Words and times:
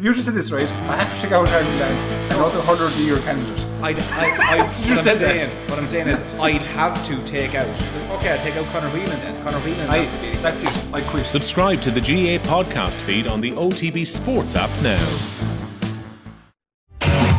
You 0.00 0.14
just 0.14 0.24
said 0.24 0.34
this, 0.34 0.50
right? 0.50 0.72
I 0.72 0.96
have 0.96 1.14
to 1.14 1.20
take 1.20 1.32
out 1.32 1.46
Harry 1.48 1.64
Land, 1.78 2.32
another 2.32 2.60
hundred 2.62 2.90
year 2.98 3.18
candidate. 3.18 3.66
I'd, 3.82 3.98
I, 4.00 4.30
I, 4.38 4.56
You 4.82 4.94
what, 4.94 4.98
I'm 4.98 4.98
said 4.98 5.04
that. 5.04 5.18
saying, 5.18 5.68
what 5.68 5.78
I'm 5.78 5.88
saying 5.88 6.08
is 6.08 6.22
I'd 6.40 6.62
have 6.62 7.04
to 7.04 7.22
take 7.26 7.54
out. 7.54 7.68
Okay, 8.16 8.30
I'll 8.32 8.38
take 8.42 8.56
out 8.56 8.64
Conor 8.72 8.88
Whelan 8.90 9.20
then. 9.20 9.42
Conor 9.42 9.58
Whelan 9.60 9.90
I, 9.90 9.98
have 9.98 10.14
to 10.14 10.36
be. 10.36 10.42
that's 10.42 10.62
it. 10.62 10.94
I 10.94 11.02
quit. 11.02 11.26
Subscribe 11.26 11.82
to 11.82 11.90
the 11.90 12.00
GA 12.00 12.38
podcast 12.38 13.02
feed 13.02 13.26
on 13.26 13.42
the 13.42 13.50
OTB 13.50 14.06
Sports 14.06 14.56
app 14.56 14.70
now. 14.82 15.06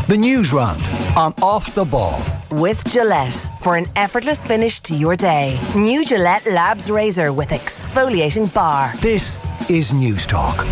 The 0.08 0.18
news 0.18 0.54
round 0.54 0.84
on 1.18 1.34
Off 1.42 1.74
the 1.74 1.86
Ball. 1.86 2.22
With 2.52 2.84
Gillette 2.92 3.50
for 3.62 3.76
an 3.76 3.88
effortless 3.96 4.46
finish 4.46 4.82
to 4.82 4.94
your 4.96 5.16
day. 5.16 5.60
New 5.76 6.06
Gillette 6.06 6.46
Labs 6.46 6.92
Razor 6.92 7.34
with 7.34 7.50
exfoliating 7.50 8.54
bar. 8.54 8.94
This 8.98 9.40
is 9.70 9.94
Newstalk. 9.94 10.68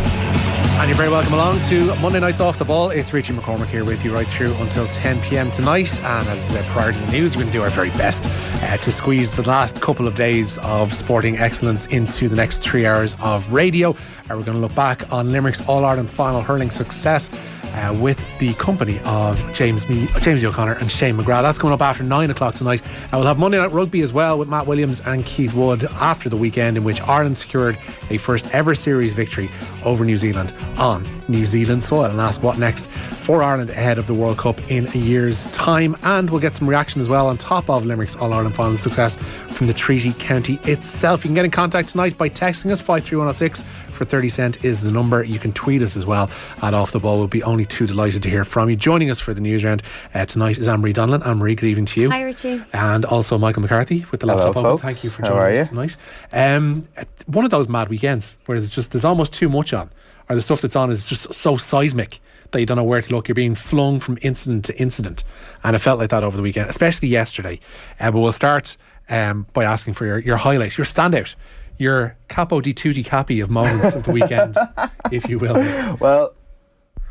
And 0.79 0.87
you're 0.87 0.95
very 0.95 1.09
welcome 1.09 1.33
along 1.33 1.59
to 1.63 1.93
Monday 1.97 2.21
Nights 2.21 2.39
Off 2.39 2.57
the 2.57 2.63
Ball. 2.63 2.89
It's 2.91 3.11
Richie 3.11 3.33
McCormack 3.33 3.67
here 3.67 3.83
with 3.83 4.05
you 4.05 4.13
right 4.13 4.25
through 4.25 4.53
until 4.59 4.87
10 4.87 5.19
pm 5.23 5.51
tonight. 5.51 5.93
And 6.05 6.25
as 6.29 6.29
I 6.29 6.53
said 6.53 6.65
prior 6.67 6.93
to 6.93 6.97
the 6.97 7.11
news, 7.11 7.35
we're 7.35 7.41
going 7.41 7.51
to 7.51 7.57
do 7.57 7.61
our 7.61 7.69
very 7.69 7.89
best 7.89 8.27
uh, 8.63 8.77
to 8.77 8.89
squeeze 8.89 9.33
the 9.33 9.45
last 9.45 9.81
couple 9.81 10.07
of 10.07 10.15
days 10.15 10.57
of 10.59 10.93
sporting 10.93 11.37
excellence 11.37 11.85
into 11.87 12.29
the 12.29 12.35
next 12.37 12.59
three 12.59 12.85
hours 12.85 13.17
of 13.19 13.51
radio. 13.51 13.93
And 14.29 14.39
we're 14.39 14.45
going 14.45 14.55
to 14.55 14.61
look 14.61 14.73
back 14.73 15.11
on 15.11 15.33
Limerick's 15.33 15.67
All 15.67 15.83
Ireland 15.83 16.09
final 16.09 16.41
hurling 16.41 16.71
success. 16.71 17.29
Uh, 17.73 17.93
with 17.99 18.39
the 18.39 18.53
company 18.55 18.99
of 19.05 19.41
James 19.53 19.87
Me- 19.87 20.07
James 20.21 20.43
O'Connor 20.43 20.73
and 20.73 20.91
Shane 20.91 21.15
McGrath. 21.15 21.43
That's 21.43 21.59
coming 21.59 21.73
up 21.73 21.81
after 21.81 22.03
nine 22.03 22.29
o'clock 22.29 22.55
tonight. 22.55 22.81
And 23.03 23.13
we'll 23.13 23.25
have 23.25 23.37
Monday 23.37 23.57
Night 23.57 23.71
Rugby 23.71 24.01
as 24.01 24.11
well 24.11 24.37
with 24.37 24.49
Matt 24.49 24.67
Williams 24.67 25.01
and 25.01 25.25
Keith 25.25 25.53
Wood 25.53 25.83
after 25.85 26.29
the 26.29 26.37
weekend 26.37 26.77
in 26.77 26.83
which 26.83 27.01
Ireland 27.01 27.37
secured 27.37 27.77
a 28.09 28.17
first 28.17 28.53
ever 28.53 28.75
series 28.75 29.13
victory 29.13 29.49
over 29.85 30.03
New 30.03 30.17
Zealand 30.17 30.53
on 30.77 31.07
New 31.27 31.45
Zealand 31.45 31.83
soil. 31.83 32.05
And 32.05 32.19
ask 32.19 32.41
what 32.41 32.57
next 32.57 32.89
for 32.89 33.43
Ireland 33.43 33.69
ahead 33.69 33.97
of 33.97 34.07
the 34.07 34.13
World 34.13 34.37
Cup 34.37 34.59
in 34.71 34.87
a 34.87 34.97
year's 34.97 35.45
time. 35.51 35.95
And 36.03 36.29
we'll 36.29 36.41
get 36.41 36.55
some 36.55 36.67
reaction 36.67 37.01
as 37.01 37.07
well 37.07 37.27
on 37.27 37.37
top 37.37 37.69
of 37.69 37.85
Limerick's 37.85 38.15
All 38.15 38.33
Ireland 38.33 38.55
final 38.55 38.77
success 38.77 39.17
from 39.49 39.67
the 39.67 39.73
Treaty 39.73 40.13
County 40.13 40.59
itself. 40.63 41.23
You 41.23 41.29
can 41.29 41.35
get 41.35 41.45
in 41.45 41.51
contact 41.51 41.89
tonight 41.89 42.17
by 42.17 42.29
texting 42.29 42.71
us 42.71 42.81
53106 42.81 43.63
for 43.99 44.05
30 44.05 44.29
cent 44.29 44.63
is 44.63 44.79
the 44.81 44.91
number. 44.91 45.25
You 45.25 45.39
can 45.39 45.51
tweet 45.51 45.81
us 45.81 45.97
as 45.97 46.05
well 46.05 46.31
at 46.63 46.73
Off 46.73 46.93
the 46.93 47.01
Ball. 47.01 47.17
We'll 47.17 47.27
be 47.27 47.43
only 47.43 47.65
too 47.65 47.85
delighted 47.85 48.23
to 48.23 48.29
hear 48.29 48.45
from 48.45 48.69
you. 48.69 48.77
Joining 48.77 49.11
us 49.11 49.19
for 49.19 49.33
the 49.33 49.41
news 49.41 49.61
round 49.65 49.83
uh, 50.13 50.25
tonight 50.25 50.57
is 50.57 50.69
Anne 50.69 50.79
Marie 50.79 50.93
Donlan. 50.93 51.25
Anne 51.27 51.37
Marie, 51.37 51.53
good 51.53 51.67
evening 51.67 51.85
to 51.87 51.99
you. 51.99 52.09
Hi, 52.09 52.21
Richie. 52.21 52.63
And 52.71 53.03
also 53.03 53.37
Michael 53.37 53.61
McCarthy 53.61 54.05
with 54.09 54.21
the 54.21 54.27
Hello, 54.27 54.37
laptop 54.37 54.55
on. 54.55 54.63
folks. 54.63 54.81
Thank 54.83 55.03
you 55.03 55.09
for 55.09 55.23
How 55.23 55.29
joining 55.31 55.43
are 55.43 55.51
us 55.51 55.57
you? 55.57 55.65
tonight. 55.65 55.97
Um, 56.31 56.87
one 57.25 57.43
of 57.43 57.51
those 57.51 57.67
mad 57.67 57.89
weekends 57.89 58.37
where 58.45 58.57
there's 58.57 58.73
just 58.73 58.91
there's 58.93 59.03
almost 59.03 59.33
too 59.33 59.49
much 59.49 59.73
on, 59.73 59.89
or 60.29 60.35
the 60.37 60.41
stuff 60.41 60.61
that's 60.61 60.77
on 60.77 60.91
is 60.91 61.09
just 61.09 61.33
so 61.33 61.57
seismic 61.57 62.21
that 62.51 62.61
you 62.61 62.65
don't 62.65 62.77
know 62.77 62.85
where 62.85 63.01
to 63.01 63.13
look. 63.13 63.27
You're 63.27 63.35
being 63.35 63.53
flung 63.53 63.99
from 63.99 64.17
incident 64.21 64.63
to 64.65 64.79
incident, 64.79 65.25
and 65.65 65.75
it 65.75 65.79
felt 65.79 65.99
like 65.99 66.09
that 66.11 66.23
over 66.23 66.37
the 66.37 66.43
weekend, 66.43 66.69
especially 66.69 67.09
yesterday. 67.09 67.59
Uh, 67.99 68.11
but 68.11 68.21
we'll 68.21 68.31
start 68.31 68.77
um, 69.09 69.45
by 69.51 69.65
asking 69.65 69.95
for 69.95 70.05
your, 70.05 70.19
your 70.19 70.37
highlight, 70.37 70.77
your 70.77 70.85
standout, 70.85 71.35
your 71.79 72.15
capo 72.27 72.61
di 72.61 72.73
tutti 72.73 73.01
capi 73.03 73.39
of 73.39 73.49
moments 73.49 73.95
of 73.95 74.03
the 74.03 74.11
weekend, 74.11 74.55
if 75.11 75.27
you 75.27 75.39
will. 75.39 75.55
Well, 75.99 76.33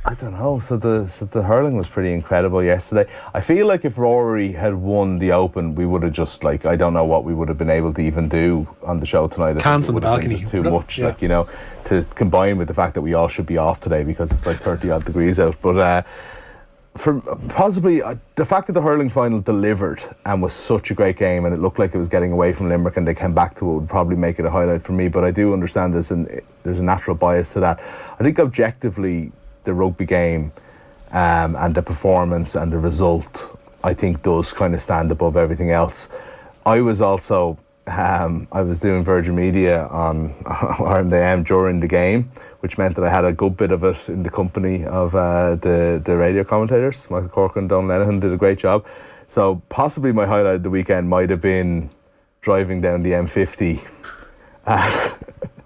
I 0.04 0.14
don't 0.14 0.32
know. 0.32 0.58
So 0.60 0.76
the 0.76 1.06
so 1.06 1.24
the 1.24 1.42
hurling 1.42 1.76
was 1.76 1.88
pretty 1.88 2.12
incredible 2.12 2.62
yesterday. 2.62 3.10
I 3.34 3.40
feel 3.40 3.66
like 3.66 3.84
if 3.84 3.98
Rory 3.98 4.52
had 4.52 4.74
won 4.74 5.18
the 5.18 5.32
Open, 5.32 5.74
we 5.74 5.84
would 5.86 6.02
have 6.02 6.12
just 6.12 6.44
like 6.44 6.64
I 6.66 6.76
don't 6.76 6.94
know 6.94 7.04
what 7.04 7.24
we 7.24 7.34
would 7.34 7.48
have 7.48 7.58
been 7.58 7.70
able 7.70 7.92
to 7.94 8.00
even 8.02 8.28
do 8.28 8.68
on 8.82 9.00
the 9.00 9.06
show 9.06 9.26
tonight. 9.26 9.50
I 9.50 9.52
think 9.54 9.64
Cans 9.64 9.86
it 9.86 9.90
on 9.90 9.94
the 9.96 10.00
balcony. 10.02 10.36
too 10.38 10.62
much. 10.62 10.98
yeah. 10.98 11.06
Like 11.06 11.20
you 11.20 11.28
know, 11.28 11.48
to 11.86 12.04
combine 12.14 12.58
with 12.58 12.68
the 12.68 12.74
fact 12.74 12.94
that 12.94 13.02
we 13.02 13.14
all 13.14 13.28
should 13.28 13.46
be 13.46 13.56
off 13.56 13.80
today 13.80 14.04
because 14.04 14.30
it's 14.30 14.46
like 14.46 14.60
thirty 14.60 14.90
odd 14.90 15.04
degrees 15.04 15.40
out. 15.40 15.56
But 15.60 15.76
uh, 15.76 16.02
for 16.96 17.20
possibly 17.48 18.02
uh, 18.02 18.16
the 18.34 18.44
fact 18.44 18.66
that 18.66 18.72
the 18.72 18.82
hurling 18.82 19.08
final 19.08 19.40
delivered 19.40 20.02
and 20.26 20.42
was 20.42 20.52
such 20.52 20.90
a 20.90 20.94
great 20.94 21.16
game 21.16 21.44
and 21.44 21.54
it 21.54 21.58
looked 21.58 21.78
like 21.78 21.94
it 21.94 21.98
was 21.98 22.08
getting 22.08 22.32
away 22.32 22.52
from 22.52 22.68
Limerick 22.68 22.96
and 22.96 23.06
they 23.06 23.14
came 23.14 23.34
back 23.34 23.56
to 23.56 23.70
it 23.70 23.74
would 23.74 23.88
probably 23.88 24.16
make 24.16 24.38
it 24.38 24.44
a 24.44 24.50
highlight 24.50 24.82
for 24.82 24.92
me. 24.92 25.08
But 25.08 25.24
I 25.24 25.30
do 25.30 25.52
understand 25.52 25.94
there's 25.94 26.10
an 26.10 26.40
there's 26.64 26.80
a 26.80 26.82
natural 26.82 27.16
bias 27.16 27.52
to 27.52 27.60
that. 27.60 27.80
I 28.18 28.22
think 28.22 28.38
objectively 28.40 29.30
the 29.64 29.74
rugby 29.74 30.06
game 30.06 30.52
um, 31.12 31.56
and 31.56 31.74
the 31.74 31.82
performance 31.82 32.54
and 32.54 32.72
the 32.72 32.78
result 32.78 33.56
I 33.84 33.94
think 33.94 34.22
does 34.22 34.52
kind 34.52 34.74
of 34.74 34.82
stand 34.82 35.12
above 35.12 35.36
everything 35.36 35.70
else. 35.70 36.08
I 36.66 36.80
was 36.80 37.00
also 37.00 37.58
um, 37.86 38.48
I 38.52 38.62
was 38.62 38.80
doing 38.80 39.02
Virgin 39.02 39.34
Media 39.34 39.86
on 39.86 40.34
AM 41.12 41.42
during 41.42 41.80
the 41.80 41.88
game, 41.88 42.30
which 42.60 42.76
meant 42.78 42.96
that 42.96 43.04
I 43.04 43.10
had 43.10 43.24
a 43.24 43.32
good 43.32 43.56
bit 43.56 43.70
of 43.72 43.84
it 43.84 44.08
in 44.08 44.22
the 44.22 44.30
company 44.30 44.84
of 44.84 45.14
uh, 45.14 45.54
the 45.56 46.00
the 46.04 46.16
radio 46.16 46.44
commentators. 46.44 47.08
Michael 47.10 47.28
Corcoran, 47.28 47.68
Don 47.68 47.86
Lenihan 47.86 48.20
did 48.20 48.32
a 48.32 48.36
great 48.36 48.58
job. 48.58 48.84
So 49.26 49.62
possibly 49.68 50.12
my 50.12 50.26
highlight 50.26 50.56
of 50.56 50.62
the 50.62 50.70
weekend 50.70 51.08
might 51.08 51.30
have 51.30 51.40
been 51.40 51.90
driving 52.40 52.80
down 52.80 53.02
the 53.02 53.12
M50 53.12 53.86
at, 54.66 55.18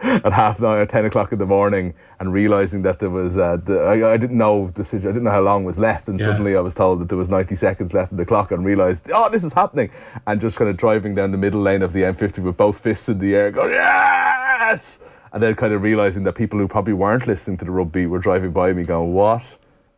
at 0.03 0.33
half 0.33 0.61
nine 0.61 0.79
or 0.79 0.87
ten 0.87 1.05
o'clock 1.05 1.33
in 1.33 1.39
the 1.39 1.47
morning 1.47 1.95
and 2.19 2.33
realizing 2.33 2.83
that 2.83 2.99
there 2.99 3.11
was 3.11 3.37
uh, 3.37 3.57
the, 3.65 3.79
I, 3.81 4.13
I 4.15 4.17
didn't 4.17 4.39
know 4.39 4.71
the 4.75 4.83
I 4.83 4.99
didn't 4.99 5.23
know 5.25 5.31
how 5.31 5.41
long 5.43 5.65
was 5.65 5.79
left 5.79 6.09
and 6.09 6.19
Yeah. 6.19 6.27
suddenly 6.27 6.57
I 6.57 6.61
was 6.61 6.75
told 6.75 7.01
that 7.01 7.09
there 7.09 7.19
was 7.19 7.29
90 7.29 7.55
seconds 7.55 7.93
left 7.95 8.11
in 8.13 8.17
the 8.19 8.27
clock 8.27 8.51
and 8.53 8.65
realized 8.65 9.11
oh 9.15 9.29
this 9.31 9.45
is 9.45 9.53
happening 9.53 9.91
and 10.27 10.41
just 10.41 10.57
kind 10.57 10.69
of 10.71 10.77
driving 10.77 11.15
down 11.15 11.31
the 11.31 11.39
middle 11.39 11.61
lane 11.61 11.83
of 11.83 11.93
the 11.93 12.03
M50 12.03 12.39
with 12.41 12.57
both 12.57 12.79
fists 12.81 13.09
in 13.09 13.19
the 13.19 13.35
air 13.37 13.51
going 13.51 13.71
yes 13.73 14.99
and 15.33 15.43
then 15.43 15.55
kind 15.55 15.73
of 15.73 15.83
realizing 15.83 16.25
that 16.25 16.35
people 16.35 16.59
who 16.59 16.69
probably 16.69 16.93
weren't 16.93 17.27
listening 17.27 17.57
to 17.59 17.65
the 17.65 17.71
rugby 17.71 18.07
were 18.07 18.19
driving 18.19 18.53
by 18.53 18.73
me 18.73 18.85
going 18.85 19.13
what 19.15 19.43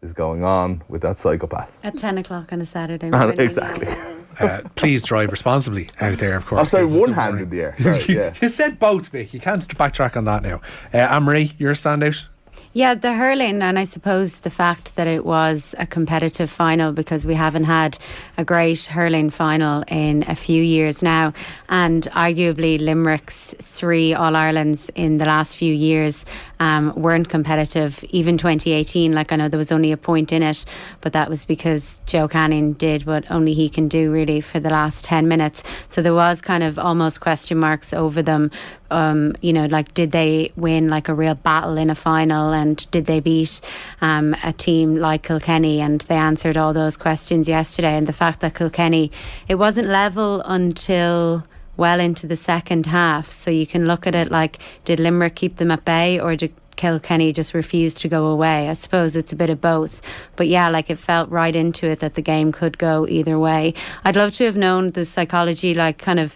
is 0.03 0.13
going 0.13 0.45
on 0.45 0.83
with 0.89 1.03
that 1.03 1.19
psychopath 1.19 1.73
At 1.83 1.97
10 1.97 2.19
o'clock 2.19 2.53
on 2.53 2.61
a 2.61 2.67
Saturday 2.67 3.07
And 3.07 3.15
morning. 3.17 3.41
exactly 3.41 3.87
Uh, 4.41 4.63
please 4.75 5.05
drive 5.05 5.31
responsibly 5.31 5.89
out 6.01 6.19
there, 6.19 6.37
of 6.37 6.45
course. 6.45 6.61
oh 6.61 6.65
sorry 6.65 6.87
This 6.89 7.01
one 7.01 7.11
the 7.11 7.15
hand 7.15 7.37
warning. 7.37 7.45
in 7.45 7.51
the 7.51 7.61
air 7.63 7.77
sorry, 7.81 8.03
you, 8.09 8.15
yeah 8.21 8.35
you 8.43 8.49
said 8.49 8.81
both, 8.81 9.07
Vic. 9.11 9.33
You 9.33 9.39
can't 9.39 9.63
backtrack 9.79 10.17
on 10.17 10.25
that 10.25 10.43
now. 10.43 10.61
Uh, 10.93 10.97
Anne 10.99 11.23
Marie, 11.23 11.53
your 11.57 11.73
standout. 11.75 12.27
Yeah, 12.73 12.95
the 12.95 13.13
hurling, 13.13 13.63
and 13.63 13.79
I 13.79 13.85
suppose 13.85 14.41
the 14.41 14.51
fact 14.51 14.97
that 14.97 15.07
it 15.07 15.25
was 15.25 15.77
a 15.79 15.87
competitive 15.87 16.51
final 16.51 16.91
because 16.91 17.25
we 17.25 17.35
haven't 17.35 17.63
had 17.65 17.97
a 18.37 18.45
great 18.45 18.85
hurling 18.85 19.31
final 19.31 19.85
in 19.89 20.25
a 20.29 20.35
few 20.35 20.63
years 20.63 21.03
now. 21.03 21.33
And 21.69 22.05
arguably, 22.13 22.81
Limerick's 22.81 23.55
three 23.61 24.15
All 24.15 24.37
Irelands 24.37 24.91
in 24.95 25.19
the 25.19 25.25
last 25.25 25.57
few 25.57 25.73
years 25.73 26.25
um, 26.61 26.93
weren't 26.97 27.29
competitive. 27.29 28.05
Even 28.11 28.39
2018, 28.39 29.13
like 29.13 29.33
I 29.33 29.37
know 29.37 29.49
there 29.49 29.59
was 29.59 29.73
only 29.73 29.93
a 29.93 29.97
point 29.97 30.33
in 30.33 30.43
it, 30.43 30.65
but 31.01 31.13
that 31.13 31.29
was 31.29 31.45
because 31.45 32.01
Joe 32.07 32.29
Canning 32.29 32.75
did 32.75 33.07
what 33.07 33.31
only 33.31 33.55
he 33.55 33.69
can 33.69 33.89
do 33.89 34.13
really 34.13 34.41
for 34.41 34.61
the 34.61 34.71
last 34.71 35.05
10 35.05 35.29
minutes. 35.29 35.63
So 35.89 36.03
there 36.03 36.15
was 36.15 36.41
kind 36.41 36.63
of 36.63 36.79
almost 36.79 37.21
question 37.21 37.59
marks 37.59 37.93
over 37.93 38.23
them 38.23 38.51
um, 38.95 39.35
you 39.41 39.53
know, 39.53 39.67
like 39.67 39.93
did 39.95 40.13
they 40.13 40.53
win 40.57 40.89
like 40.89 41.09
a 41.09 41.15
real 41.15 41.35
battle 41.35 41.77
in 41.77 41.91
a 41.91 41.95
final 41.95 42.53
and 42.53 42.89
did 42.91 43.07
they 43.07 43.21
beat 43.21 43.61
um, 44.01 44.37
a 44.45 44.53
team 44.53 44.97
like 44.97 45.25
Kilkenny? 45.25 45.81
And 45.81 46.01
they 46.03 46.17
answered 46.17 46.57
all 46.57 46.73
those 46.73 46.97
questions 46.97 47.49
yesterday. 47.49 47.97
And 47.97 48.07
the 48.07 48.13
fact 48.25 48.41
that 48.41 48.55
Kilkenny, 48.55 49.11
it 49.49 49.57
wasn't 49.57 49.89
level 49.89 50.41
until 50.47 51.45
well 51.77 52.01
into 52.01 52.27
the 52.27 52.37
second 52.37 52.87
half. 52.87 53.31
So 53.31 53.51
you 53.51 53.67
can 53.67 53.87
look 53.87 54.07
at 54.07 54.15
it 54.15 54.31
like 54.31 54.59
did 54.87 54.99
Limerick 54.99 55.35
keep 55.35 55.57
them 55.57 55.71
at 55.71 55.85
bay 55.85 56.19
or 56.19 56.35
did 56.35 56.55
Kilkenny 56.77 57.35
just 57.35 57.53
refuse 57.53 57.93
to 57.95 58.09
go 58.09 58.27
away? 58.29 58.71
I 58.71 58.73
suppose 58.73 59.15
it's 59.15 59.35
a 59.35 59.37
bit 59.37 59.51
of 59.51 59.61
both. 59.61 60.01
But 60.37 60.49
yeah, 60.49 60.71
like 60.71 60.89
it 60.89 60.99
felt 60.99 61.29
right 61.29 61.55
into 61.55 61.87
it 61.87 61.99
that 61.99 62.15
the 62.15 62.23
game 62.23 62.51
could 62.51 62.79
go 62.79 63.07
either 63.07 63.39
way. 63.39 63.75
I'd 64.05 64.17
love 64.17 64.33
to 64.37 64.45
have 64.47 64.57
known 64.57 64.93
the 64.93 65.05
psychology, 65.05 65.75
like 65.75 65.99
kind 65.99 66.19
of 66.19 66.35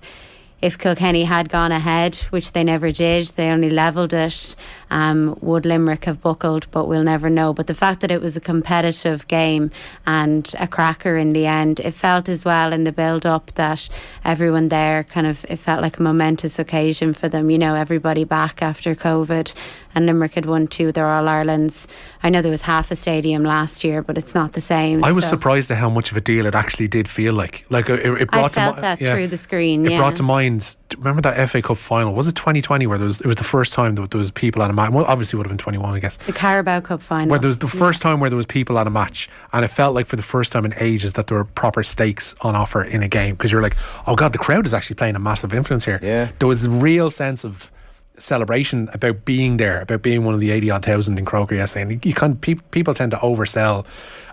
if 0.60 0.76
Kilkenny 0.76 1.24
had 1.24 1.48
gone 1.48 1.72
ahead, 1.72 2.16
which 2.30 2.52
they 2.52 2.64
never 2.64 2.90
did, 2.90 3.28
they 3.36 3.48
only 3.50 3.70
levelled 3.70 4.12
it. 4.12 4.56
Um, 4.90 5.36
would 5.40 5.66
Limerick 5.66 6.04
have 6.06 6.20
buckled? 6.20 6.70
But 6.70 6.86
we'll 6.86 7.02
never 7.02 7.28
know. 7.28 7.52
But 7.52 7.66
the 7.66 7.74
fact 7.74 8.00
that 8.00 8.10
it 8.10 8.20
was 8.20 8.36
a 8.36 8.40
competitive 8.40 9.26
game 9.28 9.70
and 10.06 10.52
a 10.58 10.66
cracker 10.66 11.16
in 11.16 11.32
the 11.32 11.46
end, 11.46 11.80
it 11.80 11.92
felt 11.92 12.28
as 12.28 12.44
well 12.44 12.72
in 12.72 12.84
the 12.84 12.92
build 12.92 13.26
up 13.26 13.52
that 13.54 13.88
everyone 14.24 14.68
there 14.68 15.04
kind 15.04 15.26
of 15.26 15.44
it 15.48 15.56
felt 15.56 15.82
like 15.82 15.98
a 15.98 16.02
momentous 16.02 16.58
occasion 16.58 17.14
for 17.14 17.28
them. 17.28 17.50
You 17.50 17.58
know, 17.58 17.74
everybody 17.74 18.24
back 18.24 18.62
after 18.62 18.94
COVID, 18.94 19.54
and 19.94 20.06
Limerick 20.06 20.34
had 20.34 20.46
won 20.46 20.66
two 20.66 20.92
their 20.92 21.06
All 21.06 21.28
Irelands. 21.28 21.86
I 22.22 22.30
know 22.30 22.42
there 22.42 22.50
was 22.50 22.62
half 22.62 22.90
a 22.90 22.96
stadium 22.96 23.44
last 23.44 23.84
year, 23.84 24.02
but 24.02 24.16
it's 24.18 24.34
not 24.34 24.52
the 24.52 24.60
same. 24.60 25.04
I 25.04 25.12
was 25.12 25.24
so- 25.24 25.30
surprised 25.30 25.70
at 25.70 25.76
how 25.76 25.90
much 25.90 26.10
of 26.10 26.16
a 26.16 26.20
deal 26.20 26.46
it 26.46 26.54
actually 26.54 26.88
did 26.88 27.08
feel 27.08 27.34
like. 27.34 27.64
Like 27.68 27.88
it, 27.88 28.00
it 28.00 28.22
I 28.22 28.24
brought 28.24 28.52
felt 28.52 28.76
to 28.76 28.80
mi- 28.80 28.82
that 28.82 29.00
yeah. 29.00 29.14
through 29.14 29.28
the 29.28 29.36
screen. 29.36 29.84
It 29.86 29.92
yeah. 29.92 29.98
brought 29.98 30.16
to 30.16 30.22
mind. 30.22 30.76
Remember 30.96 31.20
that 31.22 31.48
FA 31.50 31.60
Cup 31.60 31.76
final? 31.76 32.14
Was 32.14 32.28
it 32.28 32.34
2020 32.36 32.86
where 32.86 32.96
there 32.98 33.06
was? 33.06 33.20
It 33.20 33.26
was 33.26 33.36
the 33.36 33.44
first 33.44 33.74
time 33.74 33.94
that 33.96 34.10
there 34.10 34.18
was 34.18 34.30
people 34.30 34.62
at 34.62 34.70
a 34.70 34.72
match. 34.72 34.90
Well, 34.90 35.04
obviously 35.04 35.36
it 35.36 35.38
would 35.38 35.46
have 35.46 35.50
been 35.50 35.58
21, 35.58 35.94
I 35.94 35.98
guess. 35.98 36.16
the 36.18 36.32
Carabao 36.32 36.80
Cup 36.80 37.02
final. 37.02 37.28
Where 37.28 37.38
there 37.38 37.48
was 37.48 37.58
the 37.58 37.68
first 37.68 38.00
time 38.00 38.20
where 38.20 38.30
there 38.30 38.36
was 38.36 38.46
people 38.46 38.78
at 38.78 38.86
a 38.86 38.90
match, 38.90 39.28
and 39.52 39.64
it 39.64 39.68
felt 39.68 39.94
like 39.94 40.06
for 40.06 40.16
the 40.16 40.22
first 40.22 40.52
time 40.52 40.64
in 40.64 40.72
ages 40.78 41.12
that 41.14 41.26
there 41.26 41.36
were 41.36 41.44
proper 41.44 41.82
stakes 41.82 42.34
on 42.40 42.56
offer 42.56 42.82
in 42.82 43.02
a 43.02 43.08
game 43.08 43.34
because 43.34 43.52
you're 43.52 43.62
like, 43.62 43.76
oh 44.06 44.16
god, 44.16 44.32
the 44.32 44.38
crowd 44.38 44.64
is 44.66 44.72
actually 44.72 44.96
playing 44.96 45.16
a 45.16 45.18
massive 45.20 45.52
influence 45.52 45.84
here. 45.84 46.00
Yeah. 46.02 46.30
There 46.38 46.48
was 46.48 46.64
a 46.64 46.70
real 46.70 47.10
sense 47.10 47.44
of 47.44 47.70
celebration 48.16 48.88
about 48.92 49.24
being 49.24 49.58
there, 49.58 49.80
about 49.80 50.02
being 50.02 50.24
one 50.24 50.34
of 50.34 50.40
the 50.40 50.50
80 50.50 50.70
odd 50.70 50.84
thousand 50.84 51.18
in 51.18 51.24
Croker 51.24 51.54
yesterday. 51.54 51.94
And 51.94 52.04
you 52.04 52.14
can 52.14 52.36
pe- 52.36 52.54
people 52.70 52.94
tend 52.94 53.12
to 53.12 53.16
oversell 53.18 53.86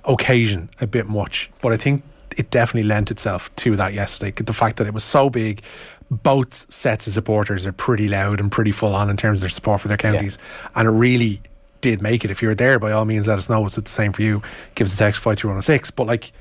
occasion 0.05 0.69
a 0.81 0.87
bit 0.87 1.07
much, 1.07 1.49
but 1.61 1.71
I 1.71 1.77
think 1.77 2.03
it 2.37 2.49
definitely 2.51 2.87
lent 2.87 3.11
itself 3.11 3.55
to 3.57 3.75
that 3.77 3.93
yesterday. 3.93 4.31
The 4.31 4.53
fact 4.53 4.77
that 4.77 4.87
it 4.87 4.93
was 4.93 5.03
so 5.03 5.29
big, 5.29 5.61
both 6.11 6.71
sets 6.71 7.07
of 7.07 7.13
supporters 7.13 7.65
are 7.65 7.71
pretty 7.71 8.07
loud 8.07 8.39
and 8.39 8.51
pretty 8.51 8.71
full 8.71 8.95
on 8.95 9.09
in 9.09 9.17
terms 9.17 9.39
of 9.39 9.41
their 9.41 9.49
support 9.49 9.81
for 9.81 9.87
their 9.87 9.97
counties, 9.97 10.37
and 10.75 10.87
it 10.87 10.91
really 10.91 11.41
did 11.81 12.01
make 12.01 12.25
it. 12.25 12.31
If 12.31 12.41
you're 12.41 12.55
there, 12.55 12.79
by 12.79 12.91
all 12.91 13.05
means, 13.05 13.27
let 13.27 13.37
us 13.37 13.49
know. 13.49 13.65
It's 13.65 13.75
the 13.75 13.87
same 13.87 14.13
for 14.13 14.21
you. 14.21 14.41
Give 14.75 14.87
us 14.87 14.93
a 14.93 14.97
text 14.97 15.21
five 15.21 15.37
three 15.37 15.49
one 15.49 15.61
zero 15.61 15.77
six. 15.77 15.91
But 15.91 16.07
like 16.07 16.31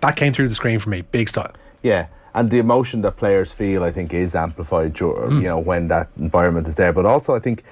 that 0.00 0.16
came 0.16 0.32
through 0.32 0.48
the 0.48 0.54
screen 0.54 0.78
for 0.78 0.90
me, 0.90 1.02
big 1.02 1.28
style. 1.28 1.52
Yeah, 1.82 2.06
and 2.34 2.50
the 2.50 2.58
emotion 2.58 3.02
that 3.02 3.16
players 3.16 3.52
feel, 3.52 3.84
I 3.84 3.92
think, 3.92 4.14
is 4.14 4.34
amplified. 4.34 4.94
dur- 4.94 5.14
mm. 5.14 5.36
You 5.36 5.48
know, 5.48 5.58
when 5.58 5.88
that 5.88 6.08
environment 6.18 6.68
is 6.68 6.76
there. 6.76 6.92
But 6.92 7.06
also, 7.06 7.34
I 7.34 7.38
think, 7.38 7.64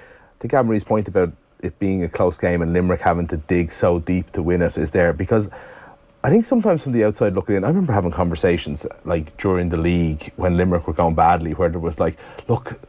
I 0.42 0.46
think 0.46 0.86
point 0.86 1.08
about 1.08 1.32
it 1.60 1.78
being 1.78 2.04
a 2.04 2.08
close 2.08 2.38
game 2.38 2.60
and 2.60 2.72
Limerick 2.72 3.00
having 3.00 3.26
to 3.28 3.38
dig 3.38 3.72
so 3.72 3.98
deep 4.00 4.30
to 4.32 4.42
win 4.42 4.62
it 4.62 4.76
is 4.76 4.90
there 4.90 5.12
because. 5.12 5.48
I 6.24 6.30
think 6.30 6.44
sometimes 6.44 6.82
from 6.82 6.92
the 6.92 7.04
outside 7.04 7.34
looking 7.34 7.56
in, 7.56 7.64
I 7.64 7.68
remember 7.68 7.92
having 7.92 8.10
conversations 8.10 8.86
like 9.04 9.36
during 9.36 9.68
the 9.68 9.76
league 9.76 10.32
when 10.36 10.56
Limerick 10.56 10.86
were 10.86 10.92
going 10.92 11.14
badly, 11.14 11.52
where 11.52 11.68
there 11.68 11.78
was 11.78 12.00
like, 12.00 12.16
look, 12.48 12.80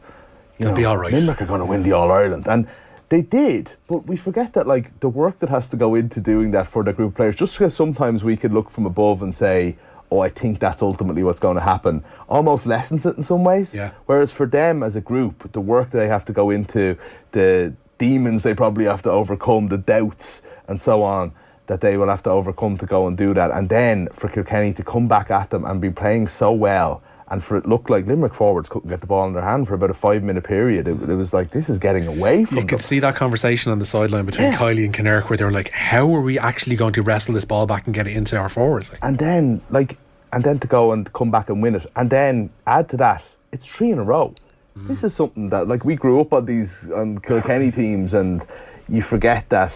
you 0.58 0.64
They'll 0.64 0.70
know, 0.70 0.76
be 0.76 0.84
all 0.84 0.96
right. 0.96 1.12
Limerick 1.12 1.40
are 1.40 1.46
going 1.46 1.60
to 1.60 1.66
win 1.66 1.82
the 1.84 1.92
All 1.92 2.10
Ireland, 2.10 2.48
and 2.48 2.66
they 3.10 3.22
did. 3.22 3.72
But 3.86 4.06
we 4.06 4.16
forget 4.16 4.54
that 4.54 4.66
like 4.66 4.98
the 5.00 5.08
work 5.08 5.38
that 5.38 5.50
has 5.50 5.68
to 5.68 5.76
go 5.76 5.94
into 5.94 6.20
doing 6.20 6.50
that 6.50 6.66
for 6.66 6.82
the 6.82 6.92
group 6.92 7.10
of 7.10 7.14
players. 7.14 7.36
Just 7.36 7.56
because 7.56 7.74
sometimes 7.74 8.24
we 8.24 8.36
could 8.36 8.52
look 8.52 8.70
from 8.70 8.86
above 8.86 9.22
and 9.22 9.34
say, 9.34 9.76
"Oh, 10.10 10.18
I 10.18 10.30
think 10.30 10.58
that's 10.58 10.82
ultimately 10.82 11.22
what's 11.22 11.40
going 11.40 11.56
to 11.56 11.62
happen," 11.62 12.02
almost 12.28 12.66
lessens 12.66 13.06
it 13.06 13.16
in 13.16 13.22
some 13.22 13.44
ways. 13.44 13.72
Yeah. 13.72 13.92
Whereas 14.06 14.32
for 14.32 14.46
them 14.46 14.82
as 14.82 14.96
a 14.96 15.00
group, 15.00 15.52
the 15.52 15.60
work 15.60 15.90
they 15.90 16.08
have 16.08 16.24
to 16.24 16.32
go 16.32 16.50
into, 16.50 16.98
the 17.30 17.74
demons 17.98 18.42
they 18.42 18.54
probably 18.54 18.86
have 18.86 19.02
to 19.02 19.10
overcome, 19.10 19.68
the 19.68 19.78
doubts 19.78 20.42
and 20.66 20.80
so 20.80 21.02
on 21.02 21.32
that 21.68 21.80
they 21.80 21.96
will 21.96 22.08
have 22.08 22.22
to 22.24 22.30
overcome 22.30 22.76
to 22.78 22.86
go 22.86 23.06
and 23.06 23.16
do 23.16 23.32
that. 23.34 23.50
And 23.50 23.68
then 23.68 24.08
for 24.12 24.28
Kilkenny 24.28 24.72
to 24.74 24.82
come 24.82 25.06
back 25.06 25.30
at 25.30 25.50
them 25.50 25.64
and 25.64 25.80
be 25.80 25.90
playing 25.90 26.28
so 26.28 26.52
well. 26.52 27.02
And 27.30 27.44
for 27.44 27.58
it 27.58 27.66
looked 27.66 27.90
like 27.90 28.06
Limerick 28.06 28.32
forwards 28.34 28.70
couldn't 28.70 28.88
get 28.88 29.02
the 29.02 29.06
ball 29.06 29.26
in 29.26 29.34
their 29.34 29.42
hand 29.42 29.68
for 29.68 29.74
about 29.74 29.90
a 29.90 29.94
five 29.94 30.22
minute 30.22 30.44
period. 30.44 30.88
It, 30.88 30.92
it 31.02 31.14
was 31.14 31.34
like 31.34 31.50
this 31.50 31.68
is 31.68 31.78
getting 31.78 32.06
away 32.06 32.46
from 32.46 32.56
You 32.56 32.62
them. 32.62 32.68
could 32.68 32.80
see 32.80 33.00
that 33.00 33.16
conversation 33.16 33.70
on 33.70 33.78
the 33.78 33.86
sideline 33.86 34.24
between 34.24 34.50
Yeah. 34.50 34.58
Kiely 34.58 34.84
and 34.84 34.94
Kinnerk 34.94 35.28
where 35.28 35.36
they 35.36 35.44
were 35.44 35.52
like, 35.52 35.70
how 35.70 36.12
are 36.14 36.22
we 36.22 36.38
actually 36.38 36.74
going 36.74 36.94
to 36.94 37.02
wrestle 37.02 37.34
this 37.34 37.44
ball 37.44 37.66
back 37.66 37.84
and 37.86 37.94
get 37.94 38.06
it 38.06 38.16
into 38.16 38.36
our 38.38 38.48
forwards? 38.48 38.90
Like, 38.90 39.00
and 39.02 39.18
then 39.18 39.60
like 39.70 39.98
and 40.32 40.42
then 40.42 40.58
to 40.60 40.66
go 40.66 40.92
and 40.92 41.12
come 41.12 41.30
back 41.30 41.50
and 41.50 41.62
win 41.62 41.74
it 41.74 41.86
and 41.96 42.10
then 42.10 42.50
add 42.66 42.88
to 42.90 42.96
that 42.98 43.22
it's 43.52 43.66
three 43.66 43.90
in 43.90 43.98
a 43.98 44.04
row 44.04 44.34
this 44.76 45.00
mm. 45.00 45.04
is 45.04 45.14
something 45.14 45.48
that 45.48 45.66
like 45.66 45.84
we 45.84 45.96
grew 45.96 46.20
up 46.20 46.32
on 46.32 46.44
these 46.46 46.90
on 46.90 47.18
Kilkenny 47.18 47.70
teams 47.70 48.14
and 48.14 48.46
you 48.88 49.02
forget 49.02 49.48
that 49.48 49.72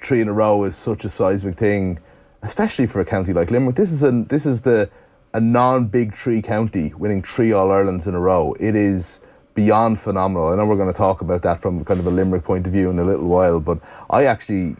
three 0.00 0.20
in 0.20 0.28
a 0.28 0.32
row 0.32 0.64
is 0.64 0.76
such 0.76 1.04
a 1.04 1.08
seismic 1.08 1.56
thing 1.56 1.98
especially 2.42 2.86
for 2.86 3.00
a 3.00 3.04
county 3.04 3.32
like 3.32 3.50
Limerick 3.50 3.76
this 3.76 3.90
is 3.90 4.02
an 4.02 4.26
this 4.26 4.46
is 4.46 4.62
the 4.62 4.88
a 5.34 5.40
non-big 5.40 6.14
three 6.14 6.40
county 6.40 6.92
winning 6.94 7.22
three 7.22 7.52
All-Irelands 7.52 8.06
in 8.06 8.14
a 8.14 8.20
row 8.20 8.54
it 8.58 8.74
is 8.74 9.20
beyond 9.54 10.00
phenomenal 10.00 10.48
I 10.48 10.56
know 10.56 10.66
we're 10.66 10.76
going 10.76 10.92
to 10.92 10.96
talk 10.96 11.20
about 11.20 11.42
that 11.42 11.58
from 11.58 11.84
kind 11.84 12.00
of 12.00 12.06
a 12.06 12.10
Limerick 12.10 12.44
point 12.44 12.66
of 12.66 12.72
view 12.72 12.90
in 12.90 12.98
a 12.98 13.04
little 13.04 13.26
while 13.26 13.60
but 13.60 13.78
I 14.08 14.24
actually 14.24 14.76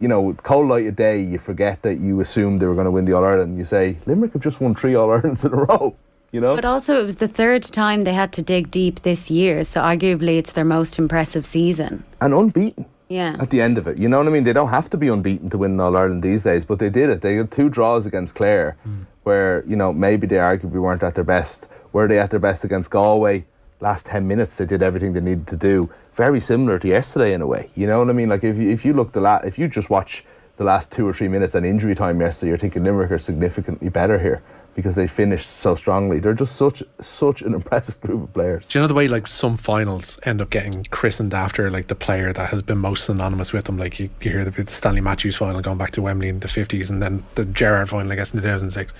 you 0.00 0.08
know, 0.08 0.20
with 0.20 0.42
cold 0.42 0.68
light 0.68 0.86
of 0.86 0.96
day, 0.96 1.20
you 1.20 1.38
forget 1.38 1.80
that 1.82 1.94
you 1.94 2.20
assumed 2.20 2.60
they 2.60 2.66
were 2.66 2.74
going 2.74 2.84
to 2.84 2.90
win 2.90 3.04
the 3.04 3.12
All 3.12 3.24
Ireland. 3.24 3.56
You 3.56 3.64
say 3.64 3.96
Limerick 4.06 4.32
have 4.32 4.42
just 4.42 4.60
won 4.60 4.74
three 4.74 4.94
All 4.94 5.08
Irelands 5.10 5.44
in 5.44 5.52
a 5.52 5.56
row. 5.56 5.96
You 6.32 6.40
know, 6.40 6.56
But 6.56 6.64
also, 6.64 7.00
it 7.00 7.04
was 7.04 7.16
the 7.16 7.28
third 7.28 7.62
time 7.62 8.02
they 8.02 8.12
had 8.12 8.32
to 8.32 8.42
dig 8.42 8.70
deep 8.70 9.00
this 9.02 9.30
year, 9.30 9.62
so 9.62 9.80
arguably 9.80 10.36
it's 10.36 10.52
their 10.52 10.64
most 10.64 10.98
impressive 10.98 11.46
season. 11.46 12.04
and 12.20 12.34
unbeaten 12.34 12.86
Yeah. 13.14 13.36
at 13.38 13.50
the 13.50 13.60
end 13.60 13.78
of 13.78 13.86
it. 13.86 13.96
You 13.98 14.08
know 14.08 14.18
what 14.18 14.26
I 14.26 14.30
mean? 14.30 14.42
They 14.42 14.52
don't 14.52 14.70
have 14.70 14.90
to 14.90 14.96
be 14.96 15.08
unbeaten 15.08 15.48
to 15.50 15.58
win 15.58 15.72
an 15.72 15.80
All 15.80 15.96
Ireland 15.96 16.22
these 16.24 16.42
days, 16.42 16.64
but 16.64 16.80
they 16.80 16.90
did 16.90 17.10
it. 17.10 17.20
They 17.20 17.36
had 17.36 17.50
two 17.50 17.68
draws 17.70 18.06
against 18.06 18.34
Clare, 18.34 18.76
hmm. 18.82 19.02
where 19.22 19.64
you 19.68 19.76
know 19.76 19.92
maybe 19.92 20.26
they 20.26 20.36
arguably 20.36 20.80
weren't 20.86 21.04
at 21.04 21.14
their 21.14 21.28
best. 21.36 21.68
Were 21.92 22.08
they 22.08 22.18
at 22.18 22.30
their 22.30 22.40
best 22.40 22.64
against 22.64 22.90
Galway? 22.90 23.44
Last 23.80 24.06
ten 24.06 24.26
minutes, 24.26 24.56
they 24.56 24.66
did 24.66 24.82
everything 24.82 25.12
they 25.12 25.20
needed 25.20 25.46
to 25.48 25.56
do. 25.56 25.90
Very 26.12 26.40
similar 26.40 26.78
to 26.80 26.88
yesterday 26.88 27.34
in 27.34 27.40
a 27.40 27.46
way. 27.46 27.70
You 27.76 27.86
know 27.86 28.00
what 28.00 28.10
I 28.10 28.14
mean? 28.14 28.30
Like 28.30 28.42
if 28.42 28.56
you, 28.58 28.68
if 28.70 28.84
you 28.84 28.94
look 28.94 29.12
the 29.12 29.20
la- 29.20 29.44
if 29.44 29.58
you 29.58 29.68
just 29.68 29.90
watch 29.90 30.24
the 30.56 30.64
last 30.64 30.90
two 30.90 31.06
or 31.06 31.12
three 31.12 31.28
minutes 31.28 31.54
and 31.54 31.64
injury 31.64 31.94
time 31.94 32.20
yesterday, 32.20 32.50
you're 32.50 32.58
thinking 32.58 32.82
Limerick 32.82 33.12
are 33.12 33.18
significantly 33.18 33.90
better 33.90 34.18
here 34.18 34.42
because 34.74 34.94
they 34.94 35.06
finished 35.06 35.50
so 35.50 35.74
strongly. 35.74 36.18
They're 36.20 36.34
just 36.34 36.56
such 36.56 36.82
such 37.00 37.42
an 37.42 37.54
impressive 37.60 38.00
group 38.00 38.22
of 38.24 38.32
players. 38.32 38.68
do 38.68 38.78
you 38.78 38.82
know 38.82 38.88
the 38.88 38.94
way 38.94 39.08
like 39.08 39.26
some 39.26 39.56
finals 39.56 40.18
end 40.24 40.40
up 40.40 40.50
getting 40.50 40.84
christened 40.90 41.32
after 41.34 41.70
like 41.70 41.86
the 41.88 41.94
player 41.94 42.32
that 42.32 42.50
has 42.50 42.62
been 42.62 42.78
most 42.78 43.04
synonymous 43.04 43.52
with 43.52 43.64
them? 43.66 43.78
Like 43.78 43.98
you, 44.00 44.10
you 44.20 44.30
hear 44.30 44.44
the 44.44 44.70
Stanley 44.70 45.00
Matthews 45.00 45.36
final 45.36 45.60
going 45.60 45.78
back 45.78 45.92
to 45.92 46.02
Wembley 46.02 46.28
in 46.28 46.40
the 46.40 46.48
50s 46.48 46.90
and 46.90 47.00
then 47.02 47.24
the 47.36 47.44
Gerrard 47.44 47.88
final, 47.90 48.10
I 48.12 48.16
guess, 48.16 48.32
in 48.34 48.40
2006 48.40 48.92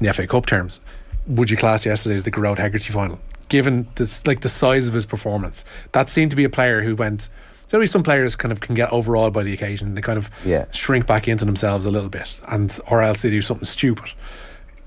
in 0.00 0.06
the 0.06 0.12
FA 0.12 0.26
Cup 0.26 0.46
terms. 0.46 0.80
Would 1.26 1.50
you 1.50 1.56
class 1.56 1.86
yesterday 1.86 2.16
as 2.16 2.24
the 2.24 2.30
Gearóid 2.32 2.58
Hegarty 2.58 2.92
final? 2.92 3.20
Given 3.48 3.86
this, 3.96 4.26
like 4.26 4.40
the 4.40 4.48
size 4.48 4.88
of 4.88 4.94
his 4.94 5.06
performance, 5.06 5.64
that 5.92 6.08
seemed 6.08 6.30
to 6.32 6.36
be 6.36 6.44
a 6.44 6.48
player 6.50 6.82
who 6.82 6.96
went. 6.96 7.28
There's 7.68 7.74
always 7.74 7.90
some 7.90 8.02
players 8.02 8.34
kind 8.36 8.50
of 8.52 8.60
can 8.60 8.74
get 8.74 8.90
overawed 8.92 9.32
by 9.32 9.42
the 9.44 9.52
occasion. 9.54 9.94
They 9.94 10.00
kind 10.02 10.18
of 10.18 10.30
Yeah. 10.44 10.64
shrink 10.72 11.06
back 11.06 11.26
into 11.28 11.44
themselves 11.44 11.84
a 11.86 11.90
little 11.90 12.08
bit, 12.10 12.36
and 12.48 12.78
or 12.88 13.02
else 13.02 13.22
they 13.22 13.30
do 13.30 13.40
something 13.42 13.64
stupid. 13.66 14.10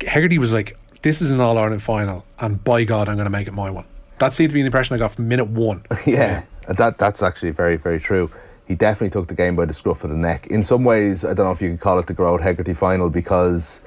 Hegarty 0.02 0.38
was 0.38 0.54
like, 0.54 0.78
"This 1.02 1.22
is 1.22 1.32
an 1.32 1.40
All 1.42 1.58
Ireland 1.58 1.82
final, 1.84 2.26
and 2.40 2.64
by 2.64 2.84
God, 2.84 3.08
I'm 3.10 3.16
going 3.16 3.26
to 3.26 3.30
make 3.32 3.48
it 3.48 3.54
my 3.54 3.70
one." 3.70 3.86
That 4.20 4.34
seemed 4.34 4.50
to 4.52 4.54
be 4.54 4.62
the 4.62 4.68
impression 4.68 4.96
I 4.96 5.00
got 5.00 5.12
from 5.14 5.28
minute 5.28 5.48
one. 5.48 5.84
Yeah, 6.06 6.44
that 6.68 6.98
that's 6.98 7.22
actually 7.24 7.52
very 7.52 7.78
very 7.78 8.00
true. 8.00 8.32
He 8.68 8.74
definitely 8.76 9.12
took 9.12 9.28
the 9.28 9.36
game 9.36 9.56
by 9.56 9.66
the 9.66 9.74
scruff 9.74 10.04
of 10.04 10.10
the 10.10 10.16
neck. 10.16 10.48
In 10.48 10.64
some 10.64 10.84
ways, 10.84 11.24
I 11.24 11.34
don't 11.34 11.46
know 11.46 11.52
if 11.52 11.62
you 11.62 11.70
could 11.72 11.80
call 11.80 12.00
it 12.00 12.08
the 12.08 12.16
Gearóid 12.16 12.42
Hegarty 12.42 12.74
final 12.76 13.10
because 13.12 13.80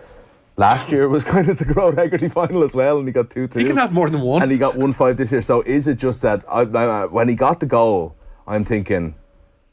last 0.57 0.93
year 0.93 1.09
was 1.09 1.25
kind 1.35 1.49
of 1.49 1.59
the 1.59 1.65
Gearóid 1.65 1.97
Hegarty 1.97 2.29
final 2.29 2.63
as 2.63 2.77
well, 2.77 2.99
and 2.99 3.09
he 3.09 3.13
got 3.13 3.31
two 3.31 3.49
two. 3.49 3.59
He 3.59 3.65
can 3.65 3.77
have 3.77 3.93
more 3.93 4.09
than 4.09 4.21
one. 4.21 4.43
and 4.43 4.51
he 4.53 4.59
got 4.59 4.77
one 4.77 4.93
five 4.93 5.17
this 5.17 5.33
year. 5.33 5.43
So 5.43 5.63
is 5.63 5.89
it 5.89 5.99
just 5.99 6.23
that 6.23 6.45
I, 6.49 6.61
I, 6.63 7.07
when 7.07 7.29
he 7.29 7.35
got 7.35 7.61
the 7.61 7.67
goal, 7.67 8.15
I'm 8.47 8.65
thinking, 8.65 9.15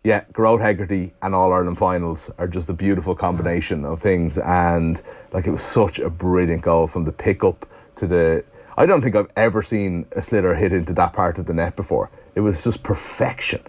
yeah, 0.06 0.24
Gearóid 0.34 0.62
Hegarty 0.62 1.14
and 1.24 1.34
All 1.34 1.52
Ireland 1.52 1.80
finals 1.80 2.30
are 2.38 2.48
just 2.48 2.70
a 2.70 2.74
beautiful 2.74 3.16
combination 3.16 3.84
of 3.86 4.00
things, 4.00 4.38
and 4.38 5.02
like 5.34 5.48
it 5.48 5.52
was 5.52 5.64
such 5.64 5.98
a 5.98 6.12
brilliant 6.12 6.62
goal 6.62 6.86
from 6.86 7.06
the 7.06 7.12
pickup 7.12 7.66
to 7.96 8.06
the. 8.06 8.46
I 8.78 8.86
don't 8.86 9.02
think 9.02 9.16
I've 9.16 9.32
ever 9.36 9.64
seen 9.64 10.06
a 10.12 10.20
sliotar 10.20 10.56
hit 10.56 10.74
into 10.74 10.94
that 10.94 11.14
part 11.14 11.40
of 11.40 11.48
the 11.48 11.56
net 11.56 11.76
before. 11.76 12.12
It 12.36 12.42
was 12.42 12.64
just 12.64 12.84
perfection, 12.84 13.64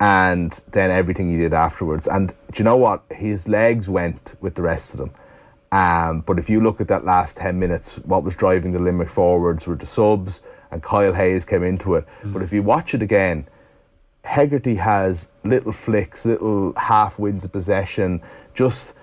and 0.00 0.52
then 0.72 0.90
everything 0.90 1.30
he 1.30 1.38
did 1.38 1.54
afterwards. 1.54 2.06
And 2.06 2.28
do 2.28 2.58
you 2.58 2.64
know 2.64 2.76
what? 2.76 3.02
His 3.10 3.48
legs 3.48 3.88
went 3.88 4.36
with 4.42 4.56
the 4.56 4.62
rest 4.62 4.92
of 4.92 4.98
them. 4.98 5.14
Um, 5.72 6.20
but 6.20 6.38
if 6.38 6.50
you 6.50 6.60
look 6.60 6.82
at 6.82 6.88
that 6.88 7.06
last 7.06 7.38
10 7.38 7.58
minutes, 7.58 7.94
what 8.00 8.22
was 8.22 8.34
driving 8.34 8.72
the 8.72 8.80
Limerick 8.80 9.08
forwards 9.08 9.66
were 9.66 9.76
the 9.76 9.86
subs, 9.86 10.42
and 10.72 10.82
Kyle 10.82 11.14
Hayes 11.14 11.46
came 11.46 11.62
into 11.62 11.94
it. 11.94 12.04
But 12.34 12.42
if 12.42 12.52
you 12.52 12.62
watch 12.62 12.92
it 12.92 13.00
again, 13.00 13.46
Hegarty 14.30 14.76
has 14.76 15.28
little 15.42 15.72
flicks, 15.72 16.24
little 16.24 16.72
half 16.74 17.18
wins 17.18 17.44
of 17.44 17.50
possession, 17.50 18.22
just 18.54 18.94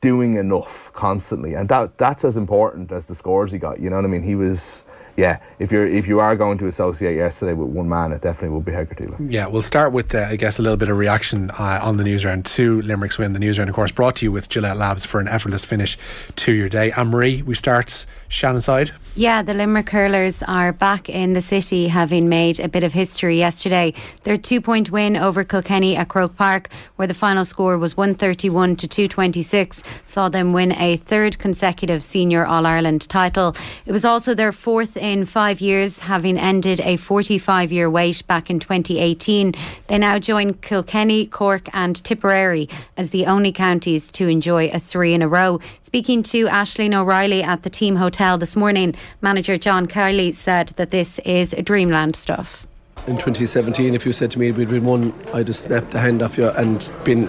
doing 0.00 0.36
enough 0.36 0.92
constantly, 0.92 1.54
and 1.54 1.68
that 1.68 1.98
that's 1.98 2.24
as 2.24 2.36
important 2.36 2.92
as 2.92 3.06
the 3.06 3.14
scores 3.14 3.50
he 3.50 3.58
got. 3.58 3.80
You 3.80 3.90
know 3.90 3.96
what 3.96 4.04
I 4.04 4.08
mean? 4.08 4.22
He 4.22 4.36
was, 4.36 4.84
yeah. 5.16 5.40
If 5.58 5.72
you're 5.72 5.88
if 5.88 6.06
you 6.06 6.20
are 6.20 6.36
going 6.36 6.58
to 6.58 6.68
associate 6.68 7.16
yesterday 7.16 7.54
with 7.54 7.68
one 7.70 7.88
man, 7.88 8.12
it 8.12 8.22
definitely 8.22 8.50
will 8.50 8.60
be 8.60 8.70
Hegarty. 8.70 9.08
Yeah, 9.28 9.48
we'll 9.48 9.62
start 9.62 9.92
with, 9.92 10.14
uh, 10.14 10.28
I 10.30 10.36
guess, 10.36 10.60
a 10.60 10.62
little 10.62 10.76
bit 10.76 10.88
of 10.88 10.98
reaction 10.98 11.50
uh, 11.58 11.80
on 11.82 11.96
the 11.96 12.04
news 12.04 12.24
round 12.24 12.46
to 12.46 12.80
Limerick's 12.82 13.18
win. 13.18 13.32
The 13.32 13.40
news 13.40 13.58
round, 13.58 13.68
of 13.68 13.74
course, 13.74 13.90
brought 13.90 14.14
to 14.16 14.24
you 14.24 14.30
with 14.30 14.48
Gillette 14.48 14.76
Labs 14.76 15.04
for 15.04 15.18
an 15.18 15.26
effortless 15.26 15.64
finish 15.64 15.98
to 16.36 16.52
your 16.52 16.68
day. 16.68 16.92
Anne 16.92 17.08
Marie, 17.08 17.42
we 17.42 17.56
start 17.56 18.06
Shannon 18.28 18.60
side. 18.60 18.90
Yeah, 19.18 19.40
the 19.40 19.54
Limerick 19.54 19.88
hurlers 19.88 20.42
are 20.42 20.74
back 20.74 21.08
in 21.08 21.32
the 21.32 21.40
city, 21.40 21.88
having 21.88 22.28
made 22.28 22.60
a 22.60 22.68
bit 22.68 22.84
of 22.84 22.92
history 22.92 23.38
yesterday. 23.38 23.94
Their 24.24 24.36
two-point 24.36 24.90
win 24.90 25.16
over 25.16 25.42
Kilkenny 25.42 25.96
at 25.96 26.08
Croke 26.08 26.36
Park, 26.36 26.68
where 26.96 27.08
the 27.08 27.14
final 27.14 27.46
score 27.46 27.78
was 27.78 27.96
131 27.96 28.76
to 28.76 28.86
226, 28.86 29.82
saw 30.04 30.28
them 30.28 30.52
win 30.52 30.72
a 30.72 30.98
third 30.98 31.38
consecutive 31.38 32.02
senior 32.02 32.44
All 32.44 32.66
Ireland 32.66 33.08
title. 33.08 33.56
It 33.86 33.92
was 33.92 34.04
also 34.04 34.34
their 34.34 34.52
fourth 34.52 34.98
in 34.98 35.24
five 35.24 35.62
years, 35.62 36.00
having 36.00 36.36
ended 36.36 36.80
a 36.80 36.98
45-year 36.98 37.88
wait 37.88 38.26
back 38.26 38.50
in 38.50 38.60
2018. 38.60 39.54
They 39.86 39.96
now 39.96 40.18
join 40.18 40.52
Kilkenny, 40.54 41.24
Cork, 41.24 41.70
and 41.72 42.04
Tipperary 42.04 42.68
as 42.98 43.10
the 43.10 43.24
only 43.24 43.50
counties 43.52 44.12
to 44.12 44.28
enjoy 44.28 44.68
a 44.68 44.78
three 44.78 45.14
in 45.14 45.22
a 45.22 45.28
row. 45.28 45.58
Speaking 45.82 46.22
to 46.24 46.48
Ashleen 46.48 46.92
O'Reilly 46.92 47.42
at 47.42 47.62
the 47.62 47.70
team 47.70 47.96
hotel 47.96 48.15
this 48.16 48.56
morning, 48.56 48.94
manager 49.20 49.58
John 49.58 49.86
Kiely 49.86 50.32
said 50.32 50.68
that 50.76 50.90
this 50.90 51.18
is 51.20 51.54
dreamland 51.62 52.16
stuff. 52.16 52.66
in 53.06 53.16
2017, 53.18 53.94
if 53.94 54.06
you 54.06 54.12
said 54.12 54.30
to 54.30 54.38
me 54.38 54.50
we'd 54.52 54.70
win 54.70 54.84
one, 54.84 55.12
I'd 55.34 55.48
have 55.48 55.56
snapped 55.56 55.90
the 55.90 56.00
hand 56.00 56.22
off 56.22 56.38
you 56.38 56.48
and 56.48 56.90
been 57.04 57.28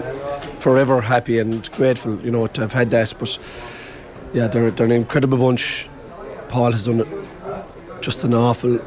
forever 0.58 1.00
happy 1.02 1.38
and 1.38 1.70
grateful, 1.72 2.18
you 2.20 2.30
know, 2.30 2.46
to 2.46 2.62
have 2.62 2.72
had 2.72 2.90
that. 2.92 3.12
But 3.18 3.38
yeah, 4.32 4.48
they're, 4.48 4.70
they're 4.70 4.86
an 4.86 4.92
incredible 4.92 5.36
bunch. 5.36 5.88
Paul 6.48 6.72
has 6.72 6.86
done 6.86 7.06
just 8.00 8.24
an 8.24 8.32
awful, 8.32 8.80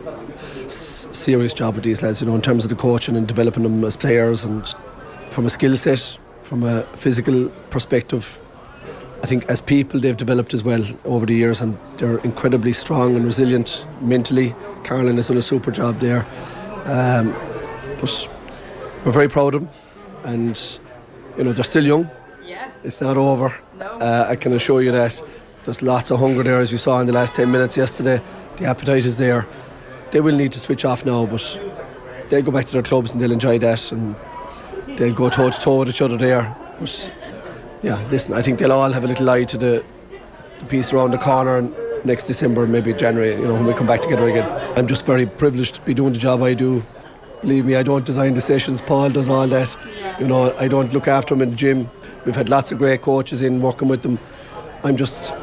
serious 0.70 1.53
job 1.53 1.75
with 1.75 1.84
these 1.84 2.01
lads, 2.01 2.20
you 2.20 2.27
know, 2.27 2.34
in 2.34 2.41
terms 2.41 2.63
of 2.63 2.72
the 2.72 2.75
coaching 2.75 3.15
and 3.15 3.27
developing 3.27 3.62
them 3.62 3.84
as 3.84 3.96
players 3.96 4.43
and 4.43 4.67
from 5.29 5.46
a 5.46 5.51
skill 5.51 5.77
set, 5.77 6.17
from 6.41 6.63
a 6.63 6.81
physical 6.96 7.50
perspective. 7.70 8.41
I 9.24 9.28
think 9.28 9.46
as 9.50 9.62
people 9.62 10.00
they've 10.00 10.18
developed 10.18 10.54
as 10.54 10.63
well 10.63 10.84
over 11.06 11.25
the 11.25 11.36
years 11.36 11.62
and 11.62 11.78
they're 11.98 12.18
incredibly 12.20 12.74
strong 12.74 13.16
and 13.16 13.24
resilient 13.24 13.86
mentally. 14.01 14.56
Carolyn 14.84 15.16
has 15.18 15.28
done 15.28 15.38
a 15.38 15.42
super 15.44 15.70
job 15.72 16.00
there. 16.00 16.25
Um, 16.86 17.32
but 18.00 18.28
we're 19.06 19.12
very 19.12 19.30
proud 19.30 19.54
of 19.54 19.62
them 19.62 19.70
and 20.24 20.80
you 21.38 21.44
know 21.44 21.54
they're 21.54 21.63
still 21.63 21.86
young. 21.86 22.10
Yeah. 22.44 22.72
It's 22.84 23.00
not 23.00 23.16
over. 23.16 23.56
No. 23.78 23.86
Uh, 23.86 24.25
I 24.28 24.36
can 24.36 24.54
assure 24.54 24.82
you 24.82 24.92
that 24.92 25.22
there's 25.66 25.84
lots 25.84 26.10
of 26.10 26.20
hunger 26.20 26.42
there 26.42 26.60
as 26.60 26.72
you 26.72 26.80
saw 26.80 27.00
in 27.00 27.06
the 27.06 27.13
last 27.13 27.36
10 27.36 27.51
minutes 27.51 27.78
yesterday. 27.78 28.20
The 28.58 28.66
appetite 28.66 29.06
is 29.06 29.18
there. 29.18 29.46
They 30.10 30.22
will 30.22 30.36
need 30.36 30.51
to 30.54 30.60
switch 30.60 30.84
off 30.84 31.06
now 31.06 31.28
but 31.28 31.60
they'll 32.30 32.42
go 32.42 32.51
back 32.51 32.66
to 32.66 32.74
their 32.74 32.82
clubs 32.82 33.12
and 33.12 33.22
they'll 33.22 33.32
enjoy 33.32 33.60
that 33.60 33.92
and 33.92 34.16
they'll 34.98 35.13
go 35.13 35.30
toe 35.30 35.51
to 35.51 35.60
toe 35.60 35.80
with 35.80 35.90
each 35.90 36.01
other 36.01 36.18
there. 36.18 36.56
But 36.80 37.12
yeah, 37.83 38.07
listen, 38.09 38.33
I 38.33 38.41
think 38.41 38.59
they'll 38.59 38.71
all 38.71 38.91
have 38.91 39.03
a 39.03 39.07
little 39.07 39.29
eye 39.29 39.43
to 39.45 39.57
the, 39.57 39.83
the 40.59 40.65
piece 40.65 40.93
around 40.93 41.11
the 41.11 41.17
corner 41.17 41.57
and 41.57 41.75
next 42.05 42.25
December, 42.25 42.67
maybe 42.67 42.93
January, 42.93 43.31
you 43.31 43.47
know, 43.47 43.53
when 43.53 43.65
we 43.65 43.73
come 43.73 43.88
back 43.88 44.01
together 44.01 44.27
again. 44.27 44.47
I'm 44.77 44.88
just 44.88 45.05
very 45.05 45.25
privileged 45.25 45.75
to 45.75 45.81
be 45.81 45.93
doing 45.93 46.13
the 46.13 46.19
job 46.19 46.41
I 46.41 46.53
do. 46.53 46.83
Believe 47.41 47.65
me, 47.65 47.75
I 47.75 47.83
don't 47.83 48.05
design 48.05 48.35
the 48.35 48.41
sessions. 48.41 48.81
Paul 48.81 49.09
does 49.09 49.29
all 49.29 49.47
that. 49.47 49.75
You 50.19 50.27
know, 50.27 50.55
I 50.57 50.67
don't 50.67 50.93
look 50.93 51.07
after 51.07 51.33
them 51.33 51.41
in 51.41 51.51
the 51.51 51.55
gym. 51.55 51.89
We've 52.25 52.35
had 52.35 52.50
lots 52.50 52.71
of 52.71 52.77
great 52.77 53.01
coaches 53.01 53.41
in 53.41 53.61
working 53.61 53.88
with 53.88 54.03
them. 54.03 54.19
I'm 54.83 54.95
just 54.95 55.33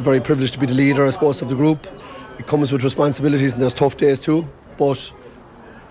very 0.00 0.20
privileged 0.20 0.52
to 0.54 0.60
be 0.60 0.66
the 0.66 0.74
leader, 0.74 1.06
I 1.06 1.10
suppose, 1.10 1.40
of 1.40 1.48
the 1.48 1.54
group. 1.54 1.86
It 2.38 2.46
comes 2.46 2.72
with 2.72 2.84
responsibilities 2.84 3.54
and 3.54 3.62
there's 3.62 3.72
tough 3.72 3.96
days 3.96 4.20
too, 4.20 4.46
but 4.76 5.10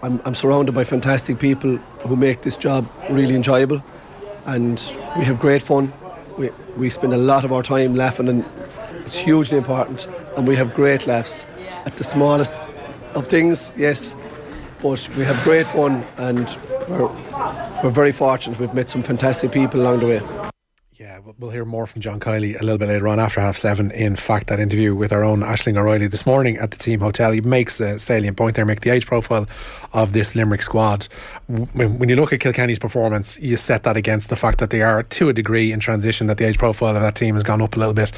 I'm, 0.03 0.21
I'm 0.25 0.35
surrounded 0.35 0.73
by 0.73 0.83
fantastic 0.83 1.39
people 1.39 1.77
who 1.77 2.15
make 2.15 2.43
this 2.43 2.55
job 2.57 2.87
really 3.09 3.35
enjoyable 3.35 3.83
and 4.45 4.91
we 5.17 5.25
have 5.25 5.39
great 5.39 5.61
fun. 5.61 5.91
We, 6.37 6.49
we 6.77 6.89
spend 6.89 7.13
a 7.13 7.17
lot 7.17 7.45
of 7.45 7.53
our 7.53 7.63
time 7.63 7.95
laughing 7.95 8.27
and 8.27 8.45
it's 9.01 9.15
hugely 9.15 9.57
important 9.57 10.07
and 10.37 10.47
we 10.47 10.55
have 10.55 10.73
great 10.73 11.07
laughs 11.07 11.45
at 11.85 11.97
the 11.97 12.03
smallest 12.03 12.67
of 13.13 13.27
things, 13.27 13.73
yes, 13.77 14.15
but 14.81 15.07
we 15.17 15.23
have 15.23 15.41
great 15.43 15.67
fun 15.67 16.03
and 16.17 16.57
we're, 16.89 17.07
we're 17.83 17.89
very 17.89 18.11
fortunate. 18.11 18.59
We've 18.59 18.73
met 18.73 18.89
some 18.89 19.03
fantastic 19.03 19.51
people 19.51 19.81
along 19.81 19.99
the 19.99 20.07
way. 20.07 20.54
Yeah, 20.97 21.19
we'll- 21.37 21.49
hear 21.49 21.65
more 21.65 21.85
from 21.87 22.01
John 22.01 22.21
Kiely 22.21 22.57
a 22.57 22.63
little 22.63 22.77
bit 22.77 22.87
later 22.87 23.09
on 23.09 23.19
after 23.19 23.41
half 23.41 23.57
seven. 23.57 23.91
In 23.91 24.15
fact, 24.15 24.47
that 24.47 24.61
interview 24.61 24.95
with 24.95 25.11
our 25.11 25.25
own 25.25 25.41
Ashling 25.41 25.75
O'Reilly 25.75 26.07
this 26.07 26.25
morning 26.25 26.55
at 26.55 26.71
the 26.71 26.77
team 26.77 27.01
hotel, 27.01 27.33
he 27.33 27.41
makes 27.41 27.81
a 27.81 27.99
salient 27.99 28.37
point 28.37 28.55
there, 28.55 28.63
make 28.63 28.79
the 28.79 28.91
age 28.91 29.05
profile 29.05 29.45
of 29.91 30.13
this 30.13 30.35
Limerick 30.35 30.61
squad. 30.63 31.09
When 31.47 32.07
you 32.07 32.15
look 32.15 32.31
at 32.31 32.39
Kilkenny's 32.39 32.79
performance, 32.79 33.37
you 33.41 33.57
set 33.57 33.83
that 33.83 33.97
against 33.97 34.29
the 34.29 34.37
fact 34.37 34.59
that 34.59 34.69
they 34.69 34.81
are 34.83 35.03
to 35.03 35.27
a 35.27 35.33
degree 35.33 35.73
in 35.73 35.81
transition, 35.81 36.27
that 36.27 36.37
the 36.37 36.45
age 36.47 36.57
profile 36.57 36.95
of 36.95 37.01
that 37.01 37.15
team 37.15 37.35
has 37.35 37.43
gone 37.43 37.61
up 37.61 37.75
a 37.75 37.79
little 37.79 37.93
bit. 37.93 38.13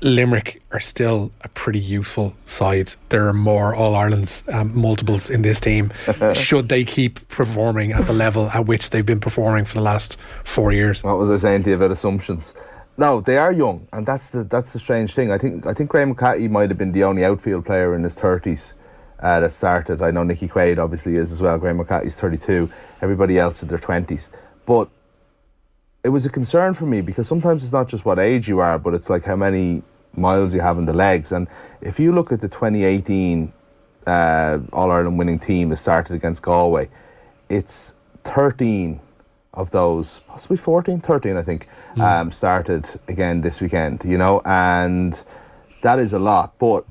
Limerick 0.00 0.62
are 0.70 0.80
still 0.80 1.32
a 1.42 1.48
pretty 1.48 1.78
youthful 1.78 2.34
side. 2.46 2.94
There 3.08 3.26
are 3.26 3.32
more 3.32 3.74
All 3.74 3.96
Ireland's 3.96 4.44
um, 4.52 4.78
multiples 4.78 5.28
in 5.30 5.42
this 5.42 5.60
team. 5.60 5.92
Should 6.34 6.68
they 6.68 6.84
keep 6.84 7.26
performing 7.28 7.92
at 7.92 8.06
the 8.06 8.12
level 8.12 8.48
at 8.50 8.66
which 8.66 8.90
they've 8.90 9.04
been 9.04 9.20
performing 9.20 9.64
for 9.64 9.74
the 9.74 9.82
last 9.82 10.16
four 10.44 10.72
years? 10.72 11.02
What 11.02 11.18
was 11.18 11.30
I 11.30 11.36
saying 11.36 11.64
to 11.64 11.70
you 11.70 11.76
about 11.76 11.90
assumptions? 11.90 12.54
No, 12.96 13.20
they 13.20 13.38
are 13.38 13.52
young, 13.52 13.86
and 13.92 14.04
that's 14.04 14.30
the 14.30 14.42
that's 14.42 14.72
the 14.72 14.80
strange 14.80 15.14
thing. 15.14 15.30
I 15.30 15.38
think 15.38 15.66
I 15.66 15.72
think 15.72 15.88
Graeme 15.88 16.08
Mulcahy 16.08 16.48
might 16.48 16.68
have 16.68 16.78
been 16.78 16.90
the 16.90 17.04
only 17.04 17.24
outfield 17.24 17.64
player 17.64 17.94
in 17.94 18.02
his 18.02 18.14
thirties 18.14 18.74
uh, 19.20 19.38
that 19.38 19.52
started. 19.52 20.02
I 20.02 20.10
know 20.10 20.24
Nicky 20.24 20.48
Quaid 20.48 20.78
obviously 20.78 21.14
is 21.14 21.30
as 21.30 21.40
well. 21.40 21.58
Graeme 21.58 21.76
Mulcahy's 21.76 22.18
thirty 22.18 22.36
two. 22.38 22.68
Everybody 23.00 23.38
else 23.38 23.62
in 23.62 23.68
their 23.68 23.78
twenties, 23.78 24.30
but 24.66 24.88
it 26.04 26.10
was 26.10 26.24
a 26.26 26.30
concern 26.30 26.74
for 26.74 26.86
me 26.86 27.00
because 27.00 27.26
sometimes 27.26 27.62
it's 27.64 27.72
not 27.72 27.88
just 27.88 28.04
what 28.04 28.18
age 28.18 28.48
you 28.48 28.60
are, 28.60 28.78
but 28.78 28.94
it's 28.94 29.10
like 29.10 29.24
how 29.24 29.36
many 29.36 29.82
miles 30.14 30.54
you 30.54 30.60
have 30.60 30.78
in 30.78 30.86
the 30.86 30.92
legs. 30.92 31.32
And 31.32 31.48
if 31.80 31.98
you 31.98 32.12
look 32.12 32.32
at 32.32 32.40
the 32.40 32.48
2018 32.48 33.52
uh, 34.06 34.58
All 34.72 34.90
Ireland 34.90 35.18
winning 35.18 35.38
team 35.38 35.68
that 35.68 35.76
started 35.76 36.14
against 36.14 36.42
Galway, 36.42 36.88
it's 37.48 37.94
13 38.24 39.00
of 39.54 39.70
those, 39.70 40.20
possibly 40.28 40.56
14, 40.56 41.00
13, 41.00 41.36
I 41.36 41.42
think, 41.42 41.68
um, 42.00 42.30
started 42.30 42.86
again 43.08 43.40
this 43.40 43.60
weekend, 43.60 44.04
you 44.04 44.16
know, 44.16 44.40
and 44.44 45.22
that 45.82 45.98
is 45.98 46.12
a 46.12 46.18
lot. 46.18 46.56
But 46.58 46.86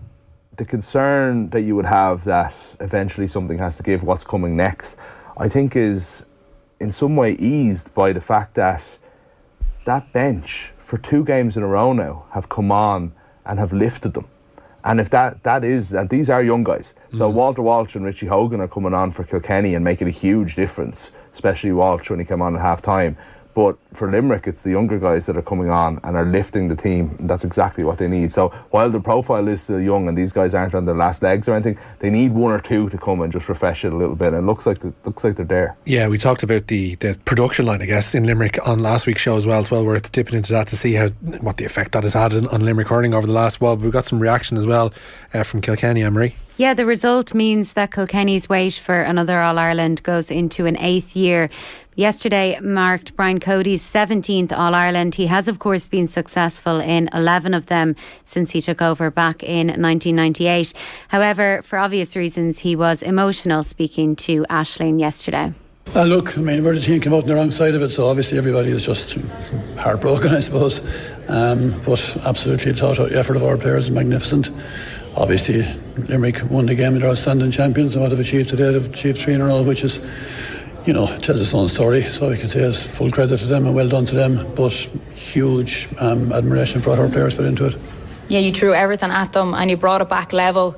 the 0.58 0.66
concern 0.66 1.50
that 1.52 1.62
you 1.62 1.76
would 1.76 1.86
have 1.86 2.24
that 2.26 2.54
eventually 2.82 3.28
something 3.28 3.58
has 3.58 3.78
to 3.78 3.84
give 3.84 4.04
what's 4.04 4.24
coming 4.24 4.58
next, 4.58 4.98
I 5.38 5.48
think 5.48 5.76
is 5.76 6.26
in 6.80 6.92
some 6.92 7.16
way 7.16 7.34
eased 7.34 7.94
by 7.94 8.14
the 8.14 8.22
fact 8.22 8.56
that 8.56 8.82
that 9.86 10.12
bench 10.12 10.72
for 10.78 10.98
two 10.98 11.24
games 11.24 11.58
in 11.58 11.64
a 11.64 11.68
row 11.68 11.94
now 11.94 12.26
have 12.32 12.50
come 12.50 12.72
on 12.72 13.14
and 13.46 13.60
have 13.60 13.74
lifted 13.74 14.14
them. 14.14 14.28
And 14.84 15.00
if 15.00 15.10
that 15.10 15.44
that 15.44 15.64
is 15.64 15.92
and 15.92 16.10
these 16.10 16.30
are 16.30 16.42
young 16.42 16.64
guys. 16.64 16.94
So 17.14 17.30
mm. 17.30 17.34
Walter 17.34 17.62
Walsh 17.62 17.96
and 17.96 18.06
Richie 18.06 18.28
Hogan 18.28 18.62
are 18.62 18.68
coming 18.68 18.94
on 18.94 19.12
for 19.12 19.24
Kilkenny 19.24 19.76
and 19.76 19.84
making 19.84 20.08
a 20.08 20.12
huge 20.12 20.56
difference, 20.56 21.12
especially 21.34 21.72
Walsh 21.72 22.10
when 22.10 22.20
he 22.20 22.26
came 22.26 22.42
on 22.42 22.56
at 22.56 22.62
half 22.62 22.82
time. 22.82 23.18
But 23.58 23.76
for 23.92 24.12
Limerick, 24.12 24.46
it's 24.46 24.62
the 24.62 24.70
younger 24.70 25.00
guys 25.00 25.26
that 25.26 25.36
are 25.36 25.42
coming 25.42 25.72
on 25.72 26.00
and 26.04 26.16
are 26.16 26.28
lifting 26.28 26.68
the 26.68 26.76
team. 26.76 27.16
And 27.18 27.28
that's 27.28 27.44
exactly 27.44 27.84
what 27.84 27.98
they 27.98 28.08
need. 28.08 28.32
So 28.32 28.50
while 28.70 28.88
the 28.88 29.00
profile 29.00 29.48
is 29.48 29.64
still 29.64 29.82
young 29.82 30.08
and 30.08 30.16
these 30.16 30.32
guys 30.32 30.54
aren't 30.54 30.76
on 30.76 30.86
their 30.86 30.94
last 30.94 31.24
legs 31.24 31.48
or 31.48 31.54
anything, 31.54 31.76
they 31.98 32.12
need 32.12 32.34
one 32.34 32.52
or 32.52 32.60
two 32.60 32.88
to 32.90 33.00
come 33.00 33.20
and 33.20 33.34
just 33.34 33.50
refresh 33.50 33.84
it 33.84 33.92
a 33.92 33.96
little 33.96 34.16
bit. 34.16 34.28
And 34.28 34.38
it 34.38 34.42
looks 34.46 34.68
like 34.68 34.82
the, 34.82 34.94
looks 35.06 35.24
like 35.24 35.38
they're 35.38 35.46
there. 35.46 35.76
Yeah, 35.86 36.08
we 36.08 36.20
talked 36.20 36.44
about 36.44 36.68
the, 36.68 36.94
the 36.98 37.18
production 37.26 37.66
line, 37.66 37.82
I 37.82 37.88
guess, 37.88 38.14
in 38.14 38.26
Limerick 38.28 38.60
on 38.64 38.78
last 38.78 39.08
week's 39.08 39.24
show 39.24 39.38
as 39.38 39.48
well. 39.48 39.62
It's 39.62 39.72
well 39.72 39.84
worth 39.84 40.12
dipping 40.12 40.36
into 40.36 40.54
that 40.54 40.68
to 40.68 40.76
see 40.76 40.94
how 40.94 41.08
what 41.42 41.58
the 41.58 41.66
effect 41.66 41.94
that 41.94 42.04
has 42.04 42.14
had 42.14 42.34
on, 42.34 42.64
Limerick 42.64 42.90
hurling 42.90 43.16
over 43.16 43.26
the 43.26 43.34
last 43.34 43.60
while. 43.60 43.76
But 43.76 43.82
we've 43.86 43.92
got 43.92 44.06
some 44.06 44.20
reaction 44.20 44.58
as 44.58 44.68
well 44.68 44.94
uh, 45.34 45.42
from 45.42 45.62
Kilkenny, 45.62 46.08
Marie. 46.08 46.36
Yeah, 46.58 46.74
the 46.74 46.88
result 46.88 47.36
means 47.36 47.74
that 47.74 47.92
Kilkenny's 47.92 48.50
wait 48.50 48.74
for 48.74 49.00
another 49.00 49.38
All 49.38 49.60
Ireland 49.60 50.02
goes 50.02 50.32
into 50.32 50.66
an 50.66 50.76
eighth 50.80 51.16
year. 51.16 51.52
Yesterday 51.94 52.60
marked 52.60 53.16
Brian 53.16 53.40
Cody's 53.40 53.84
17th 53.84 54.52
All 54.52 54.74
Ireland. 54.74 55.14
He 55.14 55.28
has, 55.28 55.48
of 55.48 55.60
course, 55.60 55.86
been 55.86 56.08
successful 56.08 56.80
in 56.80 57.10
11 57.14 57.54
of 57.54 57.68
them 57.68 57.96
since 58.24 58.52
he 58.52 58.62
took 58.62 58.82
over 58.82 59.12
back 59.12 59.44
in 59.44 59.68
1998. 59.68 60.74
However, 61.10 61.62
for 61.64 61.78
obvious 61.78 62.16
reasons, 62.16 62.58
he 62.58 62.76
was 62.76 63.04
emotional 63.04 63.62
speaking 63.62 64.16
to 64.16 64.44
Ashling 64.50 65.00
yesterday. 65.00 65.54
Uh, 65.96 66.04
look, 66.04 66.38
I 66.40 66.42
mean, 66.42 66.64
we're 66.64 66.74
the 66.74 66.82
team 66.82 67.00
came 67.02 67.14
out 67.14 67.24
on 67.24 67.30
the 67.30 67.36
wrong 67.36 67.52
side 67.52 67.76
of 67.76 67.84
it, 67.84 67.92
so 67.92 68.08
obviously 68.08 68.38
everybody 68.40 68.72
is 68.72 68.84
just 68.84 69.16
heartbroken, 69.78 70.34
I 70.34 70.40
suppose. 70.40 70.82
Um, 71.28 71.80
but 71.86 72.18
absolutely, 72.26 72.72
the 72.72 72.78
thought 72.78 73.10
the 73.10 73.18
effort 73.18 73.36
of 73.36 73.44
our 73.44 73.58
players 73.58 73.86
is 73.86 73.92
magnificent. 73.92 74.52
Obviously, 75.16 75.64
Limerick 76.08 76.42
won 76.50 76.68
the 76.68 76.76
game, 76.76 77.00
they're 77.00 77.10
outstanding 77.10 77.52
champions, 77.52 77.96
and 77.96 78.02
what 78.02 78.10
they've 78.10 78.20
achieved 78.20 78.50
today, 78.50 78.72
they've 78.72 78.88
achieved 78.88 79.18
three 79.18 79.34
in 79.34 79.42
a 79.42 79.46
row, 79.46 79.64
which 79.64 79.84
is, 79.84 80.00
you 80.86 80.94
know, 80.94 81.08
tells 81.20 81.42
its 81.42 81.54
own 81.54 81.68
story. 81.68 82.04
So 82.04 82.30
I 82.30 82.38
can 82.38 82.50
say 82.50 82.60
it's 82.60 82.84
full 82.84 83.12
credit 83.12 83.40
to 83.40 83.46
them 83.46 83.66
and 83.66 83.76
well 83.76 83.90
done 83.90 84.06
to 84.06 84.16
them, 84.16 84.54
but 84.56 84.72
huge 85.16 85.90
um, 86.00 86.32
admiration 86.32 86.82
for 86.82 86.92
what 86.92 87.00
our 87.00 87.10
players 87.10 87.36
put 87.36 87.46
into 87.46 87.66
it. 87.66 87.76
Yeah, 88.30 88.40
you 88.40 88.54
threw 88.54 88.74
everything 88.74 89.10
at 89.10 89.34
them 89.34 89.54
and 89.54 89.70
you 89.70 89.78
brought 89.78 90.02
it 90.02 90.10
back 90.10 90.34
level. 90.34 90.76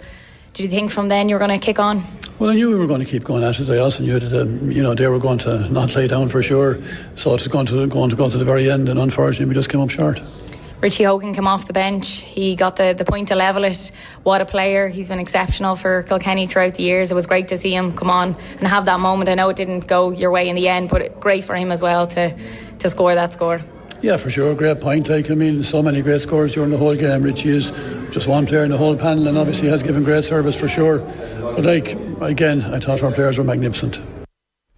Did 0.53 0.63
you 0.63 0.69
think 0.69 0.91
from 0.91 1.09
then 1.09 1.29
you 1.29 1.35
were 1.35 1.39
going 1.39 1.59
to 1.59 1.63
kick 1.63 1.79
on? 1.79 2.03
Well, 2.39 2.49
I 2.49 2.55
knew 2.55 2.69
we 2.69 2.75
were 2.75 2.87
going 2.87 3.01
to 3.01 3.05
keep 3.05 3.25
going 3.25 3.43
at 3.43 3.59
it. 3.59 3.69
I 3.69 3.79
also 3.79 4.01
knew 4.01 4.17
that 4.17 4.41
um, 4.41 4.71
you 4.71 4.81
know 4.81 4.95
they 4.95 5.07
were 5.09 5.19
going 5.19 5.39
to 5.39 5.67
not 5.69 5.93
lay 5.95 6.07
down 6.07 6.29
for 6.29 6.41
sure. 6.41 6.79
So 7.15 7.33
it's 7.33 7.49
going 7.49 7.65
to 7.65 7.85
going 7.87 8.09
to 8.11 8.15
go 8.15 8.29
to 8.29 8.37
the 8.37 8.45
very 8.45 8.71
end, 8.71 8.87
and 8.87 8.97
unfortunately, 8.97 9.47
we 9.47 9.55
just 9.55 9.69
came 9.69 9.81
up 9.81 9.89
short. 9.89 10.21
Richie 10.81 11.03
Hogan 11.03 11.33
came 11.33 11.47
off 11.47 11.67
the 11.67 11.73
bench. 11.73 12.21
He 12.21 12.55
got 12.55 12.77
the, 12.77 12.95
the 12.97 13.03
point 13.03 13.27
to 13.27 13.35
level 13.35 13.65
it. 13.65 13.91
What 14.23 14.39
a 14.39 14.45
player. 14.45 14.87
He's 14.87 15.09
been 15.09 15.19
exceptional 15.19 15.75
for 15.75 16.03
Kilkenny 16.03 16.47
throughout 16.47 16.75
the 16.75 16.83
years. 16.83 17.11
It 17.11 17.15
was 17.15 17.27
great 17.27 17.49
to 17.49 17.57
see 17.57 17.73
him 17.73 17.93
come 17.93 18.09
on 18.09 18.37
and 18.59 18.67
have 18.67 18.85
that 18.85 19.01
moment. 19.01 19.29
I 19.29 19.35
know 19.35 19.49
it 19.49 19.57
didn't 19.57 19.87
go 19.87 20.11
your 20.11 20.31
way 20.31 20.47
in 20.47 20.55
the 20.55 20.69
end, 20.69 20.89
but 20.89 21.19
great 21.19 21.43
for 21.43 21.55
him 21.55 21.71
as 21.71 21.81
well 21.81 22.07
to, 22.07 22.33
to 22.79 22.89
score 22.89 23.13
that 23.13 23.33
score. 23.33 23.59
Yeah, 24.01 24.15
for 24.15 24.29
sure, 24.29 24.55
great 24.55 24.79
point. 24.79 25.09
Like 25.09 25.29
I 25.29 25.35
mean, 25.35 25.61
so 25.63 25.83
many 25.83 26.01
great 26.01 26.21
scores 26.21 26.53
during 26.53 26.69
the 26.69 26.77
whole 26.77 26.95
game. 26.95 27.23
Richie 27.23 27.49
is 27.49 27.71
just 28.11 28.27
one 28.27 28.45
player 28.45 28.63
in 28.63 28.71
the 28.71 28.77
whole 28.77 28.95
panel, 28.95 29.27
and 29.27 29.37
obviously 29.37 29.67
has 29.67 29.83
given 29.83 30.05
great 30.05 30.23
service 30.23 30.57
for 30.57 30.69
sure. 30.69 30.99
But 31.41 31.65
like 31.65 31.97
again, 32.21 32.61
I 32.61 32.79
thought 32.79 33.03
our 33.03 33.11
players 33.11 33.37
were 33.37 33.43
magnificent. 33.43 34.01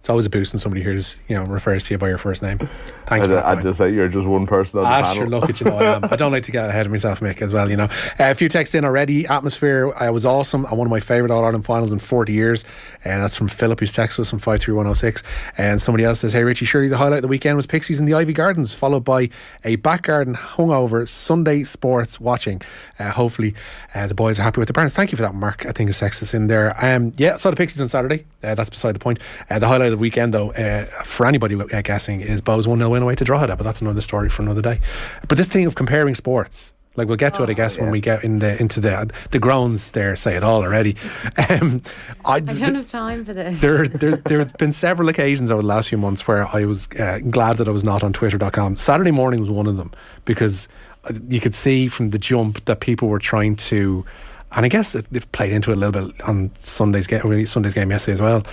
It's 0.02 0.10
always 0.10 0.26
a 0.26 0.30
boost 0.30 0.52
when 0.52 0.58
somebody 0.58 0.82
hears, 0.82 1.16
you 1.28 1.36
know, 1.36 1.44
refers 1.44 1.84
to 1.86 1.94
you 1.94 1.98
by 1.98 2.08
your 2.08 2.18
first 2.18 2.42
name. 2.42 2.58
Thanks 3.06 3.28
I'd. 3.28 3.32
I'd 3.32 3.62
just 3.62 3.78
say 3.78 3.92
you're 3.94 4.08
just 4.08 4.26
one 4.26 4.48
person 4.48 4.80
on 4.80 4.84
the 4.84 4.90
Ah, 4.90 5.02
panel. 5.02 5.14
sure, 5.14 5.26
look 5.28 5.48
at 5.48 5.60
you 5.60 5.66
know 5.66 5.76
I 5.78 5.94
am. 5.94 6.04
I 6.10 6.16
don't 6.16 6.32
like 6.32 6.42
to 6.42 6.50
get 6.50 6.68
ahead 6.68 6.86
of 6.86 6.90
myself, 6.90 7.20
Mick, 7.20 7.40
as 7.40 7.52
well, 7.52 7.70
you 7.70 7.76
know. 7.76 7.84
Uh, 7.84 7.88
a 8.18 8.34
few 8.34 8.48
texts 8.48 8.74
in 8.74 8.84
already. 8.84 9.28
Atmosphere, 9.28 9.92
I 9.96 10.10
was 10.10 10.26
awesome. 10.26 10.64
And 10.64 10.76
one 10.76 10.88
of 10.88 10.90
my 10.90 10.98
favourite 10.98 11.32
All 11.32 11.44
Ireland 11.44 11.64
finals 11.64 11.92
in 11.92 12.00
40 12.00 12.32
years. 12.32 12.64
And 13.04 13.22
that's 13.22 13.36
from 13.36 13.46
Philip, 13.46 13.78
who's 13.78 13.92
texted 13.92 14.18
us 14.20 14.30
from 14.30 14.40
53106. 14.40 15.22
And 15.56 15.80
somebody 15.80 16.02
else 16.02 16.18
says, 16.18 16.32
Hey, 16.32 16.42
Richie, 16.42 16.64
surely 16.64 16.88
the 16.88 16.96
highlight 16.96 17.18
of 17.18 17.22
the 17.22 17.28
weekend 17.28 17.54
was 17.54 17.68
Pixies 17.68 18.00
in 18.00 18.06
the 18.06 18.12
Iveagh 18.12 18.34
Gardens, 18.34 18.74
followed 18.74 19.04
by 19.04 19.30
a 19.62 19.76
back 19.76 20.02
garden 20.02 20.34
hungover 20.34 21.08
Sunday 21.08 21.62
sports 21.62 22.18
watching. 22.18 22.60
Uh, 22.98 23.10
hopefully, 23.12 23.54
uh, 23.94 24.08
the 24.08 24.14
boys 24.14 24.40
are 24.40 24.42
happy 24.42 24.58
with 24.60 24.66
the 24.66 24.74
parents. 24.74 24.96
Thank 24.96 25.12
you 25.12 25.16
for 25.16 25.22
that, 25.22 25.34
Mark. 25.34 25.64
I 25.64 25.70
think 25.70 25.94
text 25.94 26.22
is 26.22 26.34
in 26.34 26.48
there. 26.48 26.74
Um, 26.84 27.12
yeah, 27.18 27.36
saw 27.36 27.50
the 27.50 27.56
Pixies 27.56 27.80
on 27.80 27.88
Saturday. 27.88 28.24
Uh, 28.42 28.56
that's 28.56 28.70
beside 28.70 28.96
the 28.96 28.98
point. 29.00 29.20
Uh, 29.48 29.60
the 29.60 29.68
highlight 29.68 29.91
the 29.92 29.98
weekend, 29.98 30.34
though, 30.34 30.52
uh, 30.52 30.84
for 31.04 31.26
anybody 31.26 31.54
uh, 31.54 31.82
guessing, 31.82 32.20
is 32.20 32.40
Bohs 32.40 32.66
1 32.66 32.78
0 32.78 32.90
win 32.90 33.02
away 33.02 33.14
to 33.14 33.24
Drogheda, 33.24 33.56
but 33.56 33.64
that's 33.64 33.80
another 33.80 34.00
story 34.00 34.28
for 34.28 34.42
another 34.42 34.62
day. 34.62 34.80
But 35.28 35.38
this 35.38 35.48
thing 35.48 35.66
of 35.66 35.74
comparing 35.74 36.14
sports, 36.14 36.72
like 36.96 37.08
we'll 37.08 37.16
get 37.16 37.34
to 37.34 37.42
it, 37.42 37.48
I 37.50 37.54
guess, 37.54 37.78
when 37.78 37.90
we 37.90 38.00
get 38.00 38.22
in 38.22 38.40
the 38.40 38.60
into 38.60 38.80
the 38.80 39.10
the 39.30 39.38
groans 39.38 39.92
there, 39.92 40.14
say 40.16 40.36
it 40.36 40.42
all 40.42 40.62
already. 40.62 40.96
Um, 41.48 41.82
I, 42.24 42.34
I 42.34 42.40
don't 42.40 42.74
have 42.74 42.86
time 42.86 43.24
for 43.24 43.32
this. 43.32 43.60
there, 43.60 43.88
there, 44.02 44.16
there 44.16 44.38
have 44.38 44.52
been 44.54 44.72
several 44.72 45.08
occasions 45.08 45.50
over 45.50 45.60
the 45.60 45.68
last 45.68 45.88
few 45.88 45.98
months 45.98 46.26
where 46.26 46.46
I 46.54 46.64
was 46.64 46.88
uh, 46.98 47.18
glad 47.30 47.56
that 47.56 47.68
I 47.68 47.70
was 47.70 47.84
not 47.84 48.02
on 48.04 48.12
Twitter.com. 48.12 48.76
Saturday 48.76 49.10
morning 49.10 49.40
was 49.40 49.50
one 49.50 49.66
of 49.66 49.76
them 49.76 49.90
because 50.24 50.68
uh, 51.04 51.14
you 51.28 51.40
could 51.40 51.54
see 51.54 51.88
from 51.88 52.10
the 52.10 52.18
jump 52.18 52.64
that 52.66 52.80
people 52.80 53.08
were 53.08 53.18
trying 53.18 53.56
to, 53.56 54.04
and 54.52 54.64
I 54.64 54.68
guess 54.68 54.92
they've 54.92 55.32
played 55.32 55.52
into 55.52 55.72
it 55.72 55.74
a 55.74 55.80
little 55.80 56.08
bit 56.08 56.20
on 56.22 56.54
Sunday's 56.54 57.06
game, 57.06 57.46
Sunday's 57.46 57.74
game 57.74 57.90
yesterday 57.90 58.14
as 58.14 58.20
well. 58.20 58.44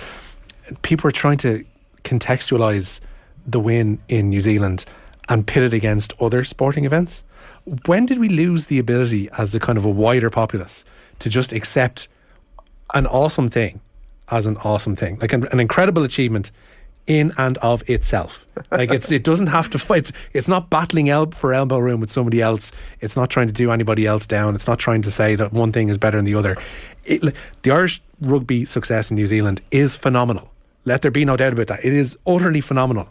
People 0.82 1.08
are 1.08 1.12
trying 1.12 1.38
to 1.38 1.64
contextualize 2.04 3.00
the 3.46 3.60
win 3.60 3.98
in 4.08 4.30
New 4.30 4.40
Zealand 4.40 4.84
and 5.28 5.46
pit 5.46 5.62
it 5.62 5.74
against 5.74 6.12
other 6.20 6.44
sporting 6.44 6.84
events. 6.84 7.24
When 7.86 8.06
did 8.06 8.18
we 8.18 8.28
lose 8.28 8.66
the 8.66 8.78
ability 8.78 9.28
as 9.38 9.54
a 9.54 9.60
kind 9.60 9.78
of 9.78 9.84
a 9.84 9.90
wider 9.90 10.30
populace 10.30 10.84
to 11.20 11.28
just 11.28 11.52
accept 11.52 12.08
an 12.94 13.06
awesome 13.06 13.48
thing 13.48 13.80
as 14.30 14.46
an 14.46 14.56
awesome 14.58 14.96
thing, 14.96 15.18
like 15.20 15.32
an, 15.32 15.46
an 15.48 15.60
incredible 15.60 16.04
achievement 16.04 16.50
in 17.06 17.32
and 17.36 17.58
of 17.58 17.88
itself. 17.90 18.46
Like 18.70 18.90
it's 18.90 19.10
it 19.10 19.24
doesn't 19.24 19.48
have 19.48 19.68
to 19.70 19.78
fight. 19.78 19.90
It's, 20.00 20.12
it's 20.32 20.48
not 20.48 20.70
battling 20.70 21.10
el- 21.10 21.32
for 21.32 21.52
elbow 21.52 21.78
room 21.78 22.00
with 22.00 22.10
somebody 22.10 22.40
else. 22.40 22.70
It's 23.00 23.16
not 23.16 23.28
trying 23.30 23.48
to 23.48 23.52
do 23.52 23.70
anybody 23.70 24.06
else 24.06 24.26
down. 24.26 24.54
It's 24.54 24.68
not 24.68 24.78
trying 24.78 25.02
to 25.02 25.10
say 25.10 25.34
that 25.34 25.52
one 25.52 25.72
thing 25.72 25.88
is 25.88 25.98
better 25.98 26.16
than 26.16 26.24
the 26.24 26.36
other. 26.36 26.56
It, 27.04 27.34
the 27.62 27.70
Irish 27.70 28.00
rugby 28.20 28.64
success 28.64 29.10
in 29.10 29.16
New 29.16 29.26
Zealand 29.26 29.60
is 29.70 29.96
phenomenal. 29.96 30.52
Let 30.90 31.02
there 31.02 31.10
be 31.12 31.24
no 31.24 31.36
doubt 31.36 31.52
about 31.52 31.68
that. 31.68 31.84
It 31.84 31.92
is 31.94 32.18
utterly 32.26 32.60
phenomenal. 32.60 33.08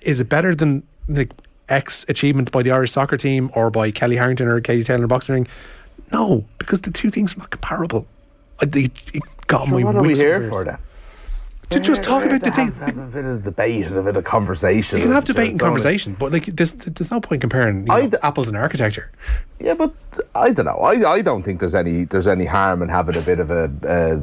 Is 0.00 0.20
it 0.20 0.28
better 0.28 0.54
than 0.54 0.84
the 1.08 1.28
X 1.68 2.04
achievement 2.08 2.52
by 2.52 2.62
the 2.62 2.70
Irish 2.70 2.92
soccer 2.92 3.16
team 3.16 3.50
or 3.52 3.68
by 3.68 3.90
Kellie 3.90 4.14
Harrington 4.14 4.46
or 4.46 4.60
Katie 4.60 4.84
Taylor 4.84 5.02
in 5.02 5.08
boxing 5.08 5.34
ring? 5.34 5.48
No, 6.12 6.44
because 6.58 6.82
the 6.82 6.92
two 6.92 7.10
things 7.10 7.34
are 7.34 7.38
not 7.40 7.50
comparable. 7.50 8.06
I- 8.60 8.66
It, 8.66 8.92
it 9.12 9.22
got 9.48 9.66
Sure, 9.66 9.78
my 9.80 9.84
what 9.84 9.96
are 9.96 10.02
we 10.02 10.14
here 10.14 10.36
up 10.36 10.48
for 10.50 10.58
ears. 10.60 10.66
then? 10.66 10.78
To 11.70 11.80
just 11.80 12.04
talk 12.04 12.22
about 12.22 12.42
the 12.42 12.52
thing. 12.52 12.66
have, 12.70 12.76
have 12.94 12.96
a 12.96 13.06
bit 13.08 13.24
of 13.24 13.42
debate 13.42 13.86
and 13.86 13.96
a 13.96 14.02
bit 14.04 14.14
of 14.16 14.22
conversation. 14.22 14.98
You 15.00 15.06
can 15.06 15.12
have 15.12 15.24
debate 15.24 15.46
and 15.50 15.54
it's 15.54 15.62
only- 15.62 15.70
conversation, 15.80 16.14
but 16.16 16.30
like 16.30 16.44
there's 16.46 16.70
there's 16.70 17.10
no 17.10 17.20
point 17.20 17.40
comparing 17.40 17.78
you 17.78 17.84
know, 17.86 18.18
apples 18.22 18.46
and 18.46 18.56
architecture. 18.56 19.10
Yeah, 19.58 19.74
but 19.74 19.92
I 20.36 20.52
don't 20.52 20.66
know. 20.66 20.78
I, 20.78 21.14
I 21.14 21.22
don't 21.22 21.42
think 21.42 21.58
there's 21.58 21.74
any 21.74 22.04
there's 22.04 22.28
any 22.28 22.44
harm 22.44 22.82
in 22.82 22.88
having 22.88 23.16
a 23.16 23.20
bit 23.20 23.40
of 23.40 23.50
a, 23.50 23.64
a 23.82 24.22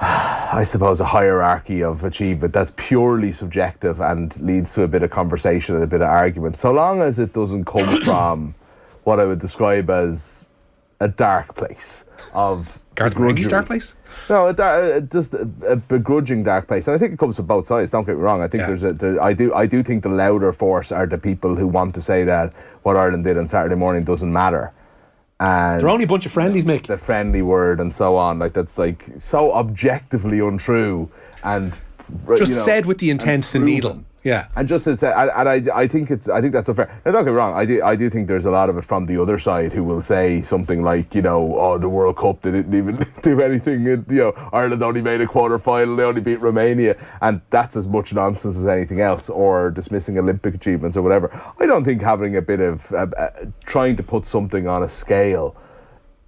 I 0.00 0.64
suppose 0.64 1.00
a 1.00 1.04
hierarchy 1.04 1.82
of 1.82 2.04
achievement 2.04 2.54
that's 2.54 2.72
purely 2.76 3.32
subjective 3.32 4.00
and 4.00 4.34
leads 4.40 4.72
to 4.74 4.82
a 4.82 4.88
bit 4.88 5.02
of 5.02 5.10
conversation 5.10 5.74
and 5.74 5.84
a 5.84 5.86
bit 5.86 6.00
of 6.00 6.08
argument. 6.08 6.56
So 6.56 6.72
long 6.72 7.02
as 7.02 7.18
it 7.18 7.32
doesn't 7.32 7.64
come 7.64 8.02
from 8.04 8.54
what 9.04 9.20
I 9.20 9.24
would 9.24 9.40
describe 9.40 9.90
as 9.90 10.46
a 11.00 11.08
dark 11.08 11.54
place 11.54 12.04
of 12.32 12.80
Garth 12.94 13.14
Marenghi's 13.14 13.48
dark 13.48 13.66
place? 13.66 13.94
No, 14.28 14.48
a 14.48 14.52
dar- 14.52 14.82
uh, 14.82 15.00
just 15.00 15.34
a, 15.34 15.48
a 15.66 15.76
begrudging 15.76 16.42
dark 16.42 16.66
place, 16.66 16.88
and 16.88 16.94
I 16.94 16.98
think 16.98 17.12
it 17.12 17.18
comes 17.18 17.36
from 17.36 17.46
both 17.46 17.66
sides. 17.66 17.90
Don't 17.90 18.04
get 18.04 18.16
me 18.16 18.22
wrong. 18.22 18.42
I 18.42 18.48
think 18.48 18.66
there's 18.66 18.84
a. 18.84 18.92
There, 18.92 19.22
I 19.22 19.32
do. 19.32 19.54
I 19.54 19.66
do 19.66 19.82
think 19.82 20.02
the 20.02 20.08
louder 20.08 20.52
force 20.52 20.92
are 20.92 21.06
the 21.06 21.16
people 21.16 21.56
who 21.56 21.66
want 21.66 21.94
to 21.94 22.02
say 22.02 22.24
that 22.24 22.52
what 22.82 22.96
Ireland 22.96 23.24
did 23.24 23.38
on 23.38 23.46
Saturday 23.46 23.76
morning 23.76 24.04
doesn't 24.04 24.32
matter. 24.32 24.72
And 25.40 25.80
They're 25.80 25.88
only 25.88 26.04
a 26.04 26.08
bunch 26.08 26.26
of 26.26 26.32
friendlies, 26.32 26.66
Mick. 26.66 26.86
The 26.86 26.98
friendly 26.98 27.40
word 27.40 27.80
and 27.80 27.92
so 27.92 28.16
on, 28.16 28.38
like 28.38 28.52
that's 28.52 28.76
like 28.76 29.06
so 29.18 29.52
objectively 29.52 30.38
untrue 30.38 31.10
and 31.42 31.78
Just 32.36 32.50
you 32.50 32.56
know, 32.56 32.62
said 32.62 32.84
with 32.84 32.98
the 32.98 33.08
intent 33.10 33.44
to 33.44 33.58
needle. 33.58 34.04
Yeah. 34.22 34.48
And 34.54 34.68
just 34.68 34.86
it's, 34.86 35.02
and, 35.02 35.30
and 35.30 35.48
I, 35.48 35.62
I 35.74 35.86
think 35.88 36.10
it's, 36.10 36.28
I 36.28 36.40
think 36.40 36.52
that's 36.52 36.68
unfair. 36.68 37.00
Now, 37.04 37.12
don't 37.12 37.24
get 37.24 37.30
me 37.30 37.36
wrong. 37.36 37.54
I 37.54 37.64
do, 37.64 37.82
I 37.82 37.96
do 37.96 38.10
think 38.10 38.28
there's 38.28 38.44
a 38.44 38.50
lot 38.50 38.68
of 38.68 38.76
it 38.76 38.82
from 38.82 39.06
the 39.06 39.20
other 39.20 39.38
side 39.38 39.72
who 39.72 39.82
will 39.82 40.02
say 40.02 40.42
something 40.42 40.82
like, 40.82 41.14
you 41.14 41.22
know, 41.22 41.58
oh, 41.58 41.78
the 41.78 41.88
World 41.88 42.18
Cup 42.18 42.42
they 42.42 42.50
didn't 42.50 42.74
even 42.74 42.98
do 43.22 43.40
anything. 43.40 43.84
You 43.84 44.04
know, 44.08 44.50
Ireland 44.52 44.82
only 44.82 45.00
made 45.00 45.22
a 45.22 45.26
quarter 45.26 45.58
final. 45.58 45.96
They 45.96 46.02
only 46.02 46.20
beat 46.20 46.40
Romania, 46.40 46.96
and 47.22 47.40
that's 47.48 47.76
as 47.76 47.88
much 47.88 48.12
nonsense 48.12 48.56
as 48.56 48.66
anything 48.66 49.00
else, 49.00 49.30
or 49.30 49.70
dismissing 49.70 50.18
Olympic 50.18 50.54
achievements 50.54 50.96
or 50.96 51.02
whatever. 51.02 51.30
I 51.58 51.66
don't 51.66 51.84
think 51.84 52.02
having 52.02 52.36
a 52.36 52.42
bit 52.42 52.60
of 52.60 52.92
uh, 52.92 53.06
uh, 53.16 53.30
trying 53.64 53.96
to 53.96 54.02
put 54.02 54.26
something 54.26 54.68
on 54.68 54.82
a 54.82 54.88
scale, 54.88 55.56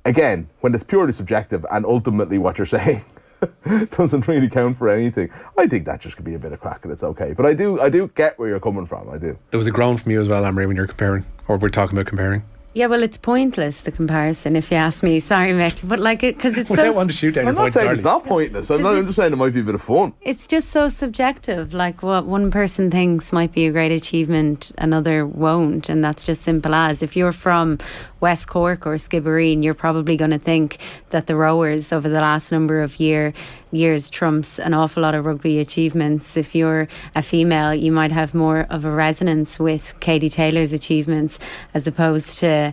again, 0.07 0.49
when 0.61 0.75
it's 0.75 0.85
purely 0.85 1.13
subjective, 1.13 1.67
and 1.71 1.85
ultimately 1.85 2.39
what 2.39 2.57
you're 2.57 2.67
saying 2.79 3.05
doesn't 3.97 4.29
really 4.29 4.49
count 4.49 4.77
for 4.77 4.89
anything. 4.89 5.31
I 5.59 5.67
think 5.67 5.85
that 5.87 6.01
just 6.01 6.17
could 6.17 6.25
be 6.25 6.35
a 6.35 6.39
bit 6.39 6.53
of 6.53 6.61
crack 6.61 6.85
and 6.85 6.93
it's 6.93 7.03
okay. 7.03 7.33
But 7.33 7.47
I 7.47 7.55
do 7.55 7.81
I 7.81 7.89
do 7.89 8.11
get 8.15 8.39
where 8.39 8.49
you're 8.49 8.61
coming 8.61 8.87
from. 8.87 9.09
I 9.11 9.19
do. 9.19 9.39
There 9.51 9.59
was 9.59 9.67
a 9.67 9.71
groan 9.73 9.97
from 9.97 10.13
you 10.13 10.21
as 10.21 10.29
well, 10.29 10.45
Amory, 10.45 10.67
when 10.67 10.77
you're 10.77 10.87
comparing, 10.87 11.25
or 11.49 11.57
we're 11.59 11.69
talking 11.69 11.97
about 11.99 12.07
comparing. 12.09 12.45
Yeah, 12.75 12.87
well, 12.87 13.03
it's 13.03 13.19
pointless 13.19 13.83
the 13.83 13.93
comparison, 13.93 14.57
if 14.57 14.71
you 14.71 14.79
ask 14.79 15.03
me. 15.03 15.21
Sorry, 15.21 15.51
Mick, 15.51 15.87
but 15.87 15.99
like 15.99 16.23
it 16.23 16.37
because 16.37 16.57
it's 16.57 16.71
We 16.71 16.77
so 16.77 16.85
don't 16.85 16.97
want 16.97 17.11
to 17.11 17.17
shoot 17.17 17.35
down 17.35 17.43
I'm 17.43 17.49
your 17.49 17.55
not 17.55 17.61
points, 17.61 17.75
saying 17.75 17.87
Darlie. 17.89 17.95
it's 17.95 18.03
not 18.03 18.25
pointless. 18.25 18.71
I'm, 18.71 18.81
not, 18.83 18.95
I'm 18.95 19.05
just 19.05 19.17
saying 19.17 19.31
it 19.31 19.37
might 19.37 19.53
be 19.53 19.61
a 19.61 19.65
bit 19.65 19.75
of 19.75 19.83
fun. 19.83 20.15
It's 20.23 20.47
just 20.47 20.71
so 20.71 20.89
subjective. 20.89 21.75
Like 21.75 22.03
what 22.03 22.25
one 22.25 22.51
person 22.51 22.91
thinks 22.91 23.31
might 23.31 23.53
be 23.53 23.67
a 23.67 23.73
great 23.73 23.93
achievement, 23.93 24.73
another 24.79 25.27
won't, 25.27 25.91
and 25.91 26.03
that's 26.03 26.25
just 26.25 26.43
simple 26.45 26.75
as. 26.75 27.03
If 27.03 27.15
you're 27.15 27.33
from 27.33 27.79
West 28.23 28.47
Cork 28.47 28.87
or 28.87 28.95
Skibbereen, 28.95 29.65
you're 29.65 29.75
probably 29.75 30.17
going 30.17 30.31
to 30.31 30.39
think 30.39 30.79
that 31.11 31.27
the 31.27 31.35
rowers 31.35 31.93
over 31.93 32.09
the 32.09 32.21
last 32.21 32.53
number 32.53 32.81
of 32.81 33.01
year 33.01 33.35
years 33.73 34.09
trumps 34.09 34.61
an 34.61 34.75
awful 34.75 35.03
lot 35.03 35.15
of 35.15 35.27
rugby 35.27 35.59
achievements. 35.59 36.37
If 36.37 36.55
you're 36.55 36.87
a 37.17 37.23
female, 37.23 37.75
you 37.75 37.91
might 37.91 38.13
have 38.13 38.33
more 38.33 38.67
of 38.71 38.85
a 38.85 38.91
resonance 38.91 39.59
with 39.59 39.99
Katie 39.99 40.31
Taylor's 40.31 40.73
achievements 40.73 41.39
as 41.75 41.87
opposed 41.87 42.39
to 42.39 42.73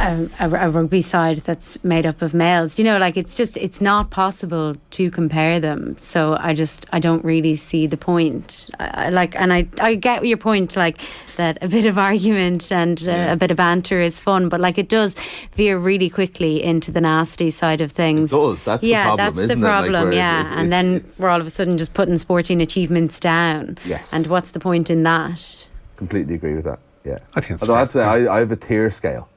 a, 0.00 0.28
a, 0.40 0.50
a 0.50 0.70
rugby 0.70 1.02
side 1.02 1.38
that's 1.38 1.82
made 1.84 2.06
up 2.06 2.22
of 2.22 2.34
males. 2.34 2.78
You 2.78 2.84
know, 2.84 2.98
like 2.98 3.16
it's 3.16 3.34
just 3.34 3.56
it's 3.56 3.80
not 3.80 4.10
possible 4.10 4.76
to 4.92 5.10
compare 5.10 5.58
them. 5.60 5.96
So 6.00 6.36
I 6.38 6.54
just 6.54 6.86
I 6.92 6.98
don't 6.98 7.24
really 7.24 7.56
see 7.56 7.86
the 7.86 7.96
point. 7.96 8.70
I, 8.78 9.06
I 9.06 9.10
like, 9.10 9.34
and 9.36 9.52
I 9.52 9.66
I 9.80 9.94
get 9.94 10.24
your 10.24 10.36
point, 10.38 10.76
like 10.76 11.00
that 11.36 11.58
a 11.62 11.68
bit 11.68 11.84
of 11.84 11.98
argument 11.98 12.70
and 12.72 13.06
uh, 13.08 13.28
a 13.30 13.36
bit 13.36 13.50
of 13.50 13.56
banter 13.56 14.00
is 14.00 14.18
fun, 14.18 14.48
but 14.48 14.60
like 14.60 14.78
it 14.78 14.88
does 14.88 15.14
veer 15.54 15.78
really 15.78 16.10
quickly 16.10 16.62
into 16.62 16.90
the 16.90 17.00
nasty 17.00 17.50
side 17.50 17.80
of 17.80 17.92
things. 17.92 18.32
It 18.32 18.36
does. 18.36 18.62
That's 18.64 18.82
the 18.82 18.88
yeah, 18.88 19.04
problem, 19.04 19.26
that's 19.26 19.38
isn't 19.38 19.60
the 19.60 19.66
it? 19.66 19.70
Like, 19.70 19.82
problem. 19.84 20.04
where 20.04 20.12
yeah, 20.12 20.52
it- 20.52 20.58
and 20.58 20.72
then 20.72 21.04
we're 21.18 21.28
all 21.28 21.40
of 21.40 21.46
a 21.46 21.50
sudden 21.50 21.78
just 21.78 21.94
putting 21.94 22.18
sporting 22.18 22.60
achievements 22.60 23.20
down. 23.20 23.78
Yes. 23.84 24.12
And 24.12 24.26
what's 24.26 24.50
the 24.52 24.60
point 24.60 24.90
in 24.90 25.02
that? 25.04 25.66
Completely 25.96 26.34
agree 26.34 26.54
with 26.54 26.64
that. 26.64 26.78
Yeah. 27.04 27.18
I 27.34 27.40
think 27.40 27.52
it's 27.52 27.62
Although 27.62 27.74
I'd 27.74 27.90
say 27.90 28.02
I, 28.02 28.36
I 28.36 28.38
have 28.40 28.52
a 28.52 28.56
tier 28.56 28.90
scale. 28.90 29.28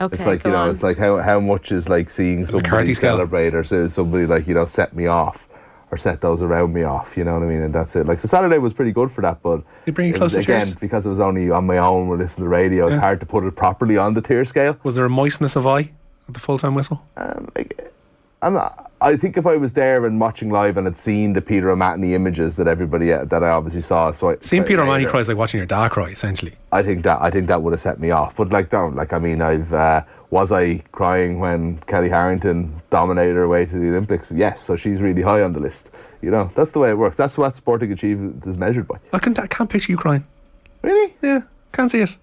Okay, 0.00 0.16
it's 0.16 0.26
like 0.26 0.42
go 0.42 0.48
you 0.50 0.54
know, 0.56 0.62
on. 0.62 0.70
it's 0.70 0.82
like 0.82 0.96
how 0.98 1.18
how 1.18 1.40
much 1.40 1.70
is 1.72 1.88
like 1.88 2.08
seeing 2.10 2.46
somebody 2.46 2.94
celebrate 2.94 3.54
or 3.54 3.62
say 3.64 3.86
somebody 3.88 4.26
like 4.26 4.46
you 4.46 4.54
know 4.54 4.64
set 4.64 4.94
me 4.96 5.06
off 5.06 5.46
or 5.90 5.96
set 5.98 6.20
those 6.20 6.40
around 6.40 6.72
me 6.72 6.84
off. 6.84 7.16
You 7.16 7.24
know 7.24 7.34
what 7.34 7.42
I 7.42 7.46
mean? 7.46 7.60
And 7.62 7.74
that's 7.74 7.96
it. 7.96 8.06
Like 8.06 8.20
so, 8.20 8.28
Saturday 8.28 8.58
was 8.58 8.72
pretty 8.72 8.92
good 8.92 9.10
for 9.10 9.20
that, 9.22 9.42
but 9.42 9.62
You 9.86 9.92
bring 9.92 10.08
it 10.10 10.16
it 10.16 10.20
was, 10.20 10.32
close 10.34 10.44
again 10.44 10.66
yours? 10.68 10.76
because 10.78 11.04
it 11.06 11.10
was 11.10 11.20
only 11.20 11.50
on 11.50 11.66
my 11.66 11.78
own. 11.78 12.06
We're 12.08 12.16
listening 12.16 12.44
to 12.44 12.48
the 12.48 12.48
radio. 12.48 12.86
It's 12.86 12.94
Yeah. 12.94 13.00
hard 13.00 13.20
to 13.20 13.26
put 13.26 13.44
it 13.44 13.56
properly 13.56 13.96
on 13.96 14.14
the 14.14 14.22
tier 14.22 14.44
scale. 14.44 14.76
Was 14.84 14.94
there 14.94 15.04
a 15.04 15.10
moistness 15.10 15.56
of 15.56 15.66
eye 15.66 15.90
at 16.28 16.34
the 16.34 16.40
full 16.40 16.58
time 16.58 16.74
whistle? 16.74 17.02
Um, 17.16 17.48
I'm 18.42 18.58
I 19.02 19.16
think 19.16 19.38
if 19.38 19.46
I 19.46 19.56
was 19.56 19.72
there 19.72 20.04
and 20.04 20.20
watching 20.20 20.50
live 20.50 20.76
and 20.76 20.86
had 20.86 20.96
seen 20.96 21.32
the 21.32 21.40
Peter 21.40 21.70
O'Mahony 21.70 22.14
images 22.14 22.56
that 22.56 22.68
everybody 22.68 23.12
uh, 23.12 23.24
that 23.24 23.42
I 23.42 23.48
obviously 23.50 23.80
saw, 23.80 24.12
so 24.12 24.30
I, 24.30 24.36
Seeing 24.40 24.62
Peter 24.64 24.82
O'Mahony 24.82 25.04
later, 25.04 25.10
cries 25.10 25.28
like 25.28 25.38
watching 25.38 25.58
your 25.58 25.66
dad 25.66 25.90
cry, 25.90 26.10
essentially. 26.10 26.54
I 26.70 26.82
think 26.82 27.02
that 27.04 27.20
I 27.20 27.30
think 27.30 27.46
that 27.46 27.62
would 27.62 27.72
have 27.72 27.80
set 27.80 27.98
me 27.98 28.10
off. 28.10 28.36
But 28.36 28.50
like, 28.50 28.68
don't 28.68 28.94
like. 28.96 29.14
I 29.14 29.18
mean, 29.18 29.40
I've 29.40 29.72
uh, 29.72 30.02
was 30.28 30.52
I 30.52 30.78
crying 30.92 31.40
when 31.40 31.78
Kellie 31.80 32.10
Harrington 32.10 32.80
dominated 32.90 33.36
her 33.36 33.48
way 33.48 33.64
to 33.64 33.78
the 33.78 33.88
Olympics? 33.88 34.30
Yes. 34.32 34.60
So 34.60 34.76
she's 34.76 35.00
really 35.00 35.22
high 35.22 35.42
on 35.42 35.54
the 35.54 35.60
list. 35.60 35.90
You 36.20 36.30
know, 36.30 36.50
that's 36.54 36.72
the 36.72 36.78
way 36.78 36.90
it 36.90 36.98
works. 36.98 37.16
That's 37.16 37.38
what 37.38 37.54
sporting 37.54 37.92
achievement 37.92 38.44
is 38.46 38.58
measured 38.58 38.86
by. 38.86 38.98
I 39.14 39.18
can't, 39.18 39.38
I 39.38 39.46
can't 39.46 39.70
picture 39.70 39.92
you 39.92 39.96
crying. 39.96 40.26
Really? 40.82 41.14
Yeah, 41.22 41.40
can't 41.72 41.90
see 41.90 42.00
it. 42.00 42.16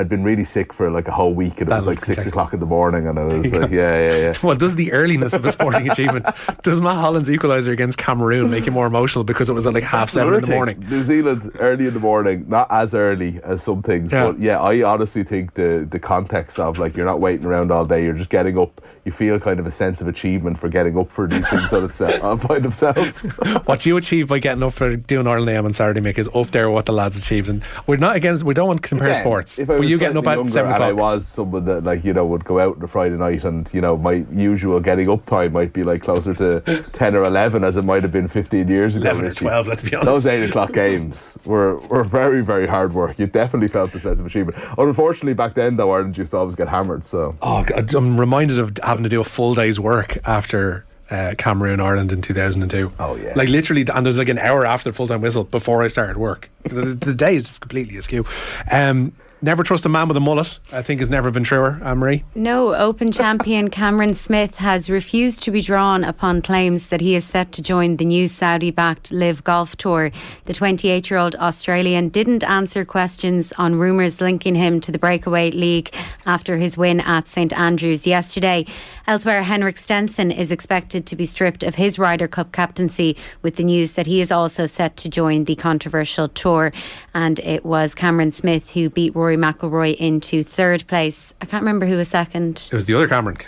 I'd 0.00 0.08
been 0.08 0.22
really 0.24 0.44
sick 0.44 0.72
for 0.72 0.90
like 0.90 1.08
a 1.08 1.12
whole 1.12 1.34
week, 1.34 1.60
and 1.60 1.68
it 1.68 1.70
That 1.70 1.76
was 1.76 1.86
like 1.86 2.00
six 2.00 2.24
o'clock 2.24 2.54
in 2.54 2.60
the 2.60 2.66
morning, 2.66 3.06
and 3.06 3.18
I 3.18 3.24
was 3.38 3.52
like, 3.52 3.70
yeah, 3.70 4.00
yeah, 4.08 4.16
yeah. 4.16 4.34
Well, 4.42 4.56
does 4.56 4.74
the 4.74 4.90
earliness 4.92 5.34
of 5.34 5.44
a 5.44 5.52
sporting 5.52 5.90
achievement, 5.92 6.24
does 6.62 6.80
Matt 6.80 6.96
Holland's 6.96 7.28
equaliser 7.28 7.70
against 7.72 7.98
Cameroon 7.98 8.50
make 8.50 8.64
you 8.64 8.72
more 8.72 8.86
emotional 8.86 9.24
because 9.24 9.50
it 9.50 9.52
was 9.52 9.66
at 9.66 9.74
like 9.74 9.82
half 9.84 10.08
seven 10.08 10.32
in 10.34 10.40
the 10.40 10.50
morning? 10.50 10.80
New 10.88 11.04
Zealand 11.04 11.50
early 11.58 11.86
in 11.86 11.92
the 11.94 12.00
morning, 12.00 12.46
not 12.48 12.66
as 12.70 12.94
early 12.94 13.40
as 13.44 13.62
some 13.62 13.82
things, 13.82 14.10
Yeah. 14.10 14.24
but 14.32 14.40
yeah, 14.40 14.58
I 14.58 14.82
honestly 14.82 15.22
think 15.22 15.54
the 15.54 15.86
the 15.90 15.98
context 16.00 16.58
of 16.58 16.78
like 16.78 16.96
you're 16.96 17.06
not 17.06 17.20
waiting 17.20 17.44
around 17.46 17.70
all 17.70 17.84
day, 17.84 18.02
you're 18.02 18.14
just 18.14 18.30
getting 18.30 18.56
up. 18.58 18.80
You 19.04 19.12
feel 19.12 19.40
kind 19.40 19.58
of 19.58 19.66
a 19.66 19.70
sense 19.70 20.00
of 20.00 20.08
achievement 20.08 20.58
for 20.58 20.68
getting 20.68 20.98
up 20.98 21.10
for 21.10 21.26
these 21.26 21.48
things 21.48 21.72
on, 21.72 21.84
itself, 21.84 22.22
on 22.22 22.38
by 22.38 22.58
themselves. 22.58 23.26
What 23.64 23.86
you 23.86 23.96
achieve 23.96 24.28
by 24.28 24.38
getting 24.40 24.62
up 24.62 24.72
for 24.72 24.96
doing 24.96 25.26
Ireland 25.26 25.50
AM 25.50 25.64
on 25.64 25.72
Saturday, 25.72 26.00
Mick, 26.00 26.18
is 26.18 26.28
up 26.34 26.50
there 26.50 26.68
with 26.68 26.74
what 26.74 26.86
the 26.86 26.92
lads 26.92 27.18
achieved. 27.18 27.48
And 27.48 27.62
we're 27.86 27.96
not 27.96 28.16
against, 28.16 28.42
we 28.42 28.52
don't 28.54 28.66
want 28.68 28.82
to 28.82 28.88
compare 28.88 29.08
Again, 29.10 29.22
sports. 29.22 29.58
But 29.64 29.82
you 29.86 29.98
getting 29.98 30.16
up 30.16 30.26
at 30.26 30.36
younger 30.36 30.50
seven 30.50 30.72
and 30.72 30.82
I 30.82 30.92
was 30.92 31.26
someone 31.26 31.64
that 31.66 31.84
like 31.84 32.04
you 32.04 32.12
know 32.12 32.26
would 32.26 32.44
go 32.44 32.58
out 32.58 32.76
on 32.76 32.82
a 32.82 32.86
Friday 32.88 33.16
night, 33.16 33.44
and 33.44 33.72
you 33.72 33.80
know 33.80 33.96
my 33.96 34.24
usual 34.32 34.80
getting 34.80 35.08
up 35.08 35.24
time 35.26 35.52
might 35.52 35.72
be 35.72 35.82
like 35.84 36.02
closer 36.02 36.34
to 36.34 36.60
ten 36.92 37.14
or 37.14 37.22
eleven, 37.22 37.64
as 37.64 37.76
it 37.76 37.82
might 37.84 38.02
have 38.02 38.12
been 38.12 38.28
fifteen 38.28 38.68
years 38.68 38.96
ago. 38.96 39.08
11 39.10 39.24
or 39.26 39.34
12, 39.34 39.66
let's 39.66 39.82
be 39.82 39.94
honest. 39.94 40.06
Those 40.06 40.26
eight 40.26 40.48
o'clock 40.48 40.72
games 40.72 41.38
were 41.44 41.78
were 41.88 42.04
very 42.04 42.42
very 42.42 42.66
hard 42.66 42.92
work. 42.94 43.18
You 43.18 43.26
definitely 43.26 43.68
felt 43.68 43.92
the 43.92 44.00
sense 44.00 44.20
of 44.20 44.26
achievement. 44.26 44.58
Unfortunately, 44.78 45.34
back 45.34 45.54
then 45.54 45.76
though, 45.76 45.90
Ireland 45.90 46.18
used 46.18 46.32
to 46.32 46.36
always 46.38 46.54
get 46.54 46.68
hammered. 46.68 47.06
So 47.06 47.36
Oh, 47.42 47.64
God, 47.64 47.92
I'm 47.94 48.18
reminded 48.18 48.58
of 48.58 48.72
having 48.90 49.04
to 49.04 49.08
do 49.08 49.20
a 49.20 49.24
full 49.24 49.54
day's 49.54 49.78
work 49.80 50.18
after 50.26 50.84
uh, 51.10 51.34
Cameroon 51.38 51.80
Ireland 51.80 52.12
in 52.12 52.22
2002. 52.22 52.92
Oh, 52.98 53.16
yeah. 53.16 53.32
Like 53.34 53.48
literally, 53.48 53.84
and 53.92 54.04
there's 54.04 54.18
like 54.18 54.28
an 54.28 54.38
hour 54.38 54.66
after 54.66 54.92
full 54.92 55.08
time 55.08 55.20
whistle 55.20 55.44
before 55.44 55.82
I 55.82 55.88
started 55.88 56.16
work. 56.16 56.50
the, 56.64 56.96
the 56.98 57.14
day 57.14 57.36
is 57.36 57.44
just 57.44 57.60
completely 57.60 57.96
askew. 57.96 58.24
Um, 58.72 59.12
never 59.42 59.62
trust 59.62 59.86
a 59.86 59.88
man 59.88 60.08
with 60.08 60.16
a 60.16 60.20
mullet. 60.20 60.58
I 60.72 60.82
think 60.82 61.00
has 61.00 61.10
never 61.10 61.30
been 61.30 61.44
truer. 61.44 61.80
Anne 61.84 61.98
Marie. 61.98 62.24
No, 62.34 62.74
Open 62.74 63.12
champion 63.12 63.70
Cameron 63.70 64.14
Smith 64.14 64.56
has 64.56 64.90
refused 64.90 65.42
to 65.44 65.50
be 65.50 65.60
drawn 65.60 66.04
upon 66.04 66.42
claims 66.42 66.88
that 66.88 67.00
he 67.00 67.14
is 67.14 67.24
set 67.24 67.52
to 67.52 67.62
join 67.62 67.96
the 67.96 68.04
new 68.04 68.26
Saudi 68.28 68.70
backed 68.70 69.12
LIV 69.12 69.44
Golf 69.44 69.76
Tour. 69.76 70.10
The 70.44 70.54
28 70.54 71.10
year 71.10 71.18
old 71.18 71.34
Australian 71.36 72.08
didn't 72.08 72.44
answer 72.44 72.84
questions 72.84 73.52
on 73.58 73.76
rumours 73.76 74.20
linking 74.20 74.54
him 74.54 74.80
to 74.80 74.92
the 74.92 74.98
Breakaway 74.98 75.50
League 75.50 75.94
after 76.26 76.58
his 76.58 76.76
win 76.76 77.00
at 77.00 77.26
St 77.26 77.52
Andrews 77.52 78.06
yesterday. 78.06 78.66
Elsewhere, 79.06 79.42
Henrik 79.42 79.76
Stenson 79.76 80.30
is 80.30 80.52
expected 80.52 81.04
to 81.06 81.16
be 81.16 81.26
stripped 81.26 81.64
of 81.64 81.74
his 81.74 81.98
Ryder 81.98 82.28
Cup 82.28 82.52
captaincy 82.52 83.16
with 83.42 83.56
the 83.56 83.64
news 83.64 83.94
that 83.94 84.06
he 84.06 84.20
is 84.20 84.30
also 84.30 84.66
set 84.66 84.96
to 84.98 85.08
join 85.08 85.44
the 85.44 85.56
controversial 85.56 86.28
tour. 86.28 86.72
And 87.12 87.40
it 87.40 87.64
was 87.64 87.94
Cameron 87.94 88.30
Smith 88.30 88.70
who 88.70 88.88
beat 88.88 89.14
Rory 89.30 89.36
McIlroy 89.36 89.94
into 89.96 90.42
third 90.42 90.86
place. 90.88 91.32
I 91.40 91.46
can't 91.46 91.62
remember 91.62 91.86
who 91.86 91.96
was 91.96 92.08
second. 92.08 92.68
It 92.72 92.74
was 92.74 92.86
the 92.86 92.94
other 92.94 93.06
Cameron. 93.06 93.38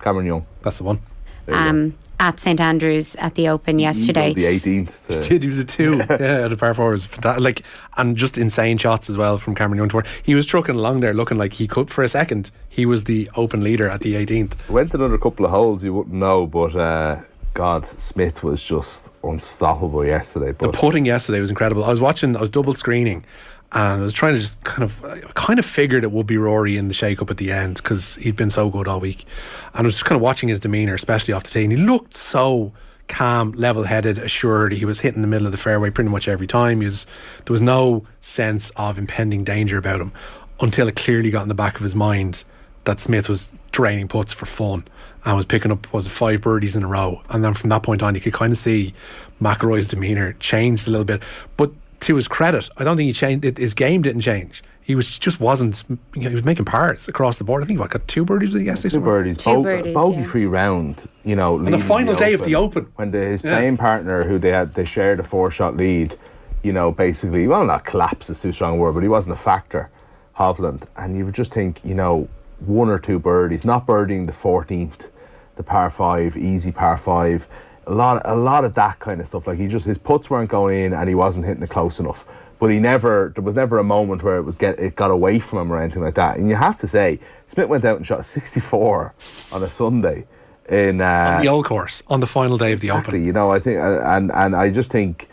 Cameron 0.00 0.26
Young. 0.26 0.46
That's 0.62 0.78
the 0.78 0.84
one. 0.84 1.00
um, 1.48 1.94
at 2.20 2.40
St 2.40 2.60
Andrews 2.60 3.14
at 3.16 3.34
the 3.34 3.48
Open 3.48 3.78
yesterday. 3.78 4.32
the 4.32 4.44
18th. 4.44 5.22
He 5.22 5.28
did. 5.28 5.42
He 5.42 5.48
was 5.48 5.58
a 5.58 5.64
two. 5.64 5.96
yeah, 6.10 6.48
the 6.48 6.56
par 6.58 6.72
four 6.72 6.90
was 6.90 7.04
fantastic. 7.04 7.44
Like, 7.44 7.62
and 7.98 8.16
just 8.16 8.38
insane 8.38 8.78
shots 8.78 9.10
as 9.10 9.18
well 9.18 9.36
from 9.38 9.54
Cameron 9.54 9.78
Young. 9.78 9.88
Tour. 9.90 10.04
He 10.22 10.34
was 10.34 10.46
trucking 10.46 10.74
along 10.74 11.00
there, 11.00 11.12
looking 11.12 11.36
like 11.36 11.52
he 11.54 11.68
could 11.68 11.90
for 11.90 12.02
a 12.02 12.08
second. 12.08 12.50
He 12.68 12.86
was 12.86 13.04
the 13.04 13.30
open 13.36 13.62
leader 13.62 13.88
at 13.88 14.00
the 14.00 14.14
18th. 14.14 14.68
went 14.70 14.94
another 14.94 15.18
couple 15.18 15.44
of 15.44 15.50
holes, 15.50 15.84
you 15.84 15.92
wouldn't 15.92 16.14
know, 16.14 16.46
but 16.46 16.74
uh, 16.74 17.20
God, 17.54 17.86
Smith 17.86 18.42
was 18.42 18.62
just 18.62 19.12
unstoppable 19.22 20.04
yesterday. 20.04 20.48
The 20.48 20.54
But 20.54 20.74
putting 20.74 21.04
yesterday 21.04 21.40
was 21.40 21.50
incredible. 21.50 21.84
I 21.84 21.90
was 21.90 22.00
watching. 22.00 22.34
I 22.36 22.40
was 22.40 22.50
double 22.50 22.74
screening, 22.74 23.24
and 23.72 24.00
I 24.00 24.04
was 24.04 24.14
trying 24.14 24.34
to 24.34 24.40
just 24.40 24.62
kind 24.64 24.82
of, 24.82 25.02
kind 25.34 25.58
of 25.58 25.66
figured 25.66 26.04
it 26.04 26.12
would 26.12 26.26
be 26.26 26.38
Rory 26.38 26.76
in 26.76 26.88
the 26.88 26.94
shake 26.94 27.20
up 27.20 27.30
at 27.30 27.36
the 27.36 27.52
end 27.52 27.76
because 27.76 28.16
he'd 28.16 28.36
been 28.36 28.50
so 28.50 28.70
good 28.70 28.88
all 28.88 29.00
week, 29.00 29.26
and 29.74 29.80
I 29.80 29.86
was 29.86 29.94
just 29.94 30.04
kind 30.04 30.16
of 30.16 30.22
watching 30.22 30.48
his 30.48 30.60
demeanor, 30.60 30.94
especially 30.94 31.34
off 31.34 31.44
the 31.44 31.50
tee, 31.50 31.64
and 31.64 31.72
he 31.72 31.78
looked 31.78 32.14
so 32.14 32.72
calm, 33.08 33.52
level-headed, 33.52 34.18
assured. 34.18 34.72
He 34.72 34.84
was 34.84 35.00
hitting 35.00 35.22
the 35.22 35.28
middle 35.28 35.46
of 35.46 35.52
the 35.52 35.58
fairway 35.58 35.88
pretty 35.88 36.10
much 36.10 36.28
every 36.28 36.46
time. 36.46 36.80
He 36.80 36.84
was, 36.84 37.06
there 37.46 37.52
was 37.52 37.62
no 37.62 38.06
sense 38.20 38.70
of 38.76 38.98
impending 38.98 39.44
danger 39.44 39.78
about 39.78 40.00
him 40.00 40.12
until 40.60 40.88
it 40.88 40.96
clearly 40.96 41.30
got 41.30 41.42
in 41.42 41.48
the 41.48 41.54
back 41.54 41.76
of 41.76 41.82
his 41.82 41.94
mind 41.94 42.44
that 42.84 43.00
Smith 43.00 43.28
was 43.28 43.52
draining 43.72 44.08
putts 44.08 44.32
for 44.32 44.44
fun 44.44 44.84
and 45.24 45.36
was 45.36 45.46
picking 45.46 45.72
up 45.72 45.92
was 45.92 46.06
five 46.06 46.40
birdies 46.40 46.76
in 46.76 46.82
a 46.82 46.86
row, 46.86 47.22
and 47.30 47.42
then 47.42 47.54
from 47.54 47.70
that 47.70 47.82
point 47.82 48.02
on, 48.02 48.14
you 48.14 48.20
could 48.20 48.32
kind 48.32 48.52
of 48.52 48.58
see 48.58 48.94
McIlroy's 49.40 49.88
demeanor 49.88 50.34
changed 50.34 50.86
a 50.86 50.90
little 50.90 51.04
bit. 51.04 51.22
But 51.56 51.72
to 52.00 52.14
his 52.16 52.28
credit, 52.28 52.68
I 52.76 52.84
don't 52.84 52.96
think 52.96 53.06
he 53.08 53.12
changed. 53.12 53.44
It, 53.44 53.58
his 53.58 53.74
game 53.74 54.02
didn't 54.02 54.22
change. 54.22 54.62
He 54.82 54.94
was 54.94 55.18
just 55.18 55.38
wasn't. 55.40 55.84
You 56.14 56.22
know, 56.22 56.28
he 56.30 56.34
was 56.34 56.44
making 56.44 56.64
pars 56.64 57.08
across 57.08 57.36
the 57.38 57.44
board. 57.44 57.62
I 57.62 57.66
think 57.66 57.78
what 57.78 57.90
got 57.90 58.06
two 58.08 58.24
birdies 58.24 58.54
yesterday. 58.54 58.94
two 58.94 59.00
birdies, 59.00 59.36
Two 59.36 59.44
bo- 59.54 59.62
birdies, 59.62 59.94
bogey 59.94 60.16
yeah. 60.18 60.24
free 60.24 60.46
round. 60.46 61.06
You 61.24 61.36
know, 61.36 61.58
the 61.58 61.64
leading 61.64 61.80
final 61.80 62.14
day 62.14 62.32
of 62.32 62.42
the 62.44 62.54
Open. 62.54 62.86
when 62.96 63.10
the, 63.10 63.18
his 63.18 63.44
Yeah. 63.44 63.56
playing 63.56 63.76
partner, 63.76 64.24
who 64.24 64.38
they 64.38 64.50
had, 64.50 64.74
they 64.74 64.84
shared 64.86 65.20
a 65.20 65.24
four 65.24 65.50
shot 65.50 65.76
lead. 65.76 66.16
You 66.62 66.72
know, 66.72 66.90
basically, 66.90 67.46
well, 67.46 67.64
not 67.66 67.84
collapse 67.84 68.30
is 68.30 68.40
too 68.40 68.52
strong 68.52 68.74
a 68.78 68.80
word, 68.80 68.92
but 68.94 69.02
he 69.02 69.08
wasn't 69.08 69.34
a 69.34 69.38
factor. 69.40 69.90
Hovland, 70.38 70.84
and 70.96 71.16
you 71.16 71.24
would 71.24 71.34
just 71.34 71.52
think, 71.52 71.80
you 71.84 71.94
know, 71.94 72.28
one 72.60 72.88
or 72.88 72.98
two 72.98 73.18
birdies, 73.18 73.64
not 73.64 73.86
birding 73.86 74.26
the 74.26 74.32
fourteenth, 74.32 75.10
the 75.56 75.62
par 75.62 75.90
five, 75.90 76.36
easy 76.36 76.72
par 76.72 76.96
five. 76.96 77.46
A 77.88 77.94
lot, 77.94 78.22
a 78.24 78.36
lot 78.36 78.64
of 78.64 78.74
that 78.74 78.98
kind 78.98 79.20
of 79.20 79.26
stuff. 79.26 79.46
Like 79.46 79.58
he 79.58 79.66
just 79.66 79.86
his 79.86 79.98
putts 79.98 80.28
weren't 80.30 80.50
going 80.50 80.78
in, 80.78 80.92
and 80.92 81.08
he 81.08 81.14
wasn't 81.14 81.46
hitting 81.46 81.62
it 81.62 81.70
close 81.70 81.98
enough. 81.98 82.24
But 82.58 82.66
he 82.68 82.80
never, 82.80 83.32
there 83.34 83.44
was 83.44 83.54
never 83.54 83.78
a 83.78 83.84
moment 83.84 84.22
where 84.22 84.36
it 84.36 84.42
was 84.42 84.56
get 84.56 84.78
it 84.78 84.96
got 84.96 85.10
away 85.10 85.38
from 85.38 85.60
him 85.60 85.72
or 85.72 85.80
anything 85.80 86.02
like 86.02 86.14
that. 86.14 86.36
And 86.38 86.50
you 86.50 86.56
have 86.56 86.76
to 86.78 86.88
say, 86.88 87.20
Smith 87.46 87.68
went 87.68 87.84
out 87.84 87.96
and 87.96 88.06
shot 88.06 88.24
64 88.24 89.14
on 89.52 89.62
a 89.62 89.68
Sunday 89.68 90.26
in 90.68 91.00
uh, 91.00 91.34
on 91.36 91.42
the 91.42 91.48
old 91.48 91.64
course 91.64 92.02
on 92.08 92.20
the 92.20 92.26
final 92.26 92.58
day 92.58 92.72
of 92.72 92.80
the 92.80 92.88
Exactly. 92.88 93.18
Open. 93.18 93.26
You 93.26 93.32
know, 93.32 93.50
I 93.50 93.58
think, 93.58 93.78
and 93.78 94.30
and 94.32 94.54
I 94.54 94.70
just 94.70 94.90
think 94.90 95.28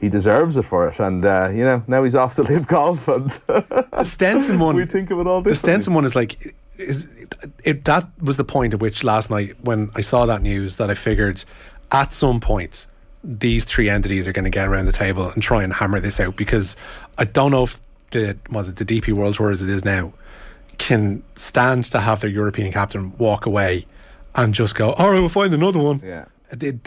he 0.00 0.08
deserves 0.08 0.56
it 0.56 0.62
for 0.62 0.88
it. 0.88 0.98
And 1.00 1.24
uh, 1.24 1.50
you 1.52 1.64
know, 1.64 1.82
now 1.86 2.04
he's 2.04 2.14
off 2.14 2.34
to 2.36 2.42
LIV 2.50 2.66
Golf, 2.68 3.08
and 3.08 3.28
The 3.28 4.04
Stenson 4.04 4.58
one. 4.66 4.76
we 4.76 4.86
think 4.86 5.10
of 5.10 5.18
it 5.20 5.26
all 5.26 5.42
the. 5.42 5.54
Stenson 5.54 5.94
one 5.94 6.04
is 6.04 6.16
like 6.16 6.54
is 6.78 7.08
it, 7.64 7.84
that 7.84 8.08
was 8.20 8.36
the 8.36 8.44
point 8.44 8.72
at 8.72 8.80
which 8.80 9.02
last 9.02 9.30
night 9.30 9.56
when 9.60 9.90
I 9.96 10.00
saw 10.00 10.26
that 10.26 10.42
news 10.42 10.76
that 10.76 10.90
I 10.90 10.94
figured 10.94 11.44
at 11.92 12.12
some 12.12 12.40
point 12.40 12.86
these 13.24 13.64
three 13.64 13.90
entities 13.90 14.28
are 14.28 14.32
going 14.32 14.44
to 14.44 14.50
get 14.50 14.68
around 14.68 14.86
the 14.86 14.92
table 14.92 15.30
and 15.30 15.42
try 15.42 15.62
and 15.62 15.72
hammer 15.74 16.00
this 16.00 16.20
out 16.20 16.36
because 16.36 16.76
I 17.18 17.24
don't 17.24 17.50
know 17.50 17.64
if 17.64 17.80
the 18.10 18.36
was 18.50 18.68
it 18.68 18.76
the 18.76 18.84
DP 18.84 19.12
World 19.12 19.34
Tour 19.34 19.50
as 19.50 19.60
it 19.62 19.68
is 19.68 19.84
now 19.84 20.12
can 20.78 21.22
stand 21.34 21.84
to 21.84 22.00
have 22.00 22.20
their 22.20 22.30
European 22.30 22.72
captain 22.72 23.16
walk 23.18 23.44
away 23.44 23.86
and 24.34 24.54
just 24.54 24.74
go 24.76 24.92
all 24.92 25.10
right 25.10 25.20
we'll 25.20 25.28
find 25.28 25.52
another 25.52 25.78
one 25.80 26.00
Yeah. 26.04 26.26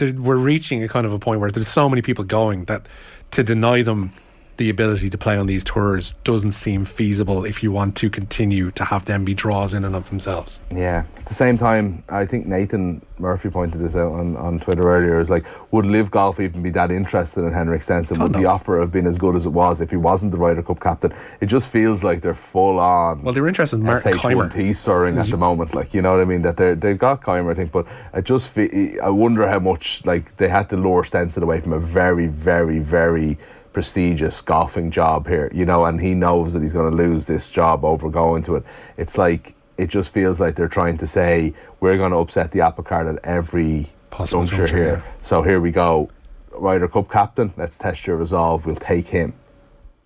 We're 0.00 0.36
reaching 0.36 0.82
a 0.82 0.88
kind 0.88 1.06
of 1.06 1.12
a 1.12 1.18
point 1.20 1.38
where 1.40 1.50
there's 1.50 1.68
so 1.68 1.88
many 1.88 2.02
people 2.02 2.24
going 2.24 2.64
that 2.64 2.86
to 3.32 3.44
deny 3.44 3.82
them 3.82 4.10
the 4.56 4.68
ability 4.70 5.08
to 5.10 5.18
play 5.18 5.36
on 5.36 5.46
these 5.46 5.64
tours 5.64 6.12
doesn't 6.24 6.52
seem 6.52 6.84
feasible 6.84 7.44
if 7.44 7.62
you 7.62 7.72
want 7.72 7.96
to 7.96 8.10
continue 8.10 8.70
to 8.72 8.84
have 8.84 9.06
them 9.06 9.24
be 9.24 9.34
draws 9.34 9.72
in 9.74 9.84
and 9.84 9.94
of 9.94 10.08
themselves. 10.10 10.60
Yeah. 10.70 11.04
At 11.16 11.26
the 11.26 11.34
same 11.34 11.56
time, 11.56 12.02
I 12.08 12.26
think 12.26 12.46
Nathan 12.46 13.04
Murphy 13.18 13.48
pointed 13.48 13.80
this 13.80 13.96
out 13.96 14.12
on, 14.12 14.36
on 14.36 14.60
Twitter 14.60 14.82
earlier. 14.82 15.20
Is 15.20 15.30
like, 15.30 15.44
would 15.72 15.86
LIV 15.86 16.10
Golf 16.10 16.40
even 16.40 16.62
be 16.62 16.70
that 16.70 16.90
interested 16.90 17.44
in 17.44 17.52
Henrik 17.52 17.82
Stenson? 17.82 18.20
Oh, 18.20 18.24
would 18.24 18.32
no. 18.32 18.40
the 18.40 18.44
offer 18.46 18.80
have 18.80 18.90
been 18.90 19.06
as 19.06 19.16
good 19.16 19.36
as 19.36 19.46
it 19.46 19.50
was 19.50 19.80
if 19.80 19.90
he 19.90 19.96
wasn't 19.96 20.32
the 20.32 20.38
Ryder 20.38 20.62
Cup 20.62 20.80
captain? 20.80 21.14
It 21.40 21.46
just 21.46 21.70
feels 21.70 22.04
like 22.04 22.20
they're 22.20 22.34
full 22.34 22.78
on. 22.78 23.22
Well, 23.22 23.32
they're 23.32 23.48
interested 23.48 23.76
in 23.76 23.84
Martin 23.84 24.14
Kaymer. 24.14 24.50
SH1T 24.50 24.76
stirring 24.76 25.18
at 25.18 25.26
the 25.26 25.36
moment, 25.36 25.74
like 25.74 25.94
you 25.94 26.02
know 26.02 26.12
what 26.12 26.20
I 26.20 26.24
mean. 26.24 26.42
That 26.42 26.56
they 26.56 26.74
they've 26.74 26.98
got 26.98 27.22
Kaymer, 27.22 27.52
I 27.52 27.54
think, 27.54 27.72
but 27.72 27.86
I 28.12 28.20
just 28.20 28.50
fe- 28.50 28.98
I 28.98 29.08
wonder 29.08 29.46
how 29.48 29.60
much 29.60 30.04
like 30.04 30.36
they 30.36 30.48
had 30.48 30.68
to 30.70 30.76
lure 30.76 31.04
Stenson 31.04 31.42
away 31.42 31.60
from 31.60 31.72
a 31.72 31.80
very, 31.80 32.26
very, 32.26 32.80
very 32.80 33.38
prestigious 33.72 34.40
golfing 34.40 34.90
job 34.90 35.26
here, 35.26 35.50
you 35.52 35.64
know, 35.64 35.84
and 35.84 36.00
he 36.00 36.14
knows 36.14 36.52
that 36.52 36.62
he's 36.62 36.72
going 36.72 36.90
to 36.90 36.96
lose 36.96 37.26
this 37.26 37.50
job 37.50 37.84
over 37.84 38.10
going 38.10 38.42
to 38.44 38.56
it. 38.56 38.64
It's 38.96 39.16
like 39.18 39.54
it 39.78 39.88
just 39.88 40.12
feels 40.12 40.40
like 40.40 40.56
they're 40.56 40.68
trying 40.68 40.98
to 40.98 41.06
say 41.06 41.54
we're 41.80 41.96
going 41.96 42.12
to 42.12 42.18
upset 42.18 42.52
the 42.52 42.60
apple 42.60 42.84
cart 42.84 43.06
at 43.06 43.24
every 43.24 43.88
Possible 44.10 44.42
juncture 44.42 44.56
juncture, 44.56 44.76
here. 44.76 45.04
So 45.22 45.42
here 45.42 45.60
we 45.60 45.70
go, 45.70 46.10
Ryder 46.52 46.88
Cup 46.88 47.10
captain. 47.10 47.52
Let's 47.56 47.78
test 47.78 48.06
your 48.06 48.16
resolve. 48.16 48.66
We'll 48.66 48.76
take 48.76 49.08
him. 49.08 49.34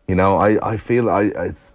You 0.09 0.15
know, 0.15 0.37
I, 0.37 0.73
I 0.73 0.77
feel 0.77 1.11
I 1.11 1.25
it's 1.25 1.75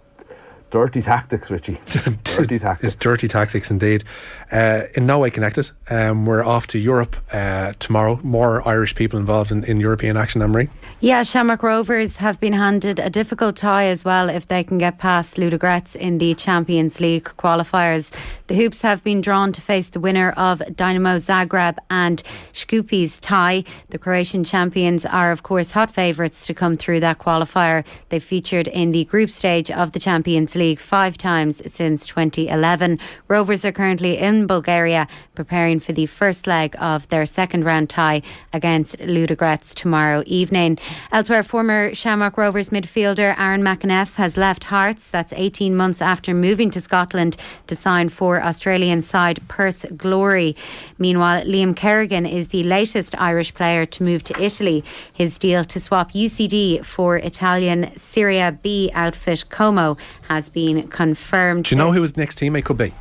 dirty 0.70 1.02
tactics, 1.02 1.50
Richie. 1.50 1.78
dirty 2.24 2.58
tactics. 2.58 2.94
It's 2.94 3.02
dirty 3.02 3.28
tactics 3.28 3.70
indeed. 3.70 4.04
Uh, 4.50 4.84
in 4.96 5.06
no 5.06 5.18
way 5.18 5.30
connected. 5.30 5.70
Um, 5.90 6.24
we're 6.24 6.42
off 6.42 6.66
to 6.68 6.78
Europe 6.78 7.14
uh, 7.30 7.74
tomorrow. 7.78 8.18
More 8.22 8.66
Irish 8.66 8.94
people 8.94 9.18
involved 9.18 9.52
in, 9.52 9.64
in 9.64 9.78
European 9.78 10.16
action, 10.16 10.40
Emery. 10.40 10.70
Yeah, 11.04 11.24
Shamrock 11.24 11.64
Rovers 11.64 12.18
have 12.18 12.38
been 12.38 12.52
handed 12.52 13.00
a 13.00 13.10
difficult 13.10 13.56
tie 13.56 13.86
as 13.86 14.04
well 14.04 14.28
if 14.28 14.46
they 14.46 14.62
can 14.62 14.78
get 14.78 14.98
past 14.98 15.36
Ludogorets 15.36 15.96
in 15.96 16.18
the 16.18 16.32
Champions 16.34 17.00
League 17.00 17.24
qualifiers. 17.24 18.14
The 18.52 18.58
Hoops 18.58 18.82
have 18.82 19.02
been 19.02 19.22
drawn 19.22 19.50
to 19.52 19.62
face 19.62 19.88
the 19.88 19.98
winner 19.98 20.32
of 20.32 20.60
Dynamo 20.76 21.16
Zagreb 21.16 21.78
and 21.88 22.22
Škupi's 22.52 23.18
tie. 23.18 23.64
The 23.88 23.98
Croatian 23.98 24.44
champions 24.44 25.06
are, 25.06 25.32
of 25.32 25.42
course, 25.42 25.72
hot 25.72 25.90
favourites 25.90 26.46
to 26.48 26.52
come 26.52 26.76
through 26.76 27.00
that 27.00 27.18
qualifier. 27.18 27.82
They 28.10 28.20
featured 28.20 28.68
in 28.68 28.92
the 28.92 29.06
group 29.06 29.30
stage 29.30 29.70
of 29.70 29.92
the 29.92 29.98
Champions 29.98 30.54
League 30.54 30.80
five 30.80 31.16
times 31.16 31.62
since 31.72 32.04
2011. 32.04 32.98
Rovers 33.26 33.64
are 33.64 33.72
currently 33.72 34.18
in 34.18 34.46
Bulgaria 34.46 35.08
preparing 35.34 35.80
for 35.80 35.94
the 35.94 36.04
first 36.04 36.46
leg 36.46 36.76
of 36.78 37.08
their 37.08 37.24
second 37.24 37.64
round 37.64 37.88
tie 37.88 38.20
against 38.52 38.98
Ludogorets 38.98 39.72
tomorrow 39.72 40.24
evening. 40.26 40.78
Elsewhere, 41.10 41.42
former 41.42 41.94
Shamrock 41.94 42.36
Rovers 42.36 42.68
midfielder 42.68 43.34
Aaron 43.38 43.62
McEneff 43.62 44.16
has 44.16 44.36
left 44.36 44.64
Hearts. 44.64 45.08
That's 45.08 45.32
18 45.34 45.74
months 45.74 46.02
after 46.02 46.34
moving 46.34 46.70
to 46.72 46.82
Scotland 46.82 47.38
to 47.66 47.74
sign 47.74 48.10
for 48.10 48.41
Australian 48.42 49.02
side 49.02 49.40
Perth 49.48 49.86
Glory. 49.96 50.56
Meanwhile, 50.98 51.44
Liam 51.44 51.74
Kerrigan 51.74 52.26
is 52.26 52.48
the 52.48 52.62
latest 52.64 53.14
Irish 53.18 53.54
player 53.54 53.86
to 53.86 54.02
move 54.02 54.22
to 54.24 54.42
Italy. 54.42 54.84
His 55.12 55.38
deal 55.38 55.64
to 55.64 55.80
swap 55.80 56.12
UCD 56.12 56.84
for 56.84 57.16
Italian 57.16 57.96
Serie 57.96 58.50
B 58.62 58.90
outfit 58.94 59.44
Como 59.48 59.96
has 60.28 60.48
been 60.48 60.88
confirmed. 60.88 61.64
Do 61.64 61.74
you 61.74 61.78
know 61.78 61.92
who 61.92 62.02
his 62.02 62.16
next 62.16 62.38
teammate 62.38 62.64
could 62.64 62.76
be? 62.78 62.92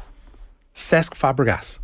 Cesc 0.74 1.12
Fabregas. 1.14 1.80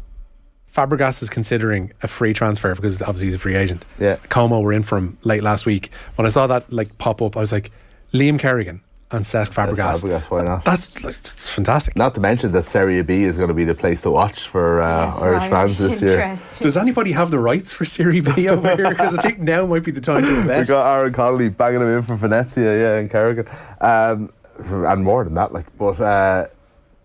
Fabregas 0.71 1.23
is 1.23 1.29
considering 1.29 1.91
a 2.03 2.07
free 2.07 2.33
transfer 2.33 2.75
because 2.75 3.01
obviously 3.01 3.27
he's 3.27 3.35
a 3.35 3.39
free 3.39 3.55
agent. 3.55 3.83
Yeah. 3.99 4.17
Como 4.29 4.61
were 4.61 4.73
in 4.73 4.83
for 4.83 4.97
him 4.97 5.17
late 5.23 5.41
last 5.41 5.65
week. 5.65 5.91
When 6.15 6.25
I 6.25 6.29
saw 6.29 6.47
that 6.47 6.71
like 6.71 6.97
pop 6.97 7.21
up, 7.21 7.35
I 7.35 7.39
was 7.39 7.51
like, 7.51 7.71
Liam 8.13 8.39
Kerrigan 8.39 8.81
and 9.11 9.23
Cesc 9.23 9.51
Fabregas. 9.53 10.01
Fabregas, 10.01 10.23
why 10.25 10.43
not? 10.43 10.65
That's 10.65 11.01
like, 11.03 11.15
it's 11.15 11.49
fantastic. 11.49 11.95
Not 11.95 12.13
to 12.15 12.21
mention 12.21 12.51
that 12.51 12.65
Serie 12.65 13.01
B 13.03 13.23
is 13.23 13.37
going 13.37 13.47
to 13.47 13.53
be 13.53 13.63
the 13.63 13.75
place 13.75 14.01
to 14.01 14.11
watch 14.11 14.47
for 14.47 14.81
uh, 14.81 15.15
Irish 15.19 15.49
fans 15.49 15.77
this 15.77 16.01
year. 16.01 16.37
Does 16.59 16.75
anybody 16.75 17.13
have 17.13 17.31
the 17.31 17.39
rights 17.39 17.71
for 17.73 17.85
Serie 17.85 18.19
B 18.19 18.49
over 18.49 18.75
here? 18.75 18.89
Because 18.89 19.15
I 19.15 19.21
think 19.21 19.39
now 19.39 19.65
might 19.65 19.83
be 19.83 19.91
the 19.91 20.01
time 20.01 20.23
to 20.23 20.27
invest. 20.27 20.47
We 20.47 20.51
invest. 20.51 20.69
got 20.69 20.87
Aaron 20.87 21.13
Connolly 21.13 21.49
banging 21.49 21.81
him 21.81 21.87
in 21.87 22.01
for 22.01 22.15
Venezia, 22.15 22.79
yeah, 22.79 22.99
and 22.99 23.09
Kerrigan, 23.09 23.47
um, 23.79 24.33
and 24.59 25.03
more 25.03 25.23
than 25.23 25.35
that. 25.35 25.53
Like, 25.53 25.65
but 25.77 25.99
uh, 26.01 26.47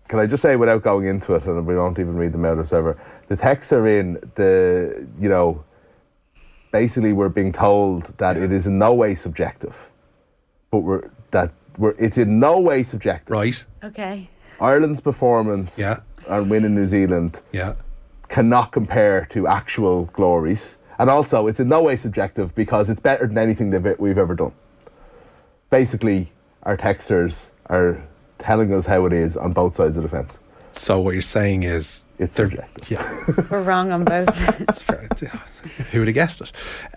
can 0.09 0.19
I 0.19 0.27
just 0.27 0.41
say, 0.41 0.57
without 0.57 0.83
going 0.83 1.05
into 1.05 1.33
it, 1.35 1.45
and 1.45 1.65
we 1.65 1.73
don't 1.73 1.97
even 1.97 2.17
read 2.17 2.33
them 2.33 2.43
out 2.43 2.59
as 2.59 2.73
ever, 2.73 2.99
the 3.29 3.37
texts 3.37 3.71
are 3.71 3.87
in 3.87 4.15
the, 4.35 5.07
you 5.17 5.29
know, 5.29 5.63
basically 6.71 7.13
we're 7.13 7.29
being 7.29 7.53
told 7.53 8.03
that 8.17 8.35
it 8.35 8.51
is 8.51 8.67
in 8.67 8.77
no 8.77 8.93
way 8.93 9.15
subjective, 9.15 9.89
but 10.69 10.79
we're 10.79 11.09
that 11.31 11.51
we're 11.77 11.95
it's 11.97 12.17
in 12.17 12.39
no 12.39 12.59
way 12.59 12.83
subjective. 12.83 13.31
Right. 13.31 13.65
Okay. 13.83 14.29
Ireland's 14.61 15.01
performance, 15.01 15.77
Yeah. 15.77 15.99
and 16.27 16.49
win 16.49 16.63
in 16.65 16.75
New 16.75 16.87
Zealand, 16.87 17.41
Yeah. 17.51 17.73
cannot 18.29 18.71
compare 18.71 19.25
to 19.31 19.47
actual 19.47 20.05
glories. 20.13 20.77
And 20.99 21.09
also, 21.09 21.47
it's 21.47 21.59
in 21.59 21.67
no 21.67 21.83
way 21.83 21.95
subjective 21.95 22.53
because 22.55 22.89
it's 22.89 22.99
better 22.99 23.27
than 23.27 23.37
anything 23.37 23.71
that 23.71 23.99
we've 23.99 24.17
ever 24.17 24.35
done. 24.35 24.51
Basically, 25.69 26.31
our 26.63 26.77
texters 26.77 27.49
are 27.67 27.97
telling 28.37 28.73
us 28.73 28.85
how 28.85 29.05
it 29.05 29.13
is 29.13 29.35
on 29.35 29.53
both 29.53 29.73
sides 29.75 29.97
of 29.97 30.03
the 30.03 30.09
fence. 30.09 30.39
So 30.71 30.99
what 30.99 31.13
you're 31.13 31.21
saying 31.21 31.63
is 31.63 32.03
it's 32.19 32.35
subjective. 32.35 32.91
Yeah. 32.91 33.25
We're 33.49 33.63
wrong 33.63 33.91
on 33.91 34.05
both. 34.05 34.27
That's 34.59 34.81
fair. 34.81 35.07
Who 35.91 35.99
would 35.99 36.07
have 36.07 36.15
guessed 36.15 36.41
it? 36.41 36.51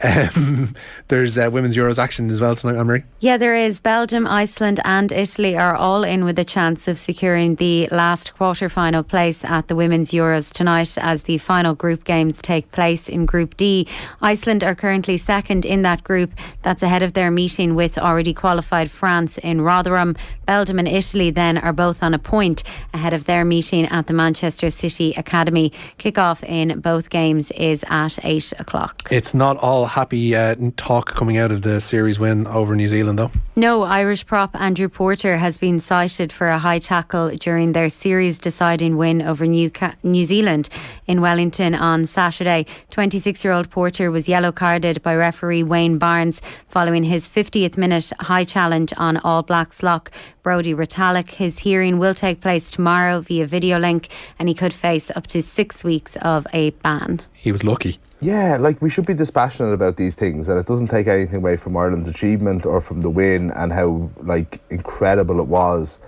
Um, 0.04 0.74
there's 1.08 1.38
uh, 1.38 1.48
women's 1.52 1.76
Euros 1.76 1.98
action 1.98 2.30
as 2.30 2.40
well 2.40 2.54
tonight, 2.54 2.78
Anne-Marie. 2.78 3.04
Yeah, 3.20 3.36
there 3.36 3.54
is. 3.54 3.80
Belgium, 3.80 4.26
Iceland, 4.26 4.80
and 4.84 5.12
Italy 5.12 5.56
are 5.56 5.74
all 5.74 6.04
in 6.04 6.24
with 6.24 6.38
a 6.38 6.44
chance 6.44 6.86
of 6.86 6.98
securing 6.98 7.54
the 7.56 7.88
last 7.90 8.34
quarter 8.34 8.68
final 8.68 9.02
place 9.02 9.44
at 9.44 9.68
the 9.68 9.76
Women's 9.76 10.10
Euros 10.10 10.52
tonight 10.52 10.98
as 10.98 11.22
the 11.22 11.38
final 11.38 11.74
group 11.74 12.04
games 12.04 12.42
take 12.42 12.70
place 12.72 13.08
in 13.08 13.24
Group 13.24 13.56
D. 13.56 13.88
Iceland 14.20 14.62
are 14.64 14.74
currently 14.74 15.16
second 15.16 15.64
in 15.64 15.82
that 15.82 16.04
group. 16.04 16.32
That's 16.62 16.82
ahead 16.82 17.02
of 17.02 17.14
their 17.14 17.30
meeting 17.30 17.74
with 17.74 17.96
already 17.96 18.34
qualified 18.34 18.90
France 18.90 19.38
in 19.38 19.62
Rotherham. 19.62 20.16
Belgium 20.44 20.78
and 20.78 20.88
Italy 20.88 21.30
then 21.30 21.58
are 21.58 21.72
both 21.72 22.02
on 22.02 22.14
a 22.14 22.18
point 22.18 22.62
ahead 22.92 23.12
of 23.12 23.24
their 23.24 23.44
meeting 23.44 23.86
at 23.86 24.06
the 24.08 24.12
Manchester 24.12 24.70
City 24.70 25.05
Academy. 25.16 25.72
Kick-off 25.98 26.42
in 26.44 26.80
both 26.80 27.10
games 27.10 27.50
is 27.52 27.84
at 27.88 28.18
8 28.24 28.52
o'clock. 28.58 29.08
It's 29.10 29.34
not 29.34 29.56
all 29.58 29.86
happy 29.86 30.34
uh, 30.34 30.56
talk 30.76 31.14
coming 31.14 31.36
out 31.36 31.52
of 31.52 31.62
the 31.62 31.80
series 31.80 32.18
win 32.18 32.46
over 32.46 32.74
New 32.74 32.88
Zealand, 32.88 33.18
though. 33.18 33.30
No, 33.54 33.82
Irish 33.82 34.26
prop 34.26 34.54
Andrew 34.54 34.88
Porter 34.88 35.38
has 35.38 35.58
been 35.58 35.80
cited 35.80 36.32
for 36.32 36.48
a 36.48 36.58
high 36.58 36.78
tackle 36.78 37.28
during 37.36 37.72
their 37.72 37.88
series 37.88 38.38
deciding 38.38 38.96
win 38.96 39.20
over 39.20 39.46
New, 39.46 39.70
Ca- 39.70 39.94
New 40.02 40.24
Zealand 40.24 40.68
in 41.06 41.20
Wellington 41.20 41.74
on 41.74 42.06
Saturday. 42.06 42.66
26 42.90 43.44
year 43.44 43.52
old 43.52 43.70
Porter 43.70 44.10
was 44.10 44.28
yellow 44.28 44.52
carded 44.52 45.02
by 45.02 45.14
referee 45.14 45.62
Wayne 45.62 45.98
Barnes 45.98 46.40
following 46.68 47.04
his 47.04 47.28
50th 47.28 47.76
minute 47.76 48.12
high 48.20 48.44
challenge 48.44 48.92
on 48.96 49.16
All 49.18 49.42
Blacks 49.42 49.82
lock 49.82 50.10
Brodie 50.46 50.74
Retallick. 50.74 51.32
His 51.32 51.58
hearing 51.58 51.98
will 51.98 52.14
take 52.14 52.40
place 52.40 52.70
tomorrow 52.70 53.20
via 53.20 53.46
video 53.48 53.80
link 53.80 54.08
and 54.38 54.48
he 54.48 54.54
could 54.54 54.72
face 54.72 54.95
up 55.14 55.26
to 55.28 55.42
six 55.42 55.84
weeks 55.84 56.16
of 56.16 56.46
a 56.52 56.70
ban. 56.70 57.22
He 57.32 57.52
was 57.52 57.64
lucky. 57.64 57.98
Yeah, 58.20 58.56
like 58.58 58.80
we 58.80 58.88
should 58.88 59.06
be 59.06 59.14
dispassionate 59.14 59.74
about 59.74 59.96
these 59.96 60.14
things, 60.14 60.48
and 60.48 60.58
it 60.58 60.66
doesn't 60.66 60.88
take 60.88 61.06
anything 61.06 61.36
away 61.36 61.56
from 61.56 61.76
Ireland's 61.76 62.08
achievement 62.08 62.64
or 62.64 62.80
from 62.80 63.02
the 63.02 63.10
win 63.10 63.50
and 63.50 63.72
how 63.72 64.10
like 64.22 64.60
incredible 64.70 65.38
it 65.38 65.46
was. 65.46 66.00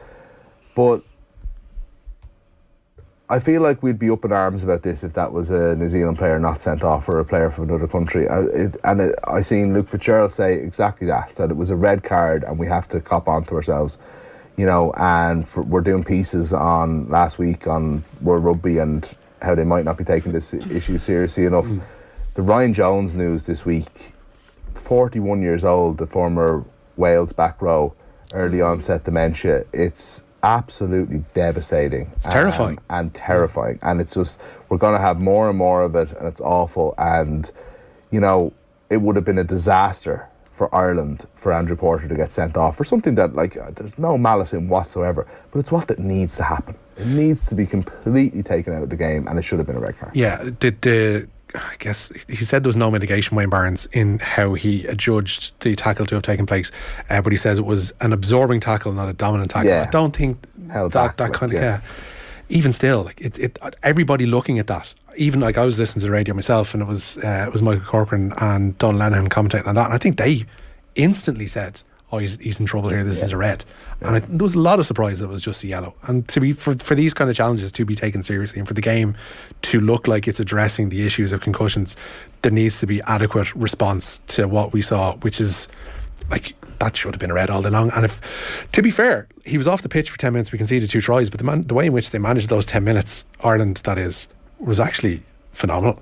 But 0.74 1.02
I 3.30 3.38
feel 3.38 3.60
like 3.60 3.82
we'd 3.82 3.98
be 3.98 4.08
up 4.08 4.24
in 4.24 4.32
arms 4.32 4.64
about 4.64 4.82
this 4.82 5.04
if 5.04 5.12
that 5.12 5.32
was 5.34 5.50
a 5.50 5.76
New 5.76 5.90
Zealand 5.90 6.16
player 6.16 6.38
not 6.38 6.62
sent 6.62 6.82
off 6.82 7.08
or 7.10 7.20
a 7.20 7.24
player 7.26 7.50
from 7.50 7.64
another 7.64 7.86
country. 7.86 8.26
I, 8.26 8.40
it, 8.40 8.76
and 8.84 9.02
it, 9.02 9.18
I 9.24 9.42
seen 9.42 9.74
Luke 9.74 9.88
Fitzgerald 9.88 10.32
say 10.32 10.54
exactly 10.54 11.06
that 11.08 11.34
that 11.36 11.50
it 11.50 11.56
was 11.56 11.68
a 11.68 11.76
red 11.76 12.02
card 12.02 12.42
and 12.42 12.58
we 12.58 12.66
have 12.68 12.88
to 12.88 13.00
cop 13.00 13.28
on 13.28 13.44
to 13.44 13.54
ourselves, 13.54 13.98
you 14.58 14.66
know. 14.66 14.92
And 14.98 15.48
for, 15.48 15.62
we're 15.62 15.80
doing 15.80 16.04
pieces 16.04 16.52
on 16.52 17.08
last 17.08 17.38
week 17.38 17.66
on 17.66 18.04
World 18.20 18.44
Rugby 18.44 18.76
and 18.76 19.10
how 19.40 19.54
they 19.54 19.64
might 19.64 19.86
not 19.86 19.96
be 19.96 20.04
taking 20.04 20.32
this 20.32 20.52
issue 20.52 20.98
seriously 20.98 21.46
enough. 21.46 21.68
The 22.34 22.42
Ryan 22.42 22.74
Jones 22.74 23.14
news 23.14 23.44
this 23.44 23.64
week, 23.64 24.12
41 24.74 25.40
years 25.40 25.64
old, 25.64 25.98
the 25.98 26.06
former 26.06 26.64
Wales 26.96 27.32
back 27.32 27.62
row, 27.62 27.94
early 28.32 28.60
onset 28.60 29.04
dementia. 29.04 29.64
It's 29.72 30.24
absolutely 30.42 31.24
devastating. 31.34 32.10
It's 32.16 32.26
terrifying. 32.26 32.78
Um, 32.90 32.98
and 32.98 33.14
terrifying. 33.14 33.78
And 33.82 34.00
it's 34.00 34.14
just, 34.14 34.40
we're 34.68 34.78
going 34.78 34.94
to 34.94 35.00
have 35.00 35.20
more 35.20 35.48
and 35.48 35.58
more 35.58 35.82
of 35.82 35.94
it, 35.94 36.10
and 36.12 36.28
it's 36.28 36.40
awful. 36.40 36.94
And, 36.98 37.50
you 38.10 38.20
know, 38.20 38.52
it 38.90 38.98
would 38.98 39.16
have 39.16 39.24
been 39.24 39.38
a 39.38 39.44
disaster 39.44 40.28
for 40.58 40.74
Ireland 40.74 41.24
for 41.34 41.52
Andrew 41.52 41.76
Porter 41.76 42.08
to 42.08 42.14
get 42.14 42.32
sent 42.32 42.56
off 42.56 42.76
for 42.76 42.84
something 42.84 43.14
that, 43.14 43.34
like, 43.34 43.56
uh, 43.56 43.70
there's 43.74 43.96
no 43.96 44.18
malice 44.18 44.52
in 44.52 44.68
whatsoever, 44.68 45.26
but 45.52 45.60
it's 45.60 45.72
what 45.72 45.88
that 45.88 46.00
needs 46.00 46.36
to 46.36 46.42
happen. 46.42 46.74
It 46.98 47.06
needs 47.06 47.46
to 47.46 47.54
be 47.54 47.64
completely 47.64 48.42
taken 48.42 48.74
out 48.74 48.82
of 48.82 48.90
the 48.90 48.96
game, 48.96 49.28
and 49.28 49.38
it 49.38 49.42
should 49.42 49.58
have 49.58 49.66
been 49.68 49.76
a 49.76 49.80
red 49.80 49.96
card. 49.96 50.14
Yeah, 50.14 50.42
the, 50.42 50.70
the 50.82 51.28
I 51.54 51.76
guess 51.78 52.12
he 52.28 52.44
said 52.44 52.64
there 52.64 52.68
was 52.68 52.76
no 52.76 52.90
mitigation, 52.90 53.36
Wayne 53.36 53.48
Barnes, 53.48 53.86
in 53.92 54.18
how 54.18 54.54
he 54.54 54.82
judged 54.96 55.58
the 55.60 55.76
tackle 55.76 56.06
to 56.06 56.16
have 56.16 56.24
taken 56.24 56.44
place, 56.44 56.70
uh, 57.08 57.22
but 57.22 57.32
he 57.32 57.36
says 57.36 57.58
it 57.58 57.64
was 57.64 57.92
an 58.00 58.12
absorbing 58.12 58.60
tackle, 58.60 58.92
not 58.92 59.08
a 59.08 59.12
dominant 59.12 59.50
tackle. 59.50 59.70
Yeah. 59.70 59.86
I 59.86 59.90
don't 59.90 60.14
think 60.14 60.44
Held 60.70 60.92
that 60.92 61.16
that 61.16 61.32
kind 61.32 61.52
of 61.52 61.58
yeah. 61.58 61.62
yeah. 61.62 61.80
Even 62.48 62.72
still, 62.72 63.02
like 63.02 63.20
it, 63.20 63.38
it, 63.38 63.58
everybody 63.82 64.24
looking 64.24 64.58
at 64.58 64.66
that, 64.68 64.94
even 65.16 65.40
like 65.40 65.58
I 65.58 65.64
was 65.64 65.78
listening 65.78 66.00
to 66.00 66.06
the 66.06 66.12
radio 66.12 66.34
myself, 66.34 66.72
and 66.72 66.82
it 66.82 66.86
was 66.86 67.18
uh, 67.18 67.44
it 67.46 67.52
was 67.52 67.62
Michael 67.62 67.84
Corcoran 67.84 68.32
and 68.38 68.76
Don 68.78 68.96
Lenihan 68.96 69.28
commentating 69.28 69.66
on 69.66 69.74
that, 69.74 69.86
and 69.86 69.94
I 69.94 69.98
think 69.98 70.16
they 70.16 70.46
instantly 70.94 71.46
said, 71.46 71.82
"Oh, 72.10 72.18
he's, 72.18 72.38
he's 72.38 72.58
in 72.58 72.66
trouble 72.66 72.88
here. 72.88 73.04
This 73.04 73.22
is 73.22 73.32
a 73.32 73.36
red." 73.36 73.64
And 74.00 74.16
I, 74.16 74.20
there 74.20 74.44
was 74.44 74.54
a 74.54 74.60
lot 74.60 74.78
of 74.78 74.86
surprise 74.86 75.18
that 75.18 75.26
it 75.26 75.28
was 75.28 75.42
just 75.42 75.64
a 75.64 75.66
yellow. 75.66 75.94
And 76.04 76.26
to 76.28 76.40
be 76.40 76.52
for 76.52 76.74
for 76.76 76.94
these 76.94 77.12
kind 77.12 77.28
of 77.28 77.36
challenges 77.36 77.72
to 77.72 77.84
be 77.84 77.94
taken 77.94 78.22
seriously, 78.22 78.60
and 78.60 78.68
for 78.68 78.74
the 78.74 78.80
game 78.80 79.16
to 79.62 79.80
look 79.80 80.08
like 80.08 80.28
it's 80.28 80.40
addressing 80.40 80.88
the 80.88 81.04
issues 81.04 81.32
of 81.32 81.40
concussions, 81.40 81.96
there 82.42 82.52
needs 82.52 82.80
to 82.80 82.86
be 82.86 83.02
adequate 83.02 83.54
response 83.54 84.20
to 84.28 84.46
what 84.48 84.72
we 84.72 84.82
saw, 84.82 85.16
which 85.16 85.40
is 85.40 85.68
like 86.30 86.54
that 86.78 86.96
should 86.96 87.14
have 87.14 87.20
been 87.20 87.30
a 87.30 87.34
red 87.34 87.50
all 87.50 87.62
day 87.62 87.70
long. 87.70 87.90
And 87.90 88.04
if, 88.04 88.20
to 88.72 88.82
be 88.82 88.90
fair, 88.90 89.28
he 89.44 89.58
was 89.58 89.66
off 89.66 89.82
the 89.82 89.88
pitch 89.88 90.10
for 90.10 90.18
ten 90.18 90.32
minutes. 90.32 90.52
We 90.52 90.58
conceded 90.58 90.90
two 90.90 91.00
tries, 91.00 91.30
but 91.30 91.38
the 91.38 91.44
man, 91.44 91.62
the 91.62 91.74
way 91.74 91.86
in 91.86 91.92
which 91.92 92.10
they 92.10 92.18
managed 92.18 92.48
those 92.48 92.66
ten 92.66 92.84
minutes, 92.84 93.24
Ireland 93.42 93.78
that 93.78 93.98
is, 93.98 94.28
was 94.58 94.80
actually 94.80 95.22
phenomenal. 95.52 96.00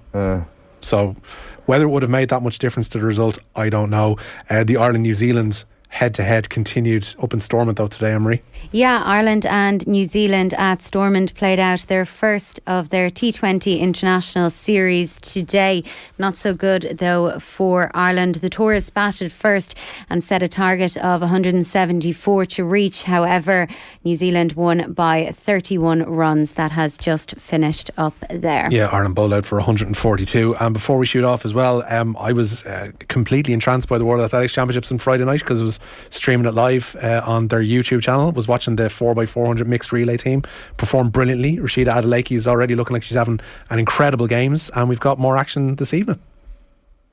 So 0.81 1.17
whether 1.65 1.85
it 1.85 1.89
would 1.89 2.03
have 2.03 2.11
made 2.11 2.29
that 2.29 2.43
much 2.43 2.59
difference 2.59 2.89
to 2.91 2.99
the 2.99 3.05
result, 3.05 3.39
I 3.57 3.71
don't 3.71 3.91
know. 3.91 4.19
Uh, 4.49 4.65
the 4.65 4.77
Ireland 4.77 5.03
New 5.03 5.15
Zealand 5.15 5.65
head 5.88 6.14
to 6.14 6.22
head 6.22 6.51
continued 6.51 7.14
up 7.22 7.33
in 7.33 7.40
Stormont 7.40 7.79
though 7.79 7.88
today, 7.88 8.12
Emery. 8.12 8.42
Yeah, 8.70 9.03
Ireland 9.05 9.46
and 9.46 9.87
New 9.87 10.05
Zealand 10.05 10.53
at 10.55 10.83
Stormont 10.83 11.35
played 11.35 11.59
out 11.59 11.81
their 11.88 12.05
first 12.05 12.61
of 12.66 12.90
their 12.90 13.09
T20 13.09 13.81
international 13.81 14.51
series 14.51 15.20
today. 15.20 15.85
Not 16.18 16.37
so 16.37 16.53
good 16.55 16.96
though 16.99 17.38
for 17.38 17.90
Ireland. 17.94 18.37
The 18.37 18.49
tourists 18.49 18.90
batted 18.90 19.33
first 19.33 19.75
and 20.11 20.22
set 20.22 20.42
a 20.42 20.49
target 20.49 20.96
of 20.99 21.20
174 21.20 22.46
to 22.46 22.64
reach. 22.64 23.05
However, 23.05 23.68
New 24.05 24.14
Zealand 24.14 24.53
won 24.53 24.92
by 24.92 25.33
31 25.33 26.03
runs. 26.03 26.53
That 26.53 26.72
has 26.72 26.99
just 26.99 27.37
finished 27.37 27.90
up 27.96 28.14
there. 28.31 28.68
Yeah, 28.70 28.88
Ireland 28.92 29.14
bowled 29.14 29.33
out 29.33 29.46
for 29.46 29.57
142. 29.57 30.57
And 30.57 30.75
before 30.75 30.99
we 30.99 31.07
shoot 31.07 31.25
off 31.25 31.44
as 31.44 31.55
well, 31.55 31.85
um, 31.88 32.16
I 32.18 32.33
was 32.33 32.64
uh, 32.66 32.92
completely 33.09 33.55
entranced 33.55 33.88
by 33.88 33.99
the 33.99 34.05
World 34.05 34.22
Athletics 34.22 34.55
Championships 34.55 34.92
on 34.92 34.99
Friday 34.99 35.25
night 35.25 35.40
because 35.40 35.61
it 35.61 35.64
was 35.64 35.76
streaming 36.11 36.47
it 36.47 36.55
live 36.55 36.97
uh, 37.03 37.23
on 37.25 37.49
their 37.49 37.61
YouTube 37.61 38.03
channel. 38.03 38.33
Was 38.33 38.49
watching 38.49 38.77
the 38.77 38.85
4x400 38.85 39.67
mixed 39.67 39.93
relay 39.93 40.17
team 40.17 40.43
perform 40.77 41.11
brilliantly. 41.11 41.57
Rhasidat 41.57 42.03
Adeleke 42.03 42.37
is 42.37 42.47
already 42.47 42.75
looking 42.75 42.95
like 42.95 43.03
she's 43.03 43.17
having 43.17 43.41
an 43.71 43.79
incredible 43.79 44.27
games, 44.27 44.71
and 44.75 44.89
we've 44.89 45.01
got 45.01 45.19
more 45.19 45.37
action 45.37 45.77
this 45.77 45.95
evening. 45.95 46.21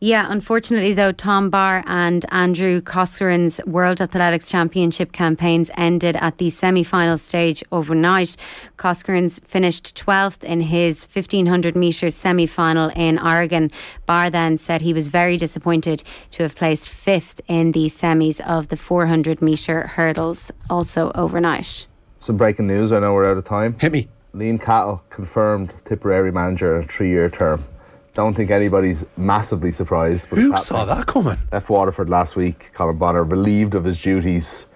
Yeah, 0.03 0.27
unfortunately, 0.29 0.93
though, 0.93 1.13
Tom 1.13 1.49
Barr 1.49 1.81
and 1.87 2.25
Andrew 2.29 2.81
Coscoran's 2.81 3.61
World 3.65 4.01
Athletics 4.01 4.49
Championship 4.49 5.13
campaigns 5.13 5.71
ended 5.77 6.17
at 6.17 6.39
the 6.39 6.49
semi 6.49 6.83
final 6.83 7.15
stage 7.15 7.63
overnight. 7.71 8.35
Coscoran's 8.75 9.39
finished 9.45 9.95
12th 9.95 10.43
in 10.43 10.59
his 10.59 11.05
1500 11.05 11.77
metres 11.77 12.15
semi 12.15 12.45
final 12.45 12.91
in 12.97 13.17
Oregon. 13.17 13.71
Barr 14.05 14.29
then 14.29 14.57
said 14.57 14.81
he 14.81 14.91
was 14.91 15.07
very 15.07 15.37
disappointed 15.37 16.03
to 16.31 16.43
have 16.43 16.53
placed 16.53 16.89
fifth 16.89 17.39
in 17.47 17.71
the 17.71 17.85
semis 17.85 18.41
of 18.41 18.67
the 18.67 18.75
400 18.75 19.41
metre 19.41 19.87
hurdles, 19.87 20.51
also 20.69 21.13
overnight. 21.15 21.87
Some 22.19 22.35
breaking 22.35 22.67
news. 22.67 22.91
I 22.91 22.99
know 22.99 23.13
we're 23.13 23.31
out 23.31 23.37
of 23.37 23.45
time. 23.45 23.79
Hit 23.79 23.93
me. 23.93 24.09
Liam 24.35 24.61
Cahill 24.61 25.01
confirmed 25.09 25.73
Tipperary 25.85 26.33
manager 26.33 26.75
in 26.75 26.83
a 26.83 26.87
three-year 26.87 27.29
term. 27.29 27.63
Don't 28.13 28.35
think 28.35 28.51
anybody's 28.51 29.05
massively 29.17 29.71
surprised. 29.71 30.29
But 30.29 30.39
Who 30.39 30.53
it's 30.53 30.67
saw 30.67 30.85
that 30.85 31.07
coming? 31.07 31.39
F. 31.51 31.69
Waterford 31.69 32.09
last 32.09 32.35
week. 32.35 32.71
Colin 32.73 32.97
Bonner 32.97 33.23
relieved 33.23 33.73
of 33.73 33.85
his 33.85 34.01
duties. 34.01 34.67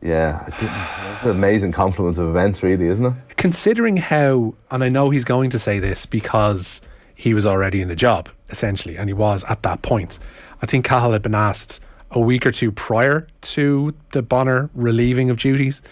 Yeah, 0.00 0.46
it's 0.46 1.24
an 1.24 1.30
amazing 1.30 1.72
confluence 1.72 2.18
of 2.18 2.28
events, 2.28 2.62
really, 2.62 2.86
isn't 2.86 3.04
it? 3.04 3.12
Considering 3.36 3.96
how, 3.96 4.54
and 4.70 4.84
I 4.84 4.88
know 4.88 5.10
he's 5.10 5.24
going 5.24 5.50
to 5.50 5.58
say 5.58 5.80
this 5.80 6.06
because 6.06 6.80
he 7.14 7.34
was 7.34 7.44
already 7.44 7.82
in 7.82 7.88
the 7.88 7.96
job, 7.96 8.28
essentially, 8.48 8.96
and 8.96 9.08
he 9.08 9.12
was 9.12 9.42
at 9.48 9.64
that 9.64 9.82
point. 9.82 10.20
I 10.62 10.66
think 10.66 10.84
Cahill 10.84 11.12
had 11.12 11.22
been 11.22 11.34
asked 11.34 11.80
a 12.12 12.20
week 12.20 12.46
or 12.46 12.52
two 12.52 12.70
prior 12.70 13.26
to 13.40 13.92
the 14.12 14.22
Bonner 14.22 14.70
relieving 14.72 15.30
of 15.30 15.36
duties. 15.36 15.82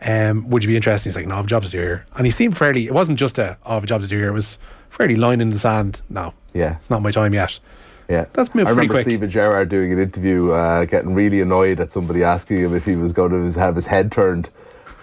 Um, 0.00 0.48
would 0.48 0.62
you 0.62 0.68
be 0.68 0.76
interested? 0.76 1.08
He's 1.08 1.16
like, 1.16 1.26
no, 1.26 1.34
I 1.34 1.36
have 1.38 1.46
a 1.46 1.48
job 1.48 1.64
to 1.64 1.68
do 1.68 1.78
here. 1.78 2.06
And 2.14 2.24
he 2.24 2.30
seemed 2.30 2.56
fairly, 2.56 2.86
it 2.86 2.92
wasn't 2.92 3.18
just 3.18 3.38
a, 3.38 3.58
oh, 3.66 3.72
I 3.72 3.74
have 3.74 3.84
a 3.84 3.86
job 3.88 4.00
to 4.02 4.06
do 4.06 4.16
here. 4.16 4.28
It 4.28 4.32
was 4.32 4.58
fairly 4.90 5.16
line 5.16 5.40
in 5.40 5.50
the 5.50 5.58
sand. 5.58 6.02
No, 6.10 6.32
Yeah. 6.54 6.76
it's 6.80 6.90
not 6.90 7.02
my 7.02 7.10
time 7.10 7.34
yet. 7.34 7.58
Yeah, 8.08 8.26
That's 8.34 8.54
moved 8.54 8.68
I 8.68 8.70
remember 8.70 8.94
quick. 8.94 9.04
Steven 9.04 9.28
Gerrard 9.28 9.68
doing 9.68 9.92
an 9.92 9.98
interview, 9.98 10.52
uh, 10.52 10.84
getting 10.84 11.12
really 11.14 11.40
annoyed 11.40 11.80
at 11.80 11.90
somebody 11.90 12.22
asking 12.22 12.58
him 12.60 12.74
if 12.74 12.84
he 12.84 12.94
was 12.94 13.12
going 13.12 13.32
to 13.32 13.58
have 13.58 13.74
his 13.74 13.86
head 13.86 14.12
turned 14.12 14.48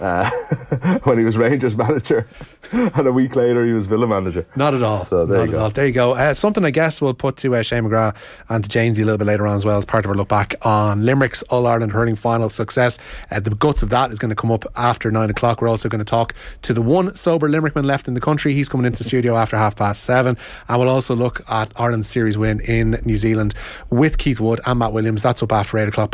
uh, 0.04 0.30
when 1.04 1.18
he 1.18 1.24
was 1.24 1.38
Rangers 1.38 1.76
manager, 1.78 2.28
and 2.72 3.08
a 3.08 3.12
week 3.12 3.36
later 3.36 3.66
he 3.66 3.74
was 3.74 3.86
Villa 3.86 4.06
manager. 4.06 4.46
Not 4.56 4.74
at 4.74 4.84
all. 4.84 5.00
So 5.00 5.26
there 5.26 5.38
Not 5.40 5.44
you 5.44 5.50
at 5.50 5.58
go. 5.58 5.64
all. 5.64 5.70
There 5.70 5.86
you 5.88 5.92
go. 5.94 6.14
Uh, 6.14 6.34
something 6.34 6.66
I 6.66 6.72
guess 6.72 7.02
we'll 7.02 7.14
put 7.14 7.38
to 7.38 7.56
uh, 7.56 7.62
Shane 7.64 7.84
McGrath 7.84 8.16
and 8.50 8.64
to 8.64 8.70
Jamesy 8.70 9.00
a 9.02 9.06
little 9.06 9.18
bit 9.18 9.28
later 9.28 9.48
on 9.48 9.56
as 9.56 9.66
well 9.66 9.78
as 9.78 9.86
part 9.86 10.06
of 10.06 10.10
our 10.12 10.16
look 10.16 10.28
back 10.28 10.56
on 10.64 11.04
Limerick's 11.04 11.42
All 11.44 11.66
Ireland 11.66 11.92
hurling 11.94 12.16
final 12.16 12.50
success. 12.50 13.00
Uh, 13.32 13.40
the 13.40 13.52
guts 13.56 13.82
of 13.82 13.90
that 13.90 14.12
is 14.12 14.20
going 14.20 14.30
to 14.30 14.36
come 14.36 14.52
up 14.52 14.66
after 14.76 15.10
nine 15.10 15.30
o'clock. 15.30 15.62
We're 15.62 15.70
also 15.70 15.88
going 15.90 16.00
to 16.00 16.06
talk 16.06 16.34
to 16.64 16.74
the 16.74 16.82
one 16.82 17.16
sober 17.16 17.48
Limerickman 17.50 17.86
left 17.86 18.08
in 18.08 18.14
the 18.14 18.22
country. 18.22 18.54
He's 18.54 18.68
coming 18.70 18.86
into 18.86 18.98
the 19.00 19.08
studio 19.08 19.36
after 19.38 19.56
half 19.58 19.76
past 19.76 20.04
seven. 20.04 20.38
And 20.68 20.80
we'll 20.80 20.90
also 20.90 21.16
look 21.16 21.42
at 21.50 21.72
Ireland's 21.78 22.10
series 22.10 22.38
win 22.38 22.60
in 22.62 23.00
New 23.06 23.18
Zealand 23.18 23.54
with 23.90 24.18
Keith 24.18 24.40
Wood 24.40 24.60
and 24.66 24.80
Matt 24.80 24.92
Williams. 24.92 25.24
That's 25.24 25.42
up 25.42 25.52
after 25.54 25.78
eight 25.78 25.88
o'clock. 25.88 26.10
But 26.10 26.12